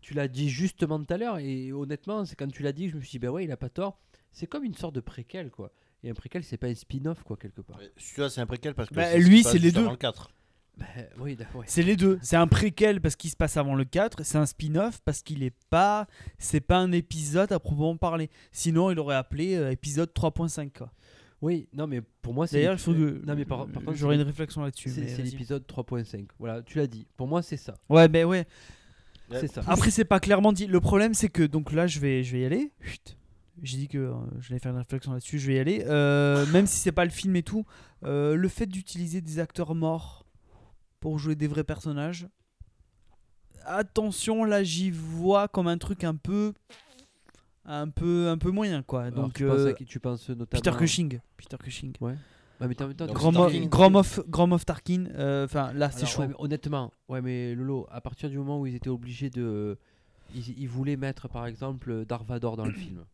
[0.00, 2.92] Tu l'as dit justement tout à l'heure et honnêtement, c'est quand tu l'as dit que
[2.92, 3.98] je me suis dit, ben ouais, il a pas tort.
[4.30, 5.72] C'est comme une sorte de préquel, quoi.
[6.04, 7.78] Et un préquel, c'est pas un spin-off, quoi, quelque part.
[7.96, 9.80] Celui-là, c'est un préquel parce que Bah, c'est ce qui lui, c'est les deux.
[9.82, 10.30] avant le 4.
[11.18, 11.66] Oui, d'accord, ouais.
[11.68, 12.18] C'est les deux.
[12.22, 14.24] C'est un préquel parce qu'il se passe avant le 4.
[14.24, 16.06] C'est un spin-off parce qu'il est pas.
[16.38, 18.30] C'est pas un épisode à proprement parler.
[18.52, 20.70] Sinon, il aurait appelé euh, épisode 3.5.
[20.78, 20.90] quoi.
[21.42, 22.56] Oui, non, mais pour moi, c'est.
[22.56, 23.20] D'ailleurs, il faut que.
[23.26, 24.88] Non, mais par, par contre, J'aurais c'est- une réflexion là-dessus.
[24.88, 26.26] c'est l'épisode 3.5.
[26.38, 27.06] Voilà, tu l'as dit.
[27.16, 27.74] Pour moi, c'est ça.
[27.90, 28.46] Ouais, ben ouais.
[29.40, 29.62] C'est ça.
[29.66, 30.66] Après, c'est pas clairement dit.
[30.66, 31.42] Le problème, c'est que.
[31.42, 32.72] Donc là, je vais, je vais y aller.
[32.80, 33.16] Chut.
[33.62, 35.38] J'ai dit que euh, j'allais faire une réflexion là-dessus.
[35.38, 35.84] Je vais y aller.
[35.86, 37.64] Euh, même si c'est pas le film et tout.
[38.04, 40.26] euh, le fait d'utiliser des acteurs morts
[41.00, 42.26] pour jouer des vrais personnages.
[43.64, 46.52] Attention, là, j'y vois comme un truc un peu.
[47.64, 49.04] un peu, un peu moyen, quoi.
[49.04, 49.84] Alors, Donc, tu, penses à euh, qui?
[49.84, 51.20] Tu penses notamment Peter Cushing.
[51.36, 51.92] Peter Cushing.
[52.00, 52.16] Ouais,
[52.68, 53.32] mais en même temps, Donc, Grand.
[53.32, 55.06] Mo- Grand Moff, Grand Moff Tarkin.
[55.14, 56.22] euh, Enfin, là, c'est chaud.
[56.22, 59.78] ouais, mais honnêtement, ouais, mais Lolo, à partir du moment où ils étaient obligés de.
[60.34, 63.04] Ils, ils voulaient mettre par exemple Darth Vader dans le film.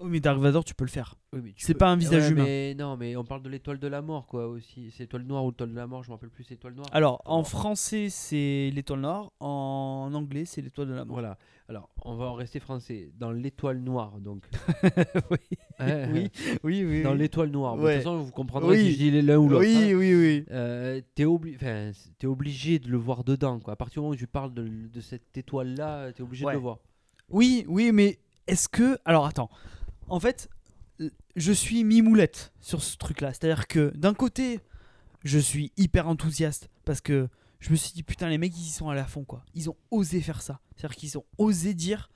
[0.00, 1.14] Oui, mais Dark Vador, tu peux le faire.
[1.34, 2.44] Oui, C'est peux- pas un visage Ouais, humain.
[2.44, 4.90] Mais non, mais on parle de l'étoile de la mort, quoi, aussi.
[4.90, 6.88] C'est l'étoile noire ou l'étoile de la mort, je me rappelle plus, c'est l'étoile noire.
[6.92, 9.30] Alors, en français, c'est l'étoile noire.
[9.40, 11.14] En anglais, c'est l'étoile de la mort.
[11.16, 11.36] Voilà.
[11.68, 13.12] Alors, on va en rester français.
[13.18, 14.44] Dans l'étoile noire, donc.
[15.30, 15.36] oui.
[15.80, 16.30] Ouais, oui,
[16.62, 17.02] oui, oui.
[17.02, 17.74] Dans l'étoile noire.
[17.78, 17.92] Ouais.
[17.92, 18.84] De toute façon, vous comprendrez Oui.
[18.84, 19.64] si je dis l'un ou l'autre.
[19.64, 19.96] Oui, hein.
[19.96, 20.44] oui, oui.
[20.50, 21.90] Euh, t'es obli- enfin,
[22.28, 23.72] obligé de le voir dedans, quoi.
[23.72, 26.58] À partir du moment où tu parles de, de cette étoile-là, t'es obligé de le
[26.58, 26.78] voir.
[27.30, 28.98] Oui, oui, mais est-ce que.
[29.06, 29.48] Alors, attends.
[30.10, 30.48] En fait,
[31.36, 33.32] je suis mi-moulette sur ce truc-là.
[33.32, 34.60] C'est-à-dire que d'un côté,
[35.24, 37.28] je suis hyper enthousiaste parce que
[37.60, 39.44] je me suis dit, putain, les mecs, ils y sont à fond, quoi.
[39.54, 40.60] Ils ont osé faire ça.
[40.76, 42.10] C'est-à-dire qu'ils ont osé dire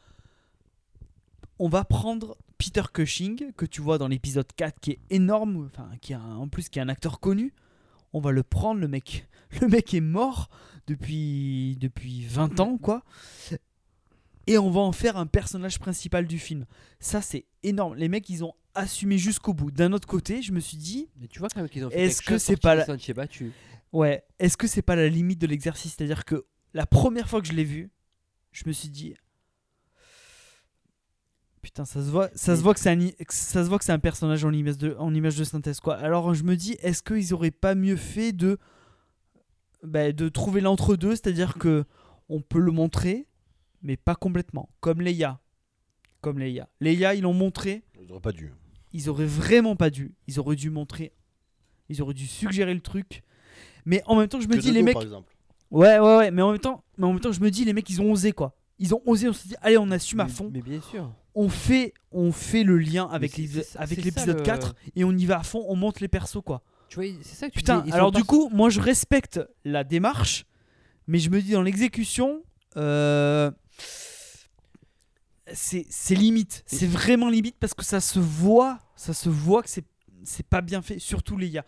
[1.61, 5.89] on va prendre Peter Cushing, que tu vois dans l'épisode 4, qui est énorme, enfin,
[6.01, 7.55] qui est un- en plus qui est un acteur connu.
[8.13, 9.27] On va le prendre, le mec.
[9.61, 10.49] Le mec est mort
[10.89, 13.05] depuis, depuis 20 ans, quoi.
[14.47, 16.67] Et on va en faire un personnage principal du film.
[17.01, 17.95] Ça, c'est énorme.
[17.97, 19.71] Les mecs, ils ont assumé jusqu'au bout.
[19.71, 22.05] D'un autre côté, je me suis dit, Mais tu vois quand même qu'ils ont fait
[22.07, 23.53] Est-ce que c'est pas la- battus.
[23.93, 25.95] Ouais, est-ce que c'est pas la limite de l'exercice?
[25.97, 27.91] C'est-à-dire que la première fois que je l'ai vu,
[28.53, 29.15] je me suis dit
[31.63, 32.99] Putain, ça se voit, ça se voit que c'est un,
[33.31, 35.97] ça se voit que c'est un personnage en image de, en image de synthèse quoi.
[35.97, 38.59] Alors je me dis, est-ce qu'ils auraient pas mieux fait de,
[39.83, 41.85] bah, de trouver l'entre-deux, c'est-à-dire que
[42.29, 43.27] on peut le montrer,
[43.85, 45.39] mais pas complètement, comme Leia,
[46.21, 46.69] comme Leia.
[46.81, 48.53] Leia, ils l'ont montré, Ils auraient pas dû.
[48.93, 50.15] ils auraient vraiment pas dû.
[50.27, 51.13] Ils auraient dû montrer,
[51.89, 53.23] ils auraient dû suggérer le truc.
[53.85, 55.37] Mais en même temps, je me Que dis les mecs, par exemple.
[55.71, 57.73] Ouais, ouais, ouais, mais en même temps, mais en même temps, je me dis, les
[57.73, 58.57] mecs, ils ont osé quoi.
[58.79, 60.51] Ils ont osé, on s'est dit, allez, on assume à fond.
[60.53, 61.13] Mais bien sûr.
[61.37, 65.43] On fait, on fait le lien avec l'épisode le- 4 et on y va à
[65.43, 66.63] fond, on monte les persos quoi.
[66.89, 69.41] Tu vois, c'est ça que tu Putain, dis, alors pas- du coup, moi je respecte
[69.65, 70.45] la démarche,
[71.09, 72.43] mais je me dis dans l'exécution,
[72.77, 73.51] euh,
[75.53, 79.85] c'est limite, c'est vraiment limite parce que ça se voit, ça se voit que c'est
[80.27, 81.67] c'est pas bien fait, surtout les gars.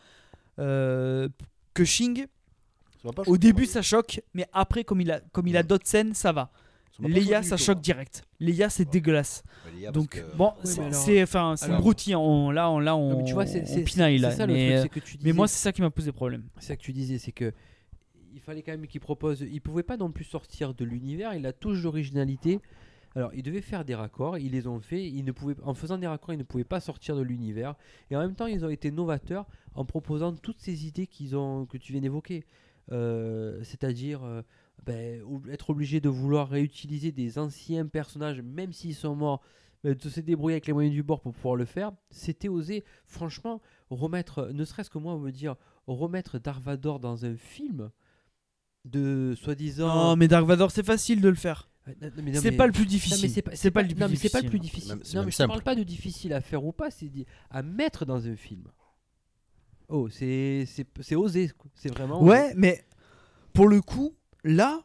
[0.59, 1.29] Euh,
[1.75, 2.25] Cushing,
[3.03, 5.63] Ça m'a pas au début ça choque, mais après comme il a comme il a
[5.63, 6.51] d'autres scènes, ça va.
[6.99, 8.23] Léa, ça choque direct.
[8.41, 8.91] Léa, c'est Ouais.
[8.91, 9.45] dégueulasse.
[9.77, 12.51] Léa, Donc que- bon, Ouais, c'est enfin c'est broutillant.
[12.51, 14.31] Là, on, là, on, Non, mais tu vois, c'est on c'est- pinaille, là.
[14.31, 16.11] ça le mais, truc, euh, c'est que tu mais moi, c'est ça qui m'a posé
[16.13, 16.45] problème.
[16.59, 17.53] C'est ça que tu disais, c'est que
[18.37, 19.41] il fallait quand même qu'il propose.
[19.41, 21.35] Il pouvait pas non plus sortir de l'univers.
[21.35, 22.61] Il a touche d'originalité.
[23.15, 24.37] Alors, il devait faire des raccords.
[24.37, 25.09] Ils les ont fait.
[25.09, 27.77] Il ne pouvait, en faisant des raccords, ils ne pouvaient pas sortir de l'univers.
[28.11, 31.65] Et en même temps, ils ont été novateurs en proposant toutes ces idées qu'ils ont,
[31.65, 32.45] que tu viens d'évoquer.
[32.93, 34.43] Euh, C'est-à-dire euh,
[34.85, 39.41] ben, être obligé de vouloir réutiliser des anciens personnages, même s'ils sont morts,
[39.87, 41.91] euh, de se débrouiller avec les moyens du bord pour pouvoir le faire.
[42.11, 42.85] C'était osé.
[43.07, 45.57] Franchement, remettre, ne serait-ce que moi, me dire
[45.87, 47.91] remettre Dark Vador dans un film
[48.87, 49.95] de soi-disant.
[49.95, 51.69] Non, mais Dark Vador, c'est facile de le faire.
[51.87, 53.31] Non, mais non, C'est mais- pas le plus difficile.
[53.31, 54.81] c'est pas, C'est pas le non, plus mais c'est pas le plus difficile.
[54.81, 54.97] difficile.
[54.97, 55.49] Même- c'est non, mais je simple.
[55.49, 57.09] parle pas de difficile à faire ou pas, c'est
[57.51, 58.65] à mettre dans un film.
[59.89, 62.21] Oh, c'est c'est c'est osé, c'est vraiment.
[62.21, 62.31] osé.
[62.31, 62.85] Ouais, mais
[63.53, 64.83] pour le coup, là,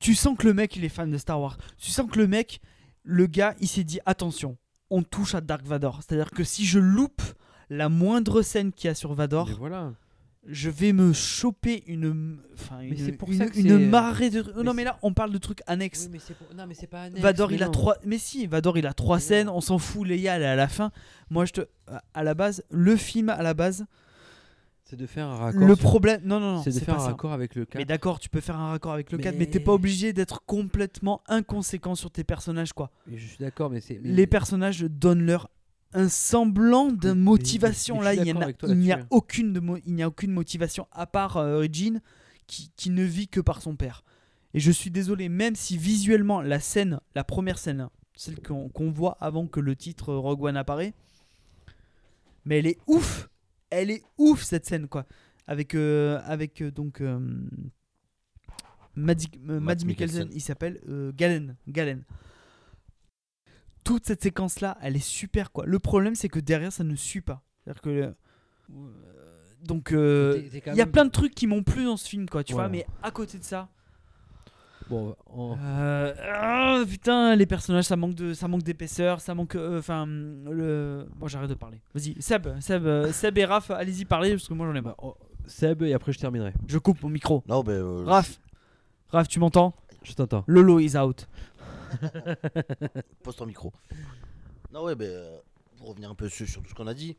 [0.00, 1.56] tu sens que le mec, il est fan de Star Wars.
[1.78, 2.60] Tu sens que le mec,
[3.04, 4.58] le gars, il s'est dit attention,
[4.90, 6.02] on touche à Dark Vador.
[6.02, 7.22] C'est-à-dire que si je loupe
[7.70, 9.94] la moindre scène qu'il y a sur Vador, Mais voilà.
[10.50, 14.30] Je vais me choper une, enfin, Mais une, c'est pour une- ça que une marée
[14.30, 14.42] de.
[14.56, 16.04] mais non, mais là, on parle de trucs annexes.
[16.06, 17.96] Oui, mais c'est pour- Non, mais c'est pas annexe, Vador, mais il a trois.
[18.06, 19.46] Mais si, Vador, il a trois Mais scènes.
[19.48, 19.56] non.
[19.56, 20.06] On s'en fout.
[20.08, 20.90] Leia, elle est à la fin.
[21.30, 21.60] Moi, je te.
[22.14, 23.84] À la base, le film, à la base,
[24.84, 25.66] C'est de faire un raccord.
[25.66, 26.22] le sur- problème.
[26.24, 26.62] Non, non, non.
[26.62, 27.10] C'est de faire pas un ça.
[27.10, 27.86] raccord avec le Mais 4.
[27.86, 30.42] d'accord, tu peux faire un raccord avec le 4, mais Mais- t'es pas obligé d'être
[30.46, 32.90] complètement inconséquent sur tes personnages, quoi.
[33.12, 34.00] Je suis d'accord, mais c'est.
[34.02, 35.50] mais- Les personnages donnent leur
[35.94, 38.00] un semblant de motivation.
[38.00, 38.30] Là, il a, n'y
[38.92, 39.06] a là-dessus.
[39.10, 42.00] aucune de mo- il n'y a aucune motivation à part euh, Jean
[42.46, 44.04] qui, qui ne vit que par son père.
[44.54, 48.90] Et je suis désolé, même si visuellement la scène, la première scène, celle qu'on qu'on
[48.90, 50.94] voit avant que le titre euh, Rogue One apparaît,
[52.44, 53.28] mais elle est ouf,
[53.70, 55.04] elle est ouf cette scène quoi,
[55.46, 57.18] avec euh, avec euh, donc euh,
[58.96, 60.80] Mads, Mads Mikkelsen, il s'appelle
[61.16, 62.02] Galen, Galen.
[63.88, 65.64] Toute cette séquence là, elle est super quoi.
[65.64, 67.42] Le problème c'est que derrière ça ne suit pas.
[67.64, 68.12] C'est-à-dire que euh,
[69.64, 72.28] donc euh, il y a même- plein de trucs qui m'ont plu dans ce film
[72.28, 73.68] quoi, tu vois, mais à côté de ça,
[74.90, 79.54] Bon, on- euh, ah, putain, les personnages, ça manque de, ça manque d'épaisseur, ça manque,
[79.54, 81.06] euh, enfin, le.
[81.16, 81.80] Bon, j'arrête de parler.
[81.94, 85.04] Vas-y, Seb, Seb, Seb et Raph, allez-y parler parce que moi j'en ai bah, pas.
[85.06, 85.16] oh,
[85.46, 86.52] Seb, et après je terminerai.
[86.66, 87.42] Je coupe mon micro.
[87.48, 87.62] Non,
[88.06, 88.38] Raph,
[89.10, 89.74] Raph, tu m'entends?
[90.02, 90.44] Je t'entends.
[90.46, 91.26] Lolo is out.
[93.22, 93.72] Pose ton micro.
[94.72, 95.38] Non, ouais, euh,
[95.76, 97.16] pour revenir un peu sur, sur tout ce qu'on a dit.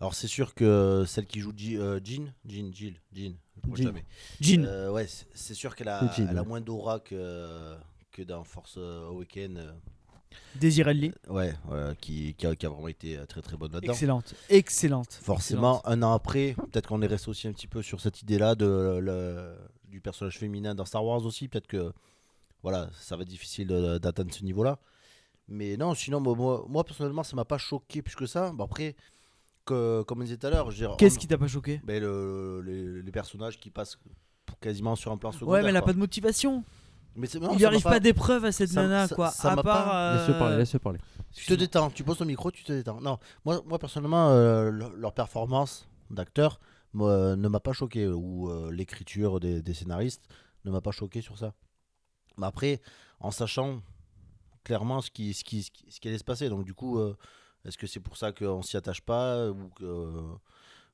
[0.00, 3.34] Alors, c'est sûr que celle qui joue Ji- euh, Jean, Jean, Jill, Jean,
[3.72, 3.82] je Jean.
[3.84, 4.04] jamais.
[4.40, 4.64] Jean.
[4.64, 7.76] Euh, ouais, c'est- sûr qu'elle a, elle a moins d'aura que,
[8.10, 9.56] que dans Force euh, Awakens.
[9.58, 9.72] euh,
[10.56, 11.12] Desirelli.
[11.28, 13.92] ouais, ouais, qui, qui, a, qui a vraiment été euh, très très bonne là-dedans.
[13.92, 14.34] Excellente.
[14.48, 15.12] Excellente.
[15.22, 15.98] Forcément, Excellente.
[15.98, 18.98] un an après, peut-être qu'on est resté aussi un petit peu sur cette idée-là de,
[19.00, 19.54] le-
[19.88, 21.46] du personnage féminin dans Star Wars aussi.
[21.46, 21.92] Peut-être que
[22.64, 23.68] voilà, ça va être difficile
[24.02, 24.78] d'atteindre ce niveau-là.
[25.46, 28.50] Mais non, sinon, moi, moi, moi, personnellement, ça m'a pas choqué plus que ça.
[28.52, 28.96] Bon, après,
[29.66, 31.80] que, comme on disait tout à l'heure, Qu'est-ce on- qui t'a pas choqué?
[31.84, 33.98] ben, le- les, les personnages qui passent
[34.46, 35.52] pour quasiment sur un plan secondaire.
[35.52, 35.86] Ouais, mais elle a quoi.
[35.88, 36.64] pas de motivation.
[37.16, 39.30] Mais non, Il m'a arrive pas, d'épreuve à cette ça- nana, ça- quoi.
[39.30, 39.64] ça à part.
[39.64, 40.98] pas- Laisse-le parler, euh, parler.
[41.32, 43.00] Tu te détends, tu poses ton micro, tu te détends.
[43.00, 46.58] Non, moi, moi personnellement, euh, leur performance d'acteur
[46.94, 50.22] moi, ne m'a pas choqué, ou euh, l'écriture des, des scénaristes
[50.64, 51.52] ne m'a pas choqué sur ça.
[52.38, 52.80] Mais après,
[53.20, 53.80] en sachant
[54.64, 56.98] clairement ce qui, ce qui, ce qui, ce qui allait se passer, donc du coup,
[56.98, 57.16] euh,
[57.64, 59.84] est-ce que c'est pour ça qu'on s'y attache pas, ou que,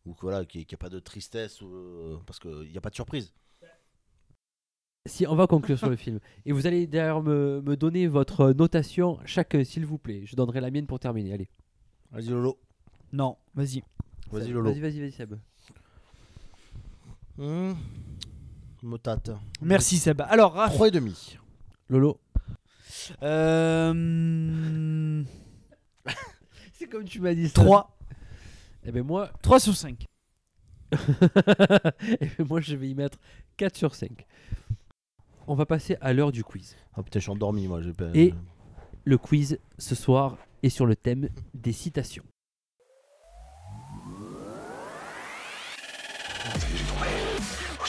[0.07, 2.81] ou que voilà, qu'il n'y a pas de tristesse, ou, euh, parce qu'il n'y a
[2.81, 3.33] pas de surprise
[5.07, 6.21] Si, on va conclure sur le film.
[6.45, 10.27] Et vous allez d'ailleurs me, me donner votre notation chacun, s'il vous plaît.
[10.27, 11.33] Je donnerai la mienne pour terminer.
[11.33, 11.49] Allez.
[12.11, 12.59] Vas-y Lolo,
[13.13, 13.83] Non, vas-y.
[14.31, 14.71] vas-y Lolo.
[14.71, 15.35] Vas-y, vas-y, vas-y, Seb.
[17.39, 17.73] Hmm,
[18.83, 19.31] me tâte.
[19.61, 20.21] Merci Seb.
[20.23, 21.37] Alors, Raph, 3 et demi.
[21.89, 22.21] Lolo.
[23.23, 25.25] euh,
[26.73, 27.55] C'est comme tu m'as dit ça.
[27.63, 27.97] 3.
[28.85, 30.07] Eh ben moi, 3 sur 5.
[30.93, 30.97] eh
[32.39, 33.19] ben moi, je vais y mettre
[33.57, 34.27] 4 sur 5.
[35.47, 36.77] On va passer à l'heure du quiz.
[36.95, 37.83] Ah putain, je suis endormi moi.
[37.83, 38.35] j'ai pas- Et-
[39.05, 42.25] Le quiz ce soir est sur le thème des citations.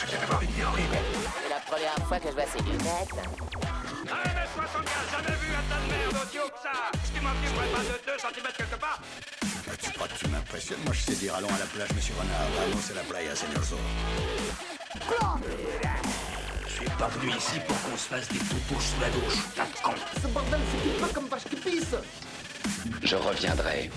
[0.07, 3.13] C'est la première fois que je vois ces lunettes.
[4.07, 7.95] 1m75, jamais vu un tas de merde aussi haut que ça qui m'imprimerait pas de
[8.05, 8.99] 2 cm quelque part
[9.69, 10.79] Ah, Tu crois que tu m'impressionnes?
[10.85, 12.63] Moi, je sais dire allons à la plage, monsieur Renard.
[12.65, 13.81] Allons, c'est la playa, señor Zorro.
[16.67, 19.65] Je suis pas venu ici pour qu'on se fasse des toutous sous la douche, tas
[19.65, 19.93] de con.
[20.21, 21.95] Ce bordel, c'est pas comme vache qui pisse
[23.03, 23.91] Je reviendrai.